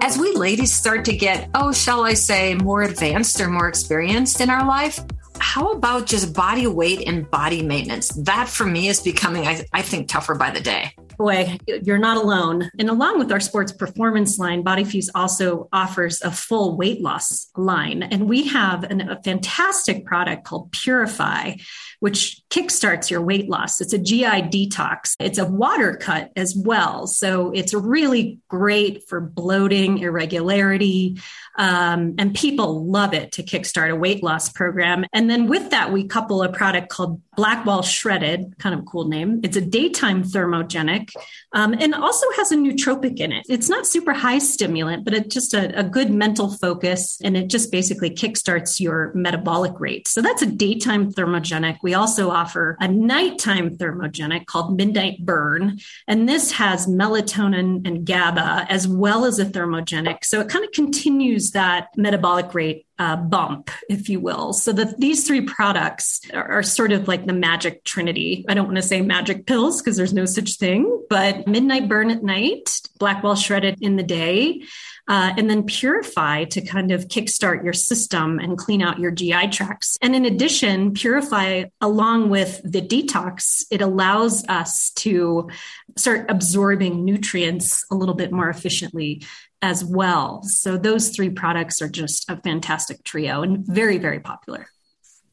as 0.08 0.18
we 0.18 0.32
ladies 0.32 0.72
start 0.72 1.04
to 1.04 1.14
get, 1.14 1.50
oh, 1.54 1.74
shall 1.74 2.06
I 2.06 2.14
say, 2.14 2.56
more 2.56 2.82
advanced 2.84 3.42
or 3.42 3.50
more 3.50 3.68
experienced 3.68 4.40
in 4.40 4.50
our 4.50 4.66
life, 4.66 5.02
how 5.38 5.74
about 5.74 6.06
just 6.06 6.34
body 6.34 6.66
weight 6.66 7.06
and 7.06 7.30
body 7.30 7.62
maintenance? 7.62 8.08
That 8.24 8.48
for 8.48 8.66
me 8.66 8.88
is 8.88 9.02
becoming, 9.02 9.46
I, 9.46 9.66
I 9.74 9.82
think, 9.82 10.08
tougher 10.08 10.36
by 10.36 10.52
the 10.52 10.62
day 10.62 10.94
boy, 11.18 11.58
you're 11.66 11.98
not 11.98 12.18
alone. 12.18 12.70
And 12.78 12.90
along 12.90 13.20
with 13.20 13.32
our 13.32 13.40
sports 13.40 13.72
performance 13.72 14.38
line, 14.38 14.64
BodyFuse 14.64 15.10
also 15.16 15.68
offers 15.74 16.22
a 16.22 16.32
full 16.32 16.78
weight 16.78 17.02
loss 17.02 17.50
line. 17.58 18.04
And 18.04 18.30
we 18.30 18.48
have 18.48 18.84
an, 18.84 19.02
a 19.02 19.22
fantastic 19.24 20.06
product 20.06 20.46
called 20.46 20.72
Purify, 20.72 21.56
which 22.00 22.47
kickstarts 22.50 23.10
your 23.10 23.22
weight 23.22 23.50
loss. 23.50 23.82
It's 23.82 23.94
a 23.94 23.98
GI 23.98 24.50
detox. 24.50 25.16
It's 25.20 25.38
a 25.38 25.46
water 25.46 25.96
cut 25.96 26.32
as 26.36 26.56
well. 26.56 27.08
So 27.08 27.52
it's 27.52 27.74
really 27.74 28.40
great 28.48 29.08
for 29.08 29.20
bloating, 29.20 30.00
irregularity, 30.00 31.20
um, 31.58 32.16
and 32.18 32.34
people 32.34 32.86
love 32.86 33.14
it 33.14 33.34
to 33.34 33.44
kickstart 33.44 33.92
a 33.92 33.96
weight 33.96 34.24
loss 34.24 34.50
program. 34.50 35.06
And 35.12 35.30
then 35.30 35.48
with 35.48 35.72
that, 35.72 35.92
we 35.92 36.08
couple 36.08 36.44
a 36.44 36.52
product 36.52 36.90
called 36.90 37.22
Blackwall 37.36 37.84
Shredded, 37.84 38.56
kind 38.60 38.78
of 38.78 38.86
cool 38.86 39.08
name. 39.08 39.42
It's 39.44 39.58
a 39.58 39.62
daytime 39.62 40.24
thermogenic 40.24 41.12
um, 41.54 41.74
and 41.74 41.94
also 41.94 42.26
has 42.36 42.52
a 42.52 42.56
nootropic 42.56 43.20
in 43.20 43.32
it. 43.32 43.46
It's 43.50 43.70
not 43.70 43.86
super 43.86 44.14
high 44.14 44.40
stimulant, 44.40 45.04
but 45.04 45.14
it's 45.14 45.34
just 45.34 45.54
a, 45.54 45.80
a 45.80 45.84
good 45.84 46.12
mental 46.12 46.52
focus 46.52 47.20
and 47.24 47.36
it 47.36 47.48
just 47.48 47.72
basically 47.72 48.10
kickstarts 48.10 48.80
your 48.80 49.12
metabolic 49.14 49.80
rate. 49.80 50.08
So 50.08 50.22
that's 50.22 50.42
a 50.42 50.48
daytime 50.48 51.12
thermogenic. 51.12 51.78
We 51.84 51.94
also 51.94 52.32
offer 52.38 52.78
a 52.80 52.88
nighttime 52.88 53.78
thermogenic 53.78 54.46
called 54.46 54.78
Midnight 54.78 55.26
Burn. 55.26 55.80
And 56.08 56.30
this 56.30 56.52
has 56.54 56.88
melatonin 56.88 57.88
and 57.88 58.06
GABA 58.06 58.68
as 58.70 58.88
well 58.88 59.26
as 59.26 59.40
a 59.40 59.46
thermogenic. 59.46 60.24
So 60.24 60.40
it 60.42 60.50
kind 60.50 60.64
of 60.64 60.72
continues 60.72 61.52
that 61.52 61.90
metabolic 61.98 62.54
rate 62.54 62.86
uh, 63.00 63.16
bump, 63.16 63.70
if 63.90 64.10
you 64.10 64.20
will. 64.20 64.54
So 64.54 64.72
that 64.74 65.00
these 65.00 65.26
three 65.28 65.42
products 65.42 66.22
are, 66.34 66.48
are, 66.60 66.64
sort 66.64 66.92
of 66.92 67.08
like 67.08 67.26
the 67.26 67.34
magic 67.34 67.84
trinity. 67.84 68.44
I 68.48 68.56
don't 68.56 68.66
want 68.66 68.78
to 68.78 68.82
say 68.82 69.02
magic 69.02 69.46
pills 69.46 69.82
because 69.82 69.98
there's 69.98 70.14
no 70.14 70.26
such 70.26 70.58
thing, 70.58 71.06
but 71.10 71.48
midnight 71.48 71.88
burn 71.88 72.10
at 72.10 72.24
night, 72.24 72.82
Blackwall 73.00 73.36
shredded 73.36 73.82
in 73.82 73.98
the 73.98 74.04
day. 74.04 74.64
Uh, 75.08 75.32
and 75.38 75.50
then 75.50 75.64
purify 75.64 76.44
to 76.44 76.60
kind 76.60 76.92
of 76.92 77.08
kickstart 77.08 77.64
your 77.64 77.72
system 77.72 78.40
and 78.40 78.58
clean 78.58 78.82
out 78.82 79.00
your 79.00 79.12
GI 79.12 79.48
tracts. 79.50 79.98
And 80.02 80.14
in 80.14 80.26
addition, 80.26 80.94
purify 80.94 81.66
along 81.80 82.30
with 82.30 82.60
the 82.64 82.82
detox, 82.82 83.64
it 83.72 83.82
allows 83.82 84.44
us 84.50 84.90
to 84.92 85.50
start 85.96 86.30
absorbing 86.30 87.06
nutrients 87.06 87.86
a 87.90 87.96
little 87.96 88.16
bit 88.16 88.34
more 88.34 88.50
efficiently 88.50 89.24
as 89.62 89.84
well. 89.84 90.42
So 90.44 90.78
those 90.78 91.10
three 91.10 91.30
products 91.30 91.82
are 91.82 91.90
just 91.90 92.30
a 92.30 92.38
fantastic 92.38 93.04
trio 93.04 93.44
and 93.44 93.66
very, 93.66 93.98
very 93.98 94.20
popular. 94.20 94.68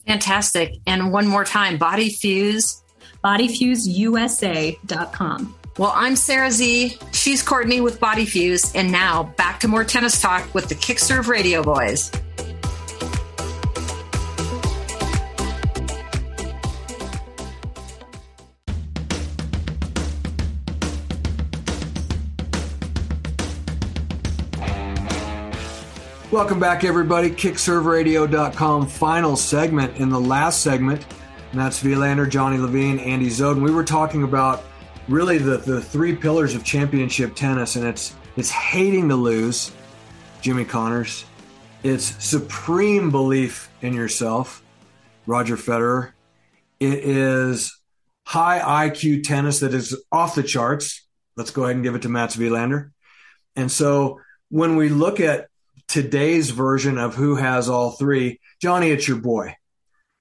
Fantastic. 0.07 0.75
And 0.87 1.13
one 1.13 1.27
more 1.27 1.45
time, 1.45 1.77
Body 1.79 2.11
Fuse. 2.11 2.83
BodyFuseUSA.com. 3.25 5.55
Well, 5.77 5.93
I'm 5.93 6.15
Sarah 6.15 6.53
Z. 6.53 6.97
She's 7.11 7.43
Courtney 7.43 7.81
with 7.81 7.99
Body 7.99 8.27
Fuse. 8.27 8.73
And 8.77 8.93
now 8.93 9.25
back 9.37 9.59
to 9.61 9.69
more 9.69 9.83
tennis 9.83 10.21
talk 10.21 10.55
with 10.55 10.69
the 10.69 10.77
Kickserve 10.77 11.27
Radio 11.27 11.65
Boys. 11.65 12.13
Welcome 26.31 26.61
back, 26.61 26.85
everybody. 26.85 27.31
KickServeRadio.com 27.31 28.87
final 28.87 29.35
segment. 29.35 29.97
In 29.97 30.11
the 30.11 30.21
last 30.21 30.63
segment, 30.63 31.05
Mats 31.53 31.83
Wilander, 31.83 32.31
Johnny 32.31 32.59
Levine, 32.59 33.01
Andy 33.01 33.29
Zoden. 33.29 33.61
We 33.61 33.73
were 33.73 33.85
talking 33.85 34.23
about 34.23 34.63
really 35.09 35.39
the, 35.39 35.59
the 35.59 35.81
three 35.81 36.15
pillars 36.15 36.55
of 36.55 36.65
championship 36.65 37.35
tennis, 37.35 37.77
and 37.77 37.87
it's 37.87 38.15
it's 38.37 38.51
hating 38.51 39.09
to 39.11 39.17
lose, 39.17 39.71
Jimmy 40.41 40.65
Connors. 40.65 41.25
It's 41.83 42.25
supreme 42.25 43.11
belief 43.11 43.71
in 43.83 43.93
yourself, 43.93 44.63
Roger 45.27 45.57
Federer. 45.57 46.13
It 46.81 47.05
is 47.05 47.79
high 48.27 48.89
IQ 48.89 49.25
tennis 49.25 49.61
that 49.61 49.75
is 49.75 50.03
off 50.11 50.35
the 50.35 50.43
charts. 50.43 51.07
Let's 51.37 51.51
go 51.51 51.65
ahead 51.65 51.77
and 51.77 51.85
give 51.85 51.95
it 51.95 52.03
to 52.03 52.09
Mats 52.09 52.37
Wilander. 52.37 52.91
And 53.55 53.71
so 53.71 54.21
when 54.49 54.77
we 54.77 54.89
look 54.89 55.21
at 55.21 55.49
today's 55.89 56.51
version 56.51 56.99
of 56.99 57.15
who 57.15 57.37
has 57.37 57.69
all 57.69 57.93
three. 57.93 58.41
Johnny, 58.61 58.91
it's 58.91 59.07
your 59.07 59.19
boy. 59.19 59.57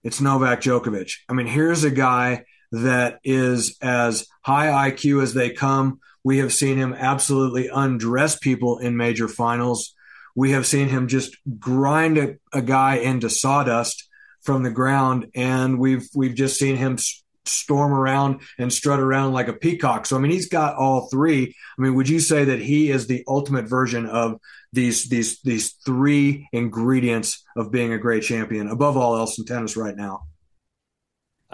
It's 0.04 0.22
Novak 0.22 0.62
Djokovic. 0.62 1.14
I 1.30 1.34
mean, 1.34 1.48
here's 1.48 1.84
a 1.84 1.92
guy 1.92 2.46
that 2.74 3.20
is 3.24 3.78
as 3.82 4.28
high 4.42 4.90
IQ 4.90 5.22
as 5.22 5.34
they 5.36 5.52
come. 5.52 6.00
We 6.24 6.40
have 6.40 6.52
seen 6.52 6.78
him 6.78 6.94
absolutely 6.94 7.70
undress 7.72 8.38
people 8.40 8.80
in 8.80 8.98
major 8.98 9.28
finals. 9.28 9.94
We 10.36 10.52
have 10.52 10.66
seen 10.66 10.90
him 10.90 11.08
just 11.08 11.38
grind 11.60 12.18
a, 12.18 12.36
a 12.52 12.64
guy 12.64 12.96
into 12.96 13.30
sawdust 13.30 14.10
from 14.42 14.64
the 14.64 14.72
ground, 14.72 15.28
and 15.36 15.78
we've 15.80 16.08
we've 16.16 16.34
just 16.34 16.58
seen 16.58 16.76
him 16.76 16.98
storm 17.46 17.94
around 17.94 18.42
and 18.58 18.74
strut 18.74 19.00
around 19.00 19.34
like 19.34 19.50
a 19.50 19.54
peacock. 19.54 20.08
So 20.08 20.18
I 20.18 20.20
mean, 20.20 20.32
he's 20.32 20.50
got 20.50 20.76
all 20.76 21.10
three. 21.10 21.56
I 21.78 21.82
mean, 21.82 21.94
would 21.94 22.10
you 22.10 22.20
say 22.20 22.46
that 22.46 22.60
he 22.60 22.90
is 22.90 23.06
the 23.06 23.24
ultimate 23.28 23.66
version 23.66 24.08
of 24.08 24.40
these 24.72 25.10
these 25.10 25.42
these 25.42 25.74
three 25.86 26.50
ingredients 26.52 27.44
of 27.56 27.72
being 27.72 27.94
a 27.94 28.00
great 28.00 28.24
champion 28.24 28.68
above 28.68 28.98
all 28.98 29.16
else 29.16 29.38
in 29.38 29.46
tennis 29.46 29.78
right 29.78 29.96
now? 29.96 30.24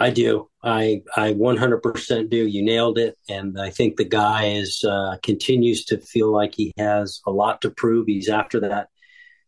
I 0.02 0.12
do. 0.12 0.50
I 0.64 1.04
I 1.16 1.34
100% 1.34 2.30
do. 2.30 2.48
You 2.48 2.64
nailed 2.64 2.98
it, 2.98 3.18
and 3.30 3.60
I 3.60 3.70
think 3.70 3.98
the 3.98 4.06
guy 4.06 4.46
is 4.46 4.84
uh, 4.84 5.18
continues 5.22 5.86
to 5.86 6.00
feel 6.00 6.32
like 6.32 6.56
he 6.56 6.72
has 6.78 7.22
a 7.28 7.32
lot 7.32 7.62
to 7.62 7.70
prove. 7.70 8.08
He's 8.08 8.30
after 8.30 8.62
that 8.62 8.88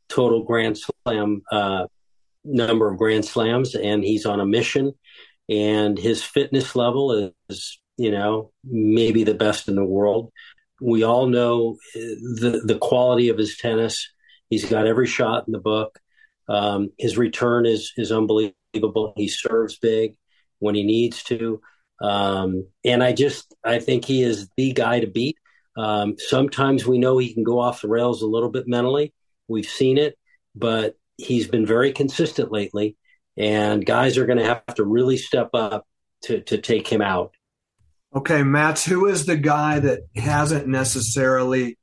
total 0.10 0.44
Grand 0.44 0.78
Slam 0.78 1.42
uh, 1.52 1.88
number 2.44 2.92
of 2.92 2.98
Grand 2.98 3.24
Slams, 3.24 3.76
and 3.76 4.04
he's 4.04 4.26
on 4.26 4.42
a 4.42 4.46
mission 4.46 4.94
and 5.52 5.98
his 5.98 6.24
fitness 6.24 6.76
level 6.78 7.34
is, 7.50 7.80
you 7.98 8.10
know, 8.10 8.52
maybe 8.64 9.26
the 9.26 9.34
best 9.34 9.68
in 9.68 9.76
the 9.76 9.84
world. 9.84 10.32
We 10.80 11.04
all 11.04 11.28
know 11.28 11.78
uh, 11.96 12.00
the 12.40 12.62
the 12.66 12.78
quality 12.78 13.30
of 13.30 13.38
his 13.38 13.58
tennis. 13.58 14.10
He's 14.50 14.66
got 14.66 14.88
every 14.88 15.08
shot 15.08 15.44
in 15.48 15.52
the 15.52 15.60
book. 15.60 16.00
Um, 16.48 16.92
his 16.98 17.18
return 17.18 17.66
is 17.66 17.92
is 17.98 18.12
unbelievable. 18.12 19.14
He 19.18 19.28
serves 19.28 19.78
big 19.78 20.16
when 20.62 20.76
he 20.76 20.84
needs 20.84 21.24
to, 21.24 21.62
um, 22.02 22.66
and 22.86 23.04
I 23.04 23.12
just 23.12 23.54
I 23.66 23.80
think 23.80 24.06
he 24.06 24.24
is 24.24 24.50
the 24.56 24.72
guy 24.72 25.02
to 25.02 25.08
beat. 25.08 25.38
Um, 25.78 26.16
sometimes 26.18 26.86
we 26.86 26.98
know 26.98 27.18
he 27.18 27.34
can 27.34 27.44
go 27.44 27.60
off 27.60 27.82
the 27.82 27.90
rails 27.90 28.22
a 28.22 28.28
little 28.28 28.50
bit 28.50 28.68
mentally. 28.68 29.14
We've 29.50 29.66
seen 29.66 29.98
it, 29.98 30.18
but 30.56 30.96
he's 31.18 31.48
been 31.48 31.66
very 31.66 31.92
consistent 31.92 32.52
lately 32.52 32.96
and 33.38 33.86
guys 33.86 34.18
are 34.18 34.26
going 34.26 34.38
to 34.38 34.46
have 34.46 34.66
to 34.76 34.84
really 34.84 35.18
step 35.18 35.50
up 35.54 35.88
to 36.24 36.42
to 36.42 36.58
take 36.58 36.88
him 36.88 37.02
out. 37.02 37.34
Okay, 38.14 38.44
Mats, 38.44 38.86
who 38.86 39.08
is 39.08 39.26
the 39.26 39.38
guy 39.38 39.80
that 39.80 40.02
hasn't 40.16 40.68
necessarily 40.68 41.78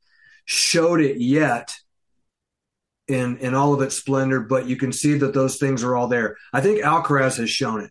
showed 0.44 1.00
it 1.00 1.20
yet 1.20 1.74
in 3.06 3.38
in 3.38 3.54
all 3.54 3.74
of 3.74 3.82
its 3.82 3.96
splendor, 3.96 4.40
but 4.40 4.66
you 4.66 4.76
can 4.76 4.92
see 4.92 5.14
that 5.18 5.34
those 5.34 5.56
things 5.56 5.82
are 5.82 5.96
all 5.96 6.08
there. 6.08 6.36
I 6.52 6.60
think 6.60 6.82
Alcaraz 6.82 7.38
has 7.38 7.50
shown 7.50 7.80
it. 7.80 7.90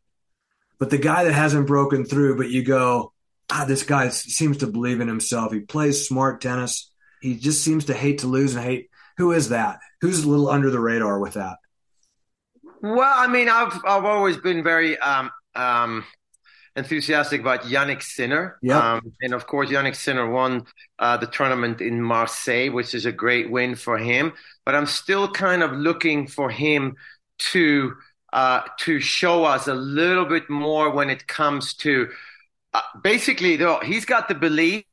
But 0.80 0.89
the 0.89 0.97
guy 0.97 1.23
that 1.23 1.34
hasn't 1.34 1.67
broken 1.67 2.05
through, 2.05 2.38
but 2.38 2.49
you 2.49 2.63
go, 2.63 3.13
ah, 3.51 3.65
this 3.67 3.84
guy 3.84 4.09
seems 4.09 4.57
to 4.57 4.67
believe 4.67 5.01
in 5.01 5.07
himself. 5.07 5.51
He 5.51 5.61
plays 5.61 6.07
smart 6.07 6.41
tennis. 6.41 6.91
He 7.21 7.36
just 7.36 7.63
seems 7.63 7.86
to 7.86 7.93
hate 7.93 8.19
to 8.19 8.28
lose 8.28 8.55
and 8.55 8.63
hate. 8.63 8.89
Who 9.17 9.32
is 9.32 9.49
that? 9.49 9.80
Who's 10.01 10.23
a 10.23 10.30
little 10.30 10.49
under 10.49 10.69
the 10.69 10.80
radar 10.80 11.19
with 11.19 11.34
that? 11.34 11.57
Well, 12.82 12.99
I 13.01 13.28
mean, 13.28 13.49
I've 13.49 13.73
I've 13.86 14.05
always 14.05 14.38
been 14.38 14.63
very 14.63 14.97
um, 14.99 15.32
um, 15.55 16.03
enthusiastic 16.75 17.41
about 17.41 17.63
Jannik 17.63 18.03
Sinner. 18.03 18.57
Yeah. 18.61 18.93
Um, 18.93 19.13
and 19.21 19.34
of 19.34 19.47
course, 19.47 19.69
Jannik 19.69 19.95
Sinner 19.95 20.30
won 20.30 20.65
uh, 20.99 21.17
the 21.17 21.25
tournament 21.25 21.82
in 21.82 22.01
Marseille, 22.01 22.69
which 22.69 22.93
is 22.93 23.05
a 23.05 23.11
great 23.11 23.49
win 23.49 23.75
for 23.75 23.97
him. 23.97 24.34
But 24.63 24.75
I'm 24.75 24.86
still 24.86 25.28
kind 25.32 25.63
of 25.63 25.71
looking 25.71 26.28
for 26.28 26.51
him 26.51 26.95
to 27.51 27.95
uh, 28.34 28.61
to 28.80 28.99
show 28.99 29.43
us 29.43 29.67
a 29.67 29.73
little 29.73 30.25
bit 30.25 30.49
more 30.49 30.91
when 30.91 31.09
it 31.09 31.28
comes 31.28 31.73
to 31.75 32.09
uh, 32.73 32.82
basically 33.01 33.55
though 33.55 33.80
he's 33.80 34.05
got 34.05 34.28
the 34.28 34.36
belief 34.36 34.84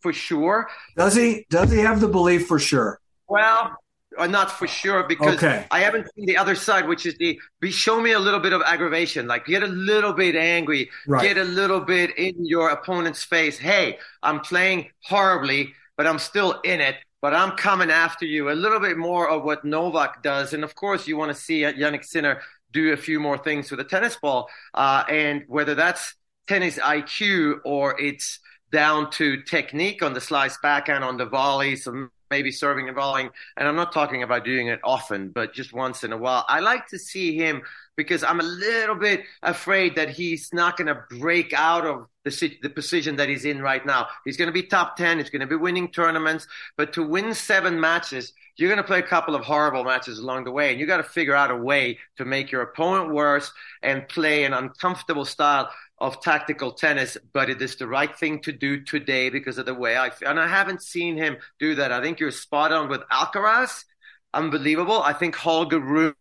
for 0.00 0.12
sure. 0.12 0.68
Does 0.96 1.14
he? 1.14 1.46
Does 1.50 1.70
he 1.70 1.78
have 1.78 2.00
the 2.00 2.08
belief 2.08 2.46
for 2.46 2.58
sure? 2.58 3.00
Well, 3.28 3.76
or 4.16 4.26
not 4.26 4.50
for 4.50 4.66
sure 4.66 5.04
because 5.04 5.36
okay. 5.36 5.66
I 5.70 5.80
haven't 5.80 6.08
seen 6.14 6.26
the 6.26 6.36
other 6.36 6.54
side, 6.54 6.88
which 6.88 7.06
is 7.06 7.16
the 7.18 7.38
be 7.60 7.70
show 7.70 8.00
me 8.00 8.12
a 8.12 8.18
little 8.18 8.40
bit 8.40 8.52
of 8.52 8.62
aggravation, 8.62 9.26
like 9.26 9.46
get 9.46 9.62
a 9.62 9.66
little 9.66 10.12
bit 10.12 10.34
angry, 10.34 10.90
right. 11.06 11.22
get 11.22 11.38
a 11.38 11.44
little 11.44 11.80
bit 11.80 12.16
in 12.18 12.44
your 12.44 12.70
opponent's 12.70 13.22
face. 13.22 13.58
Hey, 13.58 13.98
I'm 14.22 14.40
playing 14.40 14.90
horribly, 15.04 15.74
but 15.96 16.06
I'm 16.06 16.18
still 16.18 16.60
in 16.64 16.80
it. 16.80 16.96
But 17.20 17.34
I'm 17.34 17.56
coming 17.56 17.90
after 17.90 18.24
you. 18.24 18.48
A 18.48 18.52
little 18.52 18.78
bit 18.78 18.96
more 18.96 19.28
of 19.28 19.42
what 19.42 19.64
Novak 19.64 20.22
does, 20.22 20.52
and 20.52 20.62
of 20.62 20.76
course, 20.76 21.08
you 21.08 21.16
want 21.16 21.34
to 21.34 21.34
see 21.34 21.62
Jannik 21.62 22.04
Sinner 22.04 22.42
do 22.72 22.92
a 22.92 22.96
few 22.96 23.20
more 23.20 23.38
things 23.38 23.70
with 23.70 23.80
a 23.80 23.84
tennis 23.84 24.16
ball, 24.16 24.48
uh, 24.74 25.04
and 25.08 25.44
whether 25.48 25.74
that's 25.74 26.14
tennis 26.46 26.78
IQ 26.78 27.60
or 27.64 27.98
it's 28.00 28.40
down 28.70 29.10
to 29.10 29.42
technique 29.42 30.02
on 30.02 30.12
the 30.12 30.20
slice 30.20 30.58
backhand 30.62 31.04
on 31.04 31.16
the 31.16 31.26
volley, 31.26 31.76
some 31.76 32.10
maybe 32.30 32.50
serving 32.50 32.88
and 32.88 32.96
volleying. 32.96 33.30
And 33.56 33.68
I'm 33.68 33.76
not 33.76 33.92
talking 33.92 34.22
about 34.22 34.44
doing 34.44 34.68
it 34.68 34.80
often, 34.84 35.30
but 35.30 35.54
just 35.54 35.72
once 35.72 36.04
in 36.04 36.12
a 36.12 36.16
while. 36.16 36.44
I 36.48 36.60
like 36.60 36.86
to 36.88 36.98
see 36.98 37.36
him 37.36 37.62
because 37.96 38.22
I'm 38.22 38.40
a 38.40 38.44
little 38.44 38.94
bit 38.94 39.22
afraid 39.42 39.96
that 39.96 40.10
he's 40.10 40.52
not 40.52 40.76
going 40.76 40.86
to 40.86 41.02
break 41.18 41.52
out 41.52 41.84
of 41.84 42.06
the, 42.24 42.58
the 42.62 42.70
position 42.70 43.16
that 43.16 43.28
he's 43.28 43.44
in 43.44 43.60
right 43.60 43.84
now. 43.84 44.06
He's 44.24 44.36
going 44.36 44.46
to 44.46 44.52
be 44.52 44.62
top 44.62 44.96
10. 44.96 45.18
He's 45.18 45.30
going 45.30 45.40
to 45.40 45.46
be 45.46 45.56
winning 45.56 45.90
tournaments, 45.90 46.46
but 46.76 46.92
to 46.94 47.02
win 47.02 47.34
seven 47.34 47.80
matches, 47.80 48.32
you're 48.56 48.68
going 48.68 48.82
to 48.82 48.86
play 48.86 48.98
a 48.98 49.02
couple 49.02 49.34
of 49.34 49.44
horrible 49.44 49.84
matches 49.84 50.18
along 50.18 50.44
the 50.44 50.50
way, 50.50 50.70
and 50.70 50.80
you 50.80 50.86
got 50.86 50.96
to 50.96 51.04
figure 51.04 51.34
out 51.34 51.50
a 51.50 51.56
way 51.56 51.98
to 52.16 52.24
make 52.24 52.50
your 52.50 52.62
opponent 52.62 53.14
worse 53.14 53.52
and 53.82 54.06
play 54.08 54.44
an 54.44 54.52
uncomfortable 54.52 55.24
style 55.24 55.70
of 56.00 56.20
tactical 56.20 56.72
tennis, 56.72 57.16
but 57.32 57.50
it 57.50 57.60
is 57.60 57.76
the 57.76 57.86
right 57.86 58.16
thing 58.16 58.40
to 58.42 58.52
do 58.52 58.82
today 58.82 59.30
because 59.30 59.58
of 59.58 59.66
the 59.66 59.74
way 59.74 59.96
I 59.96 60.10
feel. 60.10 60.28
And 60.28 60.40
I 60.40 60.46
haven't 60.46 60.82
seen 60.82 61.16
him 61.16 61.38
do 61.58 61.74
that. 61.76 61.92
I 61.92 62.00
think 62.00 62.20
you're 62.20 62.30
spot 62.30 62.72
on 62.72 62.88
with 62.88 63.02
Alcaraz. 63.10 63.84
Unbelievable. 64.32 65.02
I 65.02 65.12
think 65.12 65.34
Holger 65.34 65.80
Rune 65.80 66.14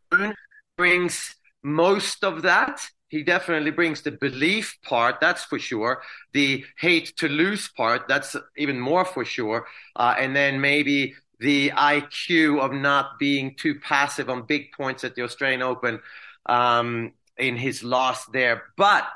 brings 0.77 1.35
most 1.63 2.23
of 2.23 2.43
that. 2.43 2.81
He 3.09 3.23
definitely 3.23 3.71
brings 3.71 4.01
the 4.01 4.11
belief 4.11 4.77
part, 4.83 5.21
that's 5.21 5.43
for 5.43 5.59
sure. 5.59 6.01
The 6.33 6.65
hate 6.77 7.15
to 7.17 7.29
lose 7.29 7.69
part, 7.69 8.07
that's 8.07 8.35
even 8.57 8.79
more 8.79 9.05
for 9.05 9.23
sure. 9.23 9.65
Uh, 9.95 10.15
and 10.17 10.35
then 10.35 10.59
maybe 10.59 11.15
the 11.39 11.69
IQ 11.69 12.59
of 12.59 12.73
not 12.73 13.19
being 13.19 13.55
too 13.55 13.79
passive 13.79 14.29
on 14.29 14.45
big 14.45 14.71
points 14.73 15.03
at 15.03 15.15
the 15.15 15.21
Australian 15.21 15.61
Open 15.61 15.99
um, 16.47 17.13
in 17.37 17.55
his 17.55 17.83
loss 17.83 18.25
there. 18.27 18.63
But 18.75 19.07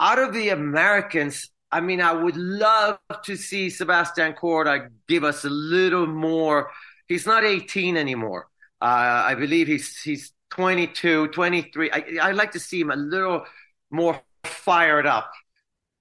out 0.00 0.18
of 0.18 0.32
the 0.32 0.50
Americans, 0.50 1.50
I 1.70 1.80
mean, 1.80 2.00
I 2.00 2.12
would 2.12 2.36
love 2.36 2.98
to 3.24 3.36
see 3.36 3.70
Sebastian 3.70 4.34
Corda 4.34 4.88
give 5.06 5.24
us 5.24 5.44
a 5.44 5.50
little 5.50 6.06
more. 6.06 6.70
He's 7.06 7.26
not 7.26 7.44
18 7.44 7.96
anymore. 7.96 8.48
Uh, 8.80 9.24
I 9.26 9.34
believe 9.34 9.66
he's 9.66 10.00
he's 10.00 10.32
22, 10.50 11.28
23. 11.28 11.90
I, 11.90 12.04
I'd 12.22 12.36
like 12.36 12.52
to 12.52 12.60
see 12.60 12.80
him 12.80 12.90
a 12.90 12.96
little 12.96 13.44
more 13.90 14.20
fired 14.44 15.06
up, 15.06 15.30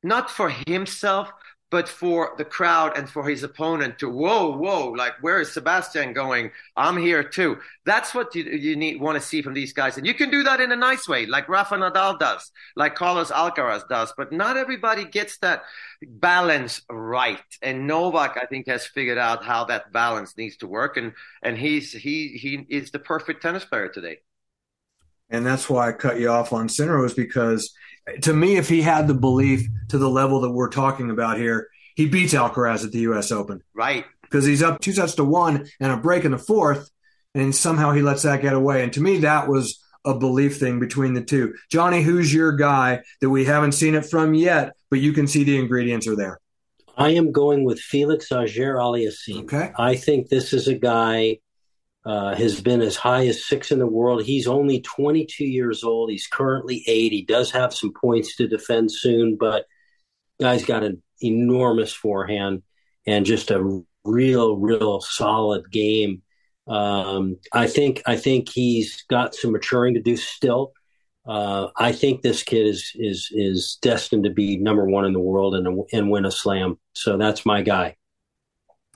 not 0.04 0.30
for 0.30 0.50
himself, 0.68 1.32
but 1.70 1.90
for 1.90 2.34
the 2.38 2.46
crowd 2.46 2.98
and 2.98 3.10
for 3.10 3.28
his 3.28 3.44
opponent 3.44 4.00
to 4.00 4.10
whoa 4.10 4.56
whoa 4.56 4.90
like 4.92 5.14
where 5.22 5.42
is 5.42 5.52
sebastian 5.52 6.14
going? 6.14 6.52
I'm 6.76 6.98
here 6.98 7.24
too. 7.24 7.58
That's 7.86 8.14
what 8.14 8.34
you, 8.36 8.44
you 8.44 8.76
need 8.76 9.02
want 9.02 9.20
to 9.20 9.26
see 9.26 9.42
from 9.42 9.54
these 9.54 9.74
guys. 9.74 9.98
And 9.98 10.08
you 10.08 10.14
can 10.14 10.30
do 10.30 10.44
that 10.44 10.62
in 10.62 10.72
a 10.72 10.76
nice 10.76 11.08
way 11.08 11.26
like 11.26 11.50
rafa 11.50 11.76
nadal 11.76 12.20
does 12.20 12.52
like 12.76 12.96
carlos 12.96 13.32
alcaraz 13.32 13.88
does 13.88 14.14
but 14.18 14.32
not 14.32 14.58
everybody 14.58 15.06
gets 15.06 15.38
that 15.40 15.64
balance 16.02 16.82
right. 16.90 17.40
And 17.62 17.88
novak 17.88 18.38
i 18.42 18.46
think 18.46 18.68
has 18.68 18.86
figured 18.86 19.18
out 19.18 19.44
how 19.44 19.66
that 19.66 19.92
balance 19.92 20.38
needs 20.38 20.58
to 20.58 20.68
work. 20.68 20.98
And 20.98 21.14
and 21.44 21.58
he's 21.58 21.92
he 21.92 22.38
he 22.38 22.66
is 22.70 22.92
the 22.92 23.00
perfect 23.00 23.42
tennis 23.42 23.66
player 23.66 23.90
today 23.90 24.20
and 25.30 25.46
that's 25.46 25.70
why 25.70 25.90
i 25.90 25.92
cut 25.92 26.20
you 26.20 26.30
off 26.30 26.54
on 26.54 26.70
Sinner 26.70 27.00
was 27.00 27.14
because 27.14 27.74
to 28.22 28.34
me, 28.34 28.58
if 28.58 28.70
he 28.70 28.82
had 28.82 29.08
the 29.08 29.14
belief 29.14 29.68
to 29.90 29.98
the 29.98 30.10
level 30.10 30.42
that 30.42 30.52
we're 30.52 30.70
talking 30.70 31.10
about 31.10 31.38
here, 31.38 31.70
he 31.96 32.08
beats 32.08 32.34
Alcaraz 32.34 32.86
at 32.86 32.92
the 32.92 33.00
U.S. 33.00 33.32
Open. 33.32 33.62
Right. 33.74 34.06
Because 34.22 34.46
he's 34.46 34.64
up 34.64 34.82
two 34.82 34.94
sets 34.94 35.16
to 35.16 35.24
one 35.24 35.68
and 35.80 35.92
a 35.92 35.98
break 35.98 36.26
in 36.26 36.32
the 36.32 36.38
fourth, 36.38 36.90
and 37.34 37.56
somehow 37.56 37.92
he 37.92 38.02
lets 38.02 38.24
that 38.24 38.42
get 38.42 38.54
away. 38.54 38.84
And 38.84 38.94
to 38.94 39.02
me, 39.02 39.20
that 39.20 39.48
was 39.48 39.84
a 40.06 40.14
belief 40.14 40.58
thing 40.58 40.80
between 40.80 41.14
the 41.14 41.24
two. 41.24 41.54
Johnny, 41.70 42.02
who's 42.02 42.34
your 42.34 42.54
guy 42.54 43.02
that 43.22 43.30
we 43.30 43.46
haven't 43.46 43.74
seen 43.74 43.96
it 43.96 44.06
from 44.06 44.34
yet, 44.34 44.74
but 44.90 45.00
you 45.00 45.12
can 45.12 45.28
see 45.28 45.44
the 45.44 45.58
ingredients 45.58 46.08
are 46.08 46.16
there? 46.16 46.40
I 46.98 47.12
am 47.12 47.32
going 47.32 47.64
with 47.64 47.80
Felix 47.80 48.32
Auger 48.32 48.76
Aliassime. 48.76 49.44
Okay. 49.44 49.72
I 49.78 49.96
think 49.96 50.30
this 50.30 50.54
is 50.54 50.68
a 50.68 50.74
guy 50.74 51.40
uh, 52.08 52.34
has 52.36 52.62
been 52.62 52.82
as 52.82 52.96
high 52.96 53.28
as 53.28 53.46
six 53.46 53.70
in 53.70 53.80
the 53.80 53.86
world. 53.86 54.24
He's 54.24 54.48
only 54.48 54.80
22 54.80 55.44
years 55.44 55.84
old. 55.84 56.10
He's 56.10 56.26
currently 56.26 56.82
eight. 56.88 57.12
He 57.12 57.24
does 57.24 57.52
have 57.52 57.74
some 57.74 57.92
points 57.92 58.38
to 58.38 58.48
defend 58.48 58.94
soon, 58.94 59.36
but 59.36 59.66
guy's 60.40 60.64
got 60.64 60.84
an 60.84 61.04
enormous 61.22 61.92
forehand 61.92 62.64
and 63.06 63.26
just 63.26 63.52
a 63.52 63.82
real, 64.06 64.56
real 64.56 65.02
solid 65.02 65.70
game. 65.70 66.22
Um, 66.66 67.40
I 67.52 67.68
think 67.68 68.04
I 68.06 68.16
think 68.16 68.48
he's 68.50 69.04
got 69.10 69.36
some 69.36 69.52
maturing 69.52 69.96
to 69.96 70.02
do 70.02 70.16
still. 70.16 70.72
Uh, 71.26 71.68
I 71.76 71.92
think 71.92 72.22
this 72.22 72.42
kid 72.42 72.68
is 72.68 72.94
is 72.96 73.30
is 73.32 73.80
destined 73.82 74.24
to 74.24 74.30
be 74.30 74.56
number 74.56 74.86
one 74.86 75.04
in 75.04 75.12
the 75.12 75.20
world 75.20 75.56
and 75.56 75.84
and 75.92 76.10
win 76.10 76.26
a 76.26 76.32
slam. 76.32 76.78
So 76.94 77.18
that's 77.18 77.46
my 77.46 77.64
guy. 77.64 77.98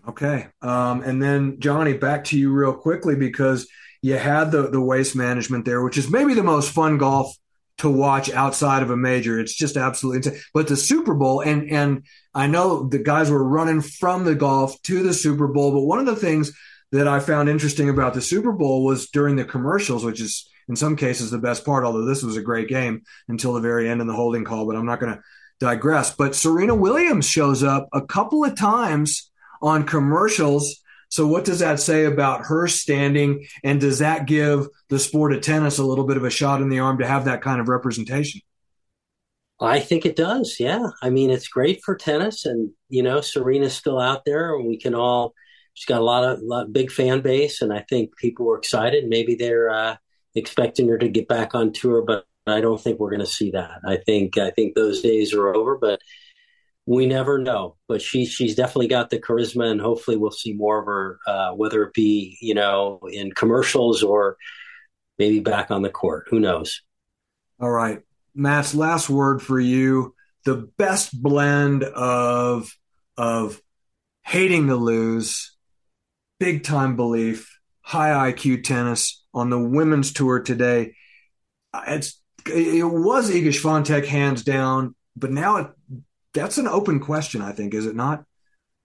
Okay. 0.07 0.47
Um, 0.61 1.03
and 1.03 1.21
then 1.21 1.59
Johnny, 1.59 1.93
back 1.93 2.23
to 2.25 2.37
you 2.37 2.51
real 2.51 2.73
quickly 2.73 3.15
because 3.15 3.67
you 4.01 4.17
had 4.17 4.51
the 4.51 4.69
the 4.69 4.81
waste 4.81 5.15
management 5.15 5.65
there, 5.65 5.83
which 5.83 5.97
is 5.97 6.09
maybe 6.09 6.33
the 6.33 6.43
most 6.43 6.71
fun 6.71 6.97
golf 6.97 7.35
to 7.77 7.89
watch 7.89 8.31
outside 8.31 8.83
of 8.83 8.89
a 8.89 8.97
major. 8.97 9.39
It's 9.39 9.55
just 9.55 9.77
absolutely 9.77 10.17
insane. 10.17 10.41
But 10.53 10.67
the 10.67 10.75
Super 10.75 11.13
Bowl, 11.13 11.41
and 11.41 11.69
and 11.69 12.05
I 12.33 12.47
know 12.47 12.87
the 12.87 12.99
guys 12.99 13.29
were 13.29 13.43
running 13.43 13.81
from 13.81 14.23
the 14.23 14.35
golf 14.35 14.81
to 14.83 15.03
the 15.03 15.13
Super 15.13 15.47
Bowl, 15.47 15.71
but 15.71 15.81
one 15.81 15.99
of 15.99 16.05
the 16.05 16.15
things 16.15 16.51
that 16.91 17.07
I 17.07 17.19
found 17.19 17.49
interesting 17.49 17.89
about 17.89 18.13
the 18.13 18.21
Super 18.21 18.51
Bowl 18.51 18.83
was 18.83 19.09
during 19.09 19.35
the 19.35 19.45
commercials, 19.45 20.03
which 20.03 20.19
is 20.19 20.49
in 20.67 20.75
some 20.75 20.95
cases 20.95 21.31
the 21.31 21.37
best 21.37 21.65
part, 21.65 21.85
although 21.85 22.05
this 22.05 22.23
was 22.23 22.37
a 22.37 22.41
great 22.41 22.67
game 22.67 23.03
until 23.27 23.53
the 23.53 23.61
very 23.61 23.89
end 23.89 24.01
in 24.01 24.07
the 24.07 24.13
holding 24.13 24.43
call, 24.43 24.65
but 24.65 24.75
I'm 24.75 24.85
not 24.85 24.99
going 24.99 25.15
to 25.15 25.21
digress. 25.59 26.15
But 26.15 26.35
Serena 26.35 26.75
Williams 26.75 27.27
shows 27.27 27.63
up 27.63 27.87
a 27.93 28.01
couple 28.01 28.43
of 28.43 28.55
times 28.55 29.30
on 29.61 29.85
commercials. 29.85 30.81
So, 31.09 31.27
what 31.27 31.45
does 31.45 31.59
that 31.59 31.79
say 31.79 32.05
about 32.05 32.45
her 32.45 32.67
standing? 32.67 33.45
And 33.63 33.81
does 33.81 33.99
that 33.99 34.25
give 34.25 34.67
the 34.89 34.99
sport 34.99 35.33
of 35.33 35.41
tennis 35.41 35.77
a 35.77 35.83
little 35.83 36.05
bit 36.05 36.17
of 36.17 36.23
a 36.23 36.29
shot 36.29 36.61
in 36.61 36.69
the 36.69 36.79
arm 36.79 36.99
to 36.99 37.07
have 37.07 37.25
that 37.25 37.41
kind 37.41 37.59
of 37.59 37.67
representation? 37.67 38.41
I 39.61 39.79
think 39.79 40.05
it 40.05 40.15
does. 40.15 40.55
Yeah. 40.59 40.87
I 41.03 41.11
mean, 41.11 41.29
it's 41.29 41.47
great 41.47 41.83
for 41.83 41.95
tennis. 41.95 42.45
And, 42.45 42.71
you 42.89 43.03
know, 43.03 43.21
Serena's 43.21 43.75
still 43.75 43.99
out 43.99 44.25
there 44.25 44.55
and 44.55 44.67
we 44.67 44.77
can 44.77 44.95
all, 44.95 45.35
she's 45.75 45.85
got 45.85 46.01
a 46.01 46.03
lot 46.03 46.23
of 46.23 46.41
lot, 46.41 46.73
big 46.73 46.91
fan 46.91 47.21
base. 47.21 47.61
And 47.61 47.71
I 47.71 47.85
think 47.87 48.17
people 48.17 48.47
were 48.47 48.57
excited. 48.57 49.07
Maybe 49.07 49.35
they're 49.35 49.69
uh, 49.69 49.97
expecting 50.33 50.87
her 50.87 50.97
to 50.97 51.07
get 51.09 51.27
back 51.27 51.53
on 51.53 51.73
tour, 51.73 52.01
but 52.01 52.25
I 52.47 52.59
don't 52.59 52.81
think 52.81 52.99
we're 52.99 53.11
going 53.11 53.19
to 53.19 53.27
see 53.27 53.51
that. 53.51 53.81
I 53.85 53.97
think, 53.97 54.39
I 54.39 54.49
think 54.49 54.73
those 54.73 55.01
days 55.01 55.31
are 55.31 55.53
over. 55.53 55.77
But 55.77 56.01
we 56.85 57.05
never 57.05 57.37
know. 57.37 57.75
But 57.87 58.01
she 58.01 58.25
she's 58.25 58.55
definitely 58.55 58.87
got 58.87 59.09
the 59.09 59.19
charisma, 59.19 59.69
and 59.71 59.81
hopefully 59.81 60.17
we'll 60.17 60.31
see 60.31 60.53
more 60.53 60.79
of 60.79 60.85
her, 60.85 61.19
uh, 61.27 61.51
whether 61.51 61.83
it 61.83 61.93
be 61.93 62.37
you 62.41 62.53
know 62.53 62.99
in 63.11 63.31
commercials 63.31 64.03
or 64.03 64.37
maybe 65.17 65.39
back 65.39 65.71
on 65.71 65.81
the 65.81 65.89
court. 65.89 66.27
Who 66.29 66.39
knows? 66.39 66.81
All 67.59 67.69
right. 67.69 67.99
Mats 68.33 68.73
last 68.73 69.09
word 69.09 69.41
for 69.41 69.59
you. 69.59 70.15
The 70.45 70.69
best 70.77 71.21
blend 71.21 71.83
of 71.83 72.75
of 73.17 73.61
hating 74.23 74.67
to 74.67 74.75
lose, 74.75 75.55
big 76.39 76.63
time 76.63 76.95
belief, 76.95 77.59
high 77.81 78.31
IQ 78.31 78.63
tennis 78.63 79.23
on 79.33 79.49
the 79.49 79.59
women's 79.59 80.13
tour 80.13 80.39
today. 80.39 80.95
It's 81.87 82.19
it 82.47 82.83
was 82.83 83.29
Iga 83.29 83.49
Swiatek 83.49 84.05
hands 84.05 84.43
down, 84.43 84.95
but 85.15 85.31
now 85.31 85.57
it, 85.57 85.67
that's 86.33 86.57
an 86.57 86.67
open 86.67 86.99
question. 86.99 87.41
I 87.41 87.51
think 87.51 87.73
is 87.73 87.85
it 87.85 87.95
not? 87.95 88.23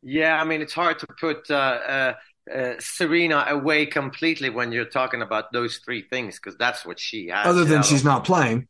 Yeah, 0.03 0.41
I 0.41 0.45
mean 0.45 0.61
it's 0.61 0.75
hard 0.75 0.99
to 1.01 1.07
put 1.19 1.51
uh, 1.51 1.55
uh, 1.55 2.15
uh, 2.53 2.75
Serena 2.79 3.45
away 3.49 3.87
completely 3.87 4.51
when 4.51 4.73
you're 4.73 4.85
talking 4.85 5.23
about 5.23 5.53
those 5.53 5.79
three 5.79 6.03
things 6.03 6.37
because 6.37 6.57
that's 6.57 6.85
what 6.85 7.01
she 7.01 7.29
has. 7.29 7.47
Other 7.47 7.65
than 7.65 7.83
she's 7.83 8.05
not 8.05 8.25
playing. 8.25 8.69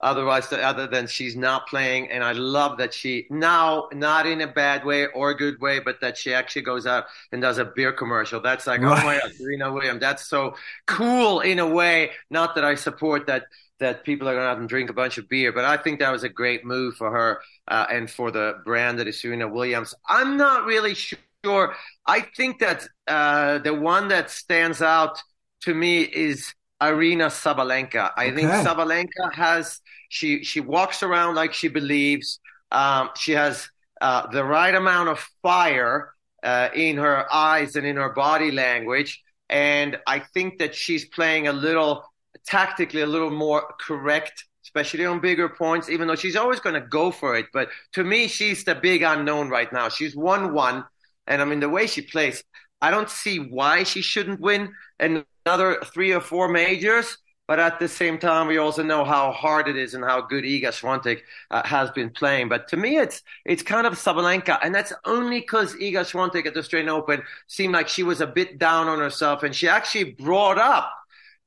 Otherwise, 0.00 0.52
other 0.52 0.86
than 0.86 1.08
she's 1.08 1.34
not 1.34 1.66
playing, 1.66 2.08
and 2.12 2.22
I 2.22 2.30
love 2.30 2.78
that 2.78 2.94
she 2.94 3.26
now, 3.30 3.88
not 3.92 4.26
in 4.28 4.40
a 4.40 4.46
bad 4.46 4.84
way 4.84 5.06
or 5.06 5.30
a 5.30 5.36
good 5.36 5.60
way, 5.60 5.80
but 5.80 6.00
that 6.02 6.16
she 6.16 6.32
actually 6.32 6.62
goes 6.62 6.86
out 6.86 7.06
and 7.32 7.42
does 7.42 7.58
a 7.58 7.64
beer 7.64 7.92
commercial. 7.92 8.40
That's 8.40 8.68
like, 8.68 8.80
right. 8.80 9.02
oh 9.02 9.04
my 9.04 9.18
God, 9.18 9.32
Serena 9.34 9.72
Williams, 9.72 9.98
that's 9.98 10.28
so 10.28 10.54
cool 10.86 11.40
in 11.40 11.58
a 11.58 11.66
way. 11.66 12.12
Not 12.30 12.54
that 12.54 12.64
I 12.64 12.76
support 12.76 13.26
that 13.26 13.46
that 13.80 14.04
people 14.04 14.28
are 14.28 14.32
going 14.32 14.44
to 14.44 14.48
have 14.48 14.58
and 14.58 14.68
drink 14.68 14.90
a 14.90 14.92
bunch 14.94 15.18
of 15.18 15.28
beer. 15.28 15.52
But 15.52 15.64
I 15.64 15.76
think 15.76 16.00
that 16.00 16.10
was 16.10 16.24
a 16.24 16.28
great 16.28 16.64
move 16.64 16.96
for 16.96 17.10
her 17.10 17.40
uh, 17.68 17.86
and 17.90 18.10
for 18.10 18.30
the 18.30 18.54
brand 18.64 18.98
that 18.98 19.08
is 19.08 19.20
Serena 19.20 19.48
Williams. 19.48 19.94
I'm 20.08 20.36
not 20.36 20.64
really 20.64 20.94
sure. 20.94 21.74
I 22.06 22.20
think 22.20 22.60
that 22.60 22.86
uh, 23.06 23.58
the 23.58 23.74
one 23.74 24.08
that 24.08 24.30
stands 24.30 24.82
out 24.82 25.18
to 25.62 25.74
me 25.74 26.02
is 26.02 26.54
Aryna 26.80 27.28
Sabalenka. 27.28 28.10
I 28.16 28.26
okay. 28.26 28.36
think 28.36 28.50
Sabalenka 28.50 29.32
has 29.34 29.80
she 30.08 30.44
she 30.44 30.60
walks 30.60 31.02
around 31.02 31.34
like 31.34 31.52
she 31.52 31.68
believes. 31.68 32.40
Um, 32.70 33.10
she 33.16 33.32
has 33.32 33.68
uh, 34.00 34.26
the 34.28 34.44
right 34.44 34.74
amount 34.74 35.08
of 35.08 35.18
fire 35.42 36.12
uh, 36.42 36.68
in 36.74 36.96
her 36.96 37.32
eyes 37.32 37.76
and 37.76 37.86
in 37.86 37.96
her 37.96 38.10
body 38.10 38.50
language. 38.50 39.22
And 39.48 39.98
I 40.06 40.20
think 40.20 40.58
that 40.58 40.74
she's 40.74 41.06
playing 41.06 41.48
a 41.48 41.52
little 41.52 42.04
tactically 42.46 43.02
a 43.02 43.06
little 43.06 43.30
more 43.30 43.74
correct, 43.80 44.44
especially 44.64 45.04
on 45.06 45.20
bigger 45.20 45.48
points, 45.48 45.88
even 45.88 46.08
though 46.08 46.16
she's 46.16 46.36
always 46.36 46.60
going 46.60 46.80
to 46.80 46.86
go 46.88 47.10
for 47.10 47.36
it. 47.36 47.46
But 47.52 47.68
to 47.92 48.04
me, 48.04 48.28
she's 48.28 48.64
the 48.64 48.74
big 48.74 49.02
unknown 49.02 49.48
right 49.48 49.72
now. 49.72 49.88
She's 49.88 50.16
1 50.16 50.52
1. 50.52 50.84
And 51.26 51.42
I 51.42 51.44
mean, 51.44 51.60
the 51.60 51.68
way 51.68 51.86
she 51.86 52.02
plays, 52.02 52.42
I 52.80 52.90
don't 52.90 53.10
see 53.10 53.38
why 53.38 53.82
she 53.82 54.02
shouldn't 54.02 54.40
win 54.40 54.72
another 54.98 55.80
three 55.92 56.12
or 56.12 56.20
four 56.20 56.48
majors. 56.48 57.18
But 57.48 57.58
at 57.58 57.78
the 57.78 57.88
same 57.88 58.18
time, 58.18 58.46
we 58.46 58.58
also 58.58 58.82
know 58.82 59.06
how 59.06 59.32
hard 59.32 59.68
it 59.68 59.76
is 59.76 59.94
and 59.94 60.04
how 60.04 60.20
good 60.20 60.44
Iga 60.44 60.64
Swiatek 60.68 61.20
uh, 61.50 61.66
has 61.66 61.90
been 61.90 62.10
playing. 62.10 62.50
But 62.50 62.68
to 62.68 62.76
me, 62.76 62.98
it's 62.98 63.22
it's 63.46 63.62
kind 63.62 63.86
of 63.86 63.94
Sabalenka, 63.94 64.58
and 64.62 64.74
that's 64.74 64.92
only 65.06 65.40
because 65.40 65.74
Iga 65.76 66.04
Swiatek 66.04 66.44
at 66.44 66.52
the 66.52 66.60
Australian 66.60 66.90
Open 66.90 67.22
seemed 67.46 67.72
like 67.72 67.88
she 67.88 68.02
was 68.02 68.20
a 68.20 68.26
bit 68.26 68.58
down 68.58 68.86
on 68.86 68.98
herself, 68.98 69.44
and 69.44 69.54
she 69.54 69.66
actually 69.66 70.12
brought 70.12 70.58
up 70.58 70.92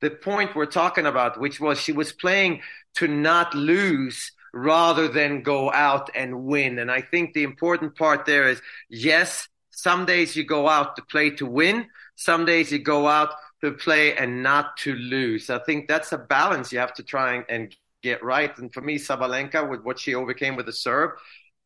the 0.02 0.10
point 0.10 0.56
we're 0.56 0.66
talking 0.66 1.06
about, 1.06 1.39
which 1.39 1.60
was 1.60 1.80
she 1.80 1.91
was 1.91 2.12
playing 2.12 2.62
to 2.95 3.08
not 3.08 3.54
lose 3.54 4.32
rather 4.54 5.08
than 5.08 5.43
go 5.43 5.72
out 5.72 6.10
and 6.14 6.43
win. 6.43 6.80
And 6.80 6.91
I 6.91 7.02
think 7.02 7.34
the 7.34 7.43
important 7.43 7.95
part 7.95 8.26
there 8.26 8.49
is 8.49 8.62
yes, 8.89 9.47
some 9.70 10.06
days 10.06 10.36
you 10.36 10.43
go 10.43 10.68
out 10.68 10.95
to 10.97 11.04
play 11.04 11.30
to 11.32 11.45
win, 11.45 11.88
some 12.16 12.45
days 12.45 12.72
you 12.72 12.80
go 12.80 13.08
out 13.08 13.34
to 13.64 13.72
play 13.72 14.16
and 14.18 14.43
not 14.43 14.76
to 14.78 14.93
lose. 14.95 15.49
I 15.49 15.60
think 15.60 15.88
that's 15.88 16.12
a 16.12 16.18
balance 16.18 16.74
you 16.74 16.80
have 16.80 16.93
to 16.95 17.04
try 17.04 17.43
and 17.47 17.74
get 18.02 18.24
right. 18.24 18.56
And 18.58 18.74
for 18.74 18.82
me, 18.82 18.97
Sabalenka, 18.97 19.70
with 19.70 19.82
what 19.84 19.99
she 19.99 20.16
overcame 20.16 20.56
with 20.56 20.66
the 20.66 20.74
serve, 20.74 21.12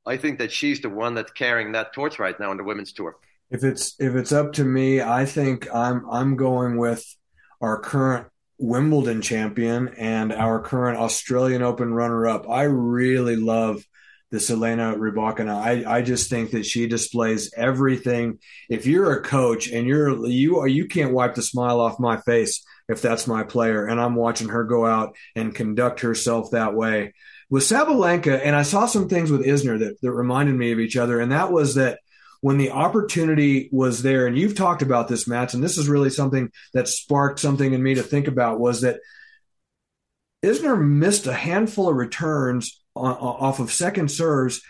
I 0.06 0.18
think 0.18 0.40
that 0.40 0.52
she's 0.52 0.82
the 0.82 0.90
one 0.90 1.16
that's 1.16 1.32
carrying 1.32 1.72
that 1.72 1.94
torch 1.94 2.20
right 2.20 2.40
now 2.40 2.52
on 2.52 2.58
the 2.58 2.64
women's 2.64 2.94
tour. 2.94 3.16
If 3.50 3.64
it's 3.64 3.96
if 4.00 4.16
it's 4.16 4.32
up 4.32 4.54
to 4.54 4.64
me, 4.64 5.02
I 5.02 5.26
think 5.26 5.74
I'm 5.74 6.06
I'm 6.10 6.36
going 6.36 6.78
with 6.78 7.16
our 7.66 7.80
current 7.80 8.28
Wimbledon 8.60 9.24
champion 9.24 9.88
and 9.98 10.32
our 10.32 10.60
current 10.60 11.00
Australian 11.00 11.64
Open 11.64 11.92
runner 11.92 12.28
up. 12.28 12.48
I 12.48 12.64
really 12.64 13.36
love 13.36 13.84
this 14.30 14.52
Elena 14.52 14.94
Rybakina. 14.96 15.56
I, 15.56 15.98
I 15.98 16.02
just 16.04 16.30
think 16.30 16.52
that 16.52 16.68
she 16.68 16.86
displays 16.86 17.52
everything. 17.58 18.38
If 18.70 18.86
you're 18.86 19.14
a 19.14 19.24
coach 19.24 19.68
and 19.68 19.88
you're 19.88 20.28
you 20.28 20.64
you 20.68 20.88
can't 20.88 21.12
wipe 21.12 21.34
the 21.34 21.42
smile 21.42 21.80
off 21.80 22.00
my 22.00 22.18
face 22.18 22.64
if 22.88 23.02
that's 23.02 23.26
my 23.26 23.42
player 23.42 23.88
and 23.88 24.00
I'm 24.00 24.14
watching 24.14 24.50
her 24.50 24.64
go 24.64 24.86
out 24.86 25.16
and 25.36 25.56
conduct 25.56 26.02
herself 26.02 26.52
that 26.52 26.76
way. 26.76 27.14
With 27.50 27.64
Sabalenka, 27.64 28.42
and 28.44 28.56
I 28.56 28.62
saw 28.62 28.86
some 28.86 29.10
things 29.10 29.32
with 29.32 29.46
Isner 29.46 29.80
that, 29.80 30.02
that 30.02 30.12
reminded 30.12 30.56
me 30.56 30.72
of 30.72 30.80
each 30.80 30.98
other, 30.98 31.20
and 31.20 31.32
that 31.32 31.52
was 31.52 31.76
that 31.76 32.00
when 32.46 32.60
the 32.60 32.70
opportunity 32.70 33.70
was 33.72 34.04
there, 34.04 34.28
and 34.28 34.38
you've 34.38 34.54
talked 34.54 34.84
about 34.84 35.08
this, 35.08 35.28
Matt, 35.28 35.56
and 35.56 35.64
this 35.64 35.80
is 35.80 35.90
really 35.90 36.12
something 36.12 36.52
that 36.76 36.88
sparked 36.88 37.40
something 37.40 37.74
in 37.74 37.82
me 37.82 37.96
to 37.96 38.04
think 38.04 38.28
about 38.28 38.60
was 38.60 38.82
that 38.82 39.00
Isner 40.44 40.80
missed 40.80 41.26
a 41.26 41.34
handful 41.34 41.90
of 41.90 41.96
returns 41.96 42.84
off 42.96 43.60
of 43.60 43.72
second 43.72 44.12
serves. 44.12 44.62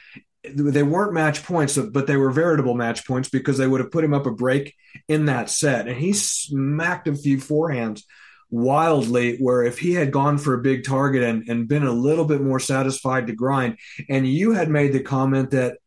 They 0.46 0.84
weren't 0.84 1.12
match 1.12 1.44
points, 1.44 1.78
but 1.78 2.08
they 2.08 2.16
were 2.16 2.32
veritable 2.32 2.76
match 2.76 3.06
points 3.06 3.28
because 3.28 3.58
they 3.58 3.68
would 3.68 3.82
have 3.82 3.92
put 3.92 4.06
him 4.06 4.14
up 4.14 4.26
a 4.26 4.32
break 4.32 4.74
in 5.10 5.26
that 5.26 5.50
set. 5.50 5.90
And 5.90 5.98
he 5.98 6.14
smacked 6.14 7.10
a 7.10 7.14
few 7.14 7.40
forehands 7.40 8.04
wildly 8.50 9.36
where 9.40 9.64
if 9.64 9.80
he 9.80 9.96
had 9.96 10.14
gone 10.14 10.38
for 10.38 10.54
a 10.54 10.62
big 10.62 10.86
target 10.86 11.24
and, 11.24 11.50
and 11.50 11.68
been 11.68 11.86
a 11.86 11.92
little 11.92 12.24
bit 12.24 12.40
more 12.40 12.62
satisfied 12.62 13.28
to 13.28 13.34
grind 13.34 13.78
and 14.08 14.26
you 14.26 14.54
had 14.54 14.70
made 14.70 14.94
the 14.94 15.02
comment 15.02 15.52
that 15.52 15.80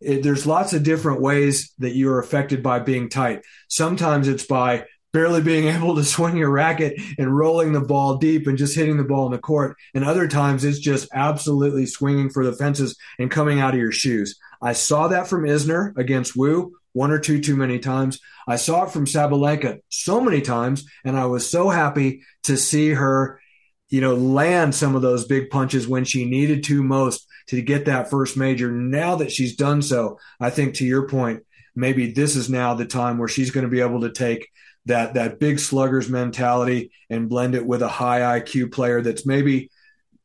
it, 0.00 0.22
there's 0.22 0.46
lots 0.46 0.72
of 0.72 0.82
different 0.82 1.20
ways 1.20 1.72
that 1.78 1.94
you're 1.94 2.18
affected 2.18 2.62
by 2.62 2.78
being 2.80 3.08
tight. 3.08 3.42
Sometimes 3.68 4.28
it's 4.28 4.46
by 4.46 4.84
barely 5.12 5.42
being 5.42 5.68
able 5.74 5.96
to 5.96 6.04
swing 6.04 6.36
your 6.36 6.50
racket 6.50 7.00
and 7.18 7.36
rolling 7.36 7.72
the 7.72 7.80
ball 7.80 8.16
deep 8.16 8.46
and 8.46 8.58
just 8.58 8.76
hitting 8.76 8.96
the 8.96 9.04
ball 9.04 9.26
in 9.26 9.32
the 9.32 9.38
court. 9.38 9.76
And 9.94 10.04
other 10.04 10.28
times 10.28 10.64
it's 10.64 10.78
just 10.78 11.08
absolutely 11.12 11.86
swinging 11.86 12.30
for 12.30 12.44
the 12.44 12.52
fences 12.52 12.96
and 13.18 13.30
coming 13.30 13.60
out 13.60 13.74
of 13.74 13.80
your 13.80 13.92
shoes. 13.92 14.38
I 14.60 14.72
saw 14.72 15.08
that 15.08 15.28
from 15.28 15.44
Isner 15.44 15.96
against 15.96 16.36
Wu 16.36 16.74
one 16.92 17.12
or 17.12 17.18
two 17.18 17.40
too 17.40 17.56
many 17.56 17.78
times. 17.78 18.18
I 18.46 18.56
saw 18.56 18.84
it 18.84 18.90
from 18.90 19.06
Sabalenka 19.06 19.78
so 19.88 20.20
many 20.20 20.40
times, 20.40 20.84
and 21.04 21.16
I 21.16 21.26
was 21.26 21.48
so 21.48 21.68
happy 21.68 22.22
to 22.44 22.56
see 22.56 22.90
her, 22.90 23.40
you 23.88 24.00
know, 24.00 24.14
land 24.14 24.74
some 24.74 24.94
of 24.94 25.02
those 25.02 25.26
big 25.26 25.50
punches 25.50 25.88
when 25.88 26.04
she 26.04 26.24
needed 26.24 26.64
to 26.64 26.82
most 26.82 27.26
to 27.48 27.62
get 27.62 27.86
that 27.86 28.10
first 28.10 28.36
major. 28.36 28.70
Now 28.70 29.16
that 29.16 29.32
she's 29.32 29.56
done 29.56 29.82
so, 29.82 30.18
I 30.38 30.50
think 30.50 30.74
to 30.74 30.84
your 30.84 31.08
point, 31.08 31.44
maybe 31.74 32.12
this 32.12 32.36
is 32.36 32.50
now 32.50 32.74
the 32.74 32.84
time 32.84 33.18
where 33.18 33.28
she's 33.28 33.50
going 33.50 33.64
to 33.64 33.70
be 33.70 33.80
able 33.80 34.02
to 34.02 34.10
take 34.10 34.50
that 34.86 35.14
that 35.14 35.38
big 35.38 35.58
sluggers 35.58 36.08
mentality 36.08 36.90
and 37.10 37.28
blend 37.28 37.54
it 37.54 37.66
with 37.66 37.82
a 37.82 37.88
high 37.88 38.40
IQ 38.40 38.72
player 38.72 39.00
that's 39.02 39.26
maybe 39.26 39.70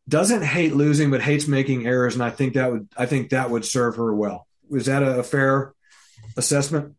doesn't 0.08 0.42
hate 0.42 0.74
losing 0.74 1.12
but 1.12 1.22
hates 1.22 1.48
making 1.48 1.86
errors 1.86 2.14
and 2.14 2.24
I 2.24 2.30
think 2.30 2.54
that 2.54 2.72
would 2.72 2.88
I 2.98 3.06
think 3.06 3.30
that 3.30 3.50
would 3.50 3.66
serve 3.66 3.98
her 3.98 4.14
well. 4.14 4.48
Is 4.72 4.86
that 4.88 5.04
a, 5.04 5.20
a 5.20 5.24
fair 5.24 5.74
assessment? 6.38 6.96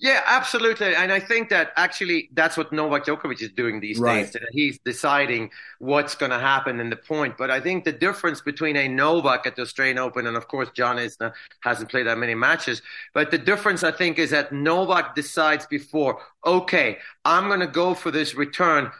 Yeah, 0.00 0.22
absolutely. 0.24 0.94
And 0.94 1.12
I 1.12 1.20
think 1.20 1.50
that 1.50 1.72
actually 1.76 2.30
that's 2.32 2.56
what 2.56 2.72
Novak 2.72 3.04
Djokovic 3.04 3.42
is 3.42 3.50
doing 3.52 3.80
these 3.80 3.98
right. 3.98 4.22
days. 4.22 4.32
That 4.32 4.48
he's 4.50 4.78
deciding 4.82 5.50
what's 5.78 6.14
going 6.14 6.30
to 6.30 6.38
happen 6.38 6.80
in 6.80 6.88
the 6.88 6.96
point. 6.96 7.36
But 7.36 7.50
I 7.50 7.60
think 7.60 7.84
the 7.84 7.92
difference 7.92 8.40
between 8.40 8.76
a 8.76 8.88
Novak 8.88 9.46
at 9.46 9.56
the 9.56 9.62
Australian 9.62 9.98
Open 9.98 10.26
and, 10.26 10.38
of 10.38 10.48
course, 10.48 10.70
John 10.74 10.96
Isner 10.96 11.34
hasn't 11.62 11.90
played 11.90 12.06
that 12.06 12.16
many 12.16 12.34
matches. 12.34 12.80
But 13.12 13.30
the 13.30 13.36
difference, 13.36 13.84
I 13.84 13.92
think, 13.92 14.18
is 14.18 14.30
that 14.30 14.52
Novak 14.52 15.14
decides 15.14 15.66
before, 15.66 16.18
okay, 16.46 16.96
I'm 17.26 17.48
going 17.48 17.60
to 17.60 17.66
go 17.66 17.92
for 17.92 18.10
this 18.10 18.34
return. 18.34 18.90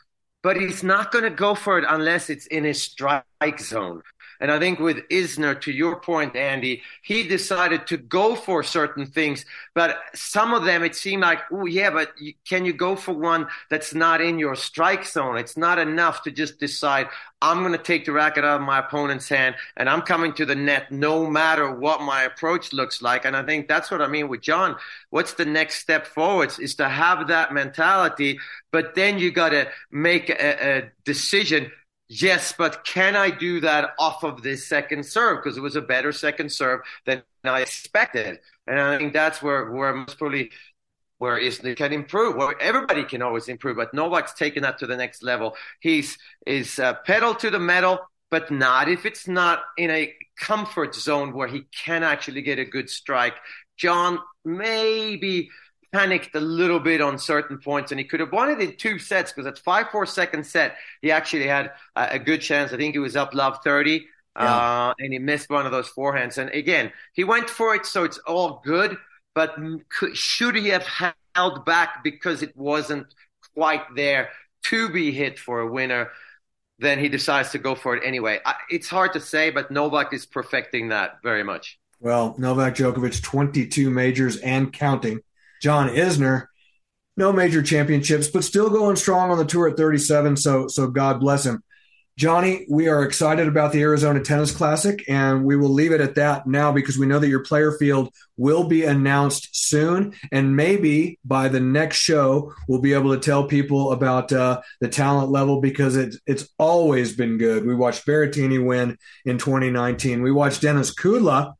But 0.43 0.59
he's 0.59 0.83
not 0.83 1.13
going 1.13 1.25
to 1.25 1.31
go 1.31 1.55
for 1.55 1.79
it 1.79 1.85
unless 1.89 2.29
it's 2.29 2.47
in 2.47 2.65
his 2.65 2.83
strike 2.83 3.25
zone. 3.59 4.03
And 4.41 4.51
I 4.51 4.59
think 4.59 4.79
with 4.79 5.09
Isner, 5.09 5.61
to 5.63 5.73
your 5.73 6.01
point, 6.01 6.35
Andy, 6.35 6.83
he 7.03 7.29
decided 7.29 7.87
to 7.89 7.97
go 7.99 8.35
for 8.35 8.63
certain 8.63 9.07
things, 9.07 9.45
but 9.75 9.99
some 10.15 10.55
of 10.55 10.65
them 10.65 10.83
it 10.83 10.97
seemed 10.97 11.23
like, 11.23 11.41
oh 11.53 11.67
yeah, 11.67 11.91
but 11.91 12.13
can 12.49 12.65
you 12.65 12.73
go 12.73 12.97
for 12.97 13.13
one 13.13 13.47
that's 13.69 13.95
not 13.95 14.21
in 14.21 14.39
your 14.39 14.57
strike 14.57 15.07
zone? 15.07 15.37
It's 15.37 15.57
not 15.57 15.79
enough 15.79 16.23
to 16.23 16.31
just 16.31 16.59
decide 16.59 17.09
I'm 17.43 17.61
going 17.61 17.73
to 17.73 17.79
take 17.79 18.05
the 18.05 18.13
racket 18.13 18.45
out 18.45 18.61
of 18.61 18.67
my 18.67 18.81
opponent's 18.81 19.29
hand 19.29 19.55
and 19.77 19.89
I'm 19.89 20.03
coming 20.03 20.35
to 20.35 20.45
the 20.45 20.55
net 20.55 20.93
no 20.93 21.27
matter 21.27 21.71
what 21.71 22.03
my 22.03 22.23
approach 22.23 22.73
looks 22.73 23.01
like. 23.01 23.25
And 23.25 23.35
I 23.35 23.43
think 23.43 23.67
that's 23.67 23.91
what 23.91 24.03
I 24.03 24.09
mean 24.09 24.29
with 24.29 24.43
John. 24.43 24.77
What's 25.09 25.35
the 25.35 25.47
next 25.47 25.77
step 25.77 26.07
forwards 26.07 26.59
is 26.59 26.75
to 26.77 26.89
have 26.89 27.29
that 27.29 27.55
mentality, 27.55 28.39
but 28.73 28.95
then 28.95 29.19
you 29.19 29.31
got 29.31 29.51
to 29.51 29.69
make 29.91 30.29
a, 30.29 30.79
a 30.79 30.91
decision 31.05 31.73
Yes, 32.13 32.53
but 32.59 32.85
can 32.85 33.15
I 33.15 33.31
do 33.31 33.61
that 33.61 33.91
off 33.97 34.25
of 34.25 34.43
this 34.43 34.67
second 34.67 35.07
serve? 35.07 35.45
Because 35.45 35.57
it 35.57 35.61
was 35.61 35.77
a 35.77 35.81
better 35.81 36.11
second 36.11 36.51
serve 36.51 36.81
than 37.07 37.23
I 37.45 37.61
expected. 37.61 38.41
And 38.67 38.81
I 38.81 38.99
think 38.99 39.13
that's 39.13 39.41
where, 39.41 39.71
where 39.71 39.95
most 39.95 40.19
probably 40.19 40.51
where 41.19 41.39
Isner 41.39 41.77
can 41.77 41.93
improve. 41.93 42.35
where 42.35 42.61
everybody 42.61 43.05
can 43.05 43.23
always 43.23 43.47
improve, 43.47 43.77
but 43.77 43.95
Novak's 43.95 44.33
taken 44.33 44.65
that 44.65 44.79
to 44.79 44.89
the 44.89 44.97
next 44.97 45.23
level. 45.23 45.55
He's 45.79 46.19
is 46.47 46.81
uh, 46.81 46.95
pedal 47.07 47.33
to 47.37 47.49
the 47.49 47.61
metal, 47.61 48.01
but 48.29 48.51
not 48.51 48.89
if 48.89 49.07
it's 49.07 49.29
not 49.29 49.63
in 49.79 49.91
a 49.91 50.13
comfort 50.37 50.97
zone 50.97 51.33
where 51.33 51.47
he 51.47 51.67
can 51.85 52.03
actually 52.03 52.43
get 52.43 52.59
a 52.59 52.65
good 52.65 52.91
strike. 52.91 53.35
John 53.77 54.19
maybe 54.45 55.49
panicked 55.93 56.35
a 56.35 56.41
little 56.41 56.81
bit 56.81 57.01
on 57.01 57.19
certain 57.19 57.59
points, 57.59 57.91
and 57.93 57.99
he 57.99 58.05
could 58.05 58.21
have 58.21 58.33
won 58.33 58.51
it 58.51 58.61
in 58.61 58.77
two 58.77 58.99
sets 58.99 59.33
because 59.33 59.47
at 59.47 59.59
five 59.59 59.89
four 59.91 60.07
second 60.07 60.45
set 60.47 60.77
he 61.03 61.11
actually 61.11 61.47
had 61.47 61.73
a, 61.97 62.09
a 62.13 62.19
good 62.19 62.41
chance. 62.41 62.73
I 62.73 62.77
think 62.77 62.95
he 62.95 62.99
was 62.99 63.17
up 63.17 63.35
love 63.35 63.59
thirty, 63.65 64.07
yeah. 64.37 64.89
uh, 64.89 64.95
and 64.99 65.13
he 65.13 65.19
missed 65.19 65.51
one 65.51 65.67
of 65.67 65.73
those 65.73 65.91
forehands. 65.91 66.39
And 66.39 66.51
again, 66.51 66.93
he 67.13 67.25
went 67.25 67.51
for 67.51 67.75
it, 67.75 67.87
so 67.87 68.05
it's 68.05 68.19
all 68.19 68.63
good. 68.65 68.97
But 69.35 69.57
could, 69.89 70.17
should 70.17 70.57
he 70.57 70.69
have 70.69 70.87
held 71.35 71.65
back 71.65 72.03
because 72.03 72.43
it 72.43 72.57
wasn't 72.57 73.07
quite 73.55 73.83
there 73.95 74.31
to 74.65 74.89
be 74.89 75.13
hit 75.13 75.39
for 75.39 75.61
a 75.61 75.71
winner? 75.71 76.11
Then 76.79 76.99
he 76.99 77.09
decides 77.09 77.51
to 77.51 77.59
go 77.59 77.75
for 77.75 77.95
it 77.95 78.03
anyway. 78.05 78.41
I, 78.45 78.55
it's 78.71 78.89
hard 78.89 79.13
to 79.13 79.21
say, 79.21 79.51
but 79.51 79.71
Novak 79.71 80.15
is 80.15 80.25
perfecting 80.25 80.89
that 80.89 81.19
very 81.23 81.45
much. 81.45 81.79
Well, 82.01 82.35
Novak 82.39 82.77
Djokovic, 82.77 83.23
22 83.23 83.91
majors 83.91 84.39
and 84.39 84.73
counting. 84.73 85.21
John 85.61 85.89
Isner, 85.89 86.47
no 87.17 87.33
major 87.33 87.63
championships, 87.63 88.29
but 88.29 88.45
still 88.45 88.71
going 88.71 88.97
strong 88.97 89.31
on 89.31 89.39
the 89.39 89.45
tour 89.45 89.69
at 89.69 89.77
37. 89.77 90.37
So, 90.37 90.69
so 90.69 90.87
God 90.89 91.21
bless 91.21 91.45
him. 91.45 91.63
Johnny, 92.21 92.67
we 92.69 92.89
are 92.89 93.03
excited 93.03 93.49
about 93.49 93.73
the 93.73 93.81
Arizona 93.81 94.21
Tennis 94.21 94.51
Classic, 94.51 95.03
and 95.09 95.43
we 95.43 95.57
will 95.57 95.71
leave 95.71 95.93
it 95.93 96.03
at 96.03 96.17
that 96.17 96.47
now 96.47 96.71
because 96.71 96.99
we 96.99 97.07
know 97.07 97.19
that 97.19 97.31
your 97.31 97.43
player 97.43 97.73
field 97.73 98.13
will 98.37 98.65
be 98.65 98.85
announced 98.85 99.49
soon. 99.53 100.13
And 100.31 100.55
maybe 100.55 101.19
by 101.25 101.49
the 101.49 101.61
next 101.61 101.97
show, 101.97 102.53
we'll 102.69 102.83
be 102.83 102.93
able 102.93 103.15
to 103.15 103.21
tell 103.21 103.45
people 103.45 103.93
about 103.93 104.33
uh, 104.33 104.61
the 104.83 104.89
talent 104.89 105.31
level 105.31 105.63
because 105.63 105.97
it, 105.97 106.15
it's 106.27 106.47
always 106.59 107.17
been 107.17 107.39
good. 107.39 107.65
We 107.65 107.75
watched 107.75 108.05
Berrettini 108.07 108.63
win 108.63 108.99
in 109.25 109.39
2019. 109.39 110.21
We 110.21 110.31
watched 110.31 110.61
Denis 110.61 110.95
Kudla 110.95 111.55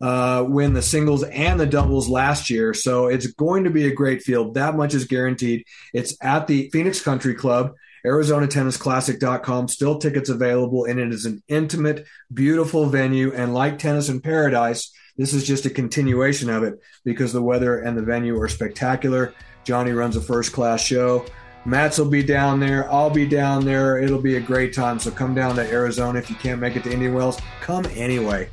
uh, 0.00 0.44
win 0.46 0.72
the 0.72 0.82
singles 0.82 1.22
and 1.24 1.58
the 1.58 1.66
doubles 1.66 2.08
last 2.08 2.50
year. 2.50 2.74
So 2.74 3.06
it's 3.06 3.26
going 3.28 3.64
to 3.64 3.70
be 3.70 3.86
a 3.86 3.94
great 3.94 4.22
field. 4.22 4.54
That 4.54 4.76
much 4.76 4.94
is 4.94 5.04
guaranteed. 5.04 5.64
It's 5.92 6.16
at 6.20 6.46
the 6.46 6.68
Phoenix 6.70 7.00
Country 7.00 7.34
Club. 7.34 7.74
ArizonaTennisClassic.com. 8.06 9.68
Still 9.68 9.98
tickets 9.98 10.28
available, 10.28 10.84
and 10.84 11.00
it 11.00 11.12
is 11.12 11.24
an 11.24 11.42
intimate, 11.48 12.06
beautiful 12.32 12.86
venue. 12.86 13.32
And 13.32 13.54
like 13.54 13.78
Tennis 13.78 14.10
in 14.10 14.20
Paradise, 14.20 14.92
this 15.16 15.32
is 15.32 15.46
just 15.46 15.64
a 15.64 15.70
continuation 15.70 16.50
of 16.50 16.64
it 16.64 16.74
because 17.04 17.32
the 17.32 17.42
weather 17.42 17.78
and 17.78 17.96
the 17.96 18.02
venue 18.02 18.38
are 18.38 18.48
spectacular. 18.48 19.32
Johnny 19.64 19.92
runs 19.92 20.16
a 20.16 20.20
first 20.20 20.52
class 20.52 20.84
show. 20.84 21.24
Mats 21.64 21.96
will 21.96 22.10
be 22.10 22.22
down 22.22 22.60
there. 22.60 22.92
I'll 22.92 23.08
be 23.08 23.26
down 23.26 23.64
there. 23.64 23.96
It'll 23.96 24.20
be 24.20 24.36
a 24.36 24.40
great 24.40 24.74
time. 24.74 24.98
So 24.98 25.10
come 25.10 25.34
down 25.34 25.56
to 25.56 25.66
Arizona. 25.70 26.18
If 26.18 26.28
you 26.28 26.36
can't 26.36 26.60
make 26.60 26.76
it 26.76 26.84
to 26.84 26.92
Indian 26.92 27.14
Wells, 27.14 27.40
come 27.62 27.86
anyway. 27.94 28.50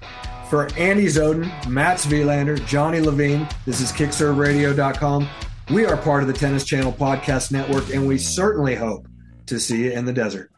For 0.51 0.67
Andy 0.75 1.05
Zoden, 1.05 1.49
Mats 1.69 2.05
Wilander, 2.07 2.57
Johnny 2.65 2.99
Levine, 2.99 3.47
this 3.65 3.79
is 3.79 3.93
KickServeRadio.com. 3.93 5.29
We 5.73 5.85
are 5.85 5.95
part 5.95 6.23
of 6.23 6.27
the 6.27 6.33
Tennis 6.33 6.65
Channel 6.65 6.91
Podcast 6.91 7.53
Network, 7.53 7.95
and 7.95 8.05
we 8.05 8.17
certainly 8.17 8.75
hope 8.75 9.07
to 9.45 9.61
see 9.61 9.85
you 9.85 9.91
in 9.91 10.03
the 10.03 10.11
desert. 10.11 10.51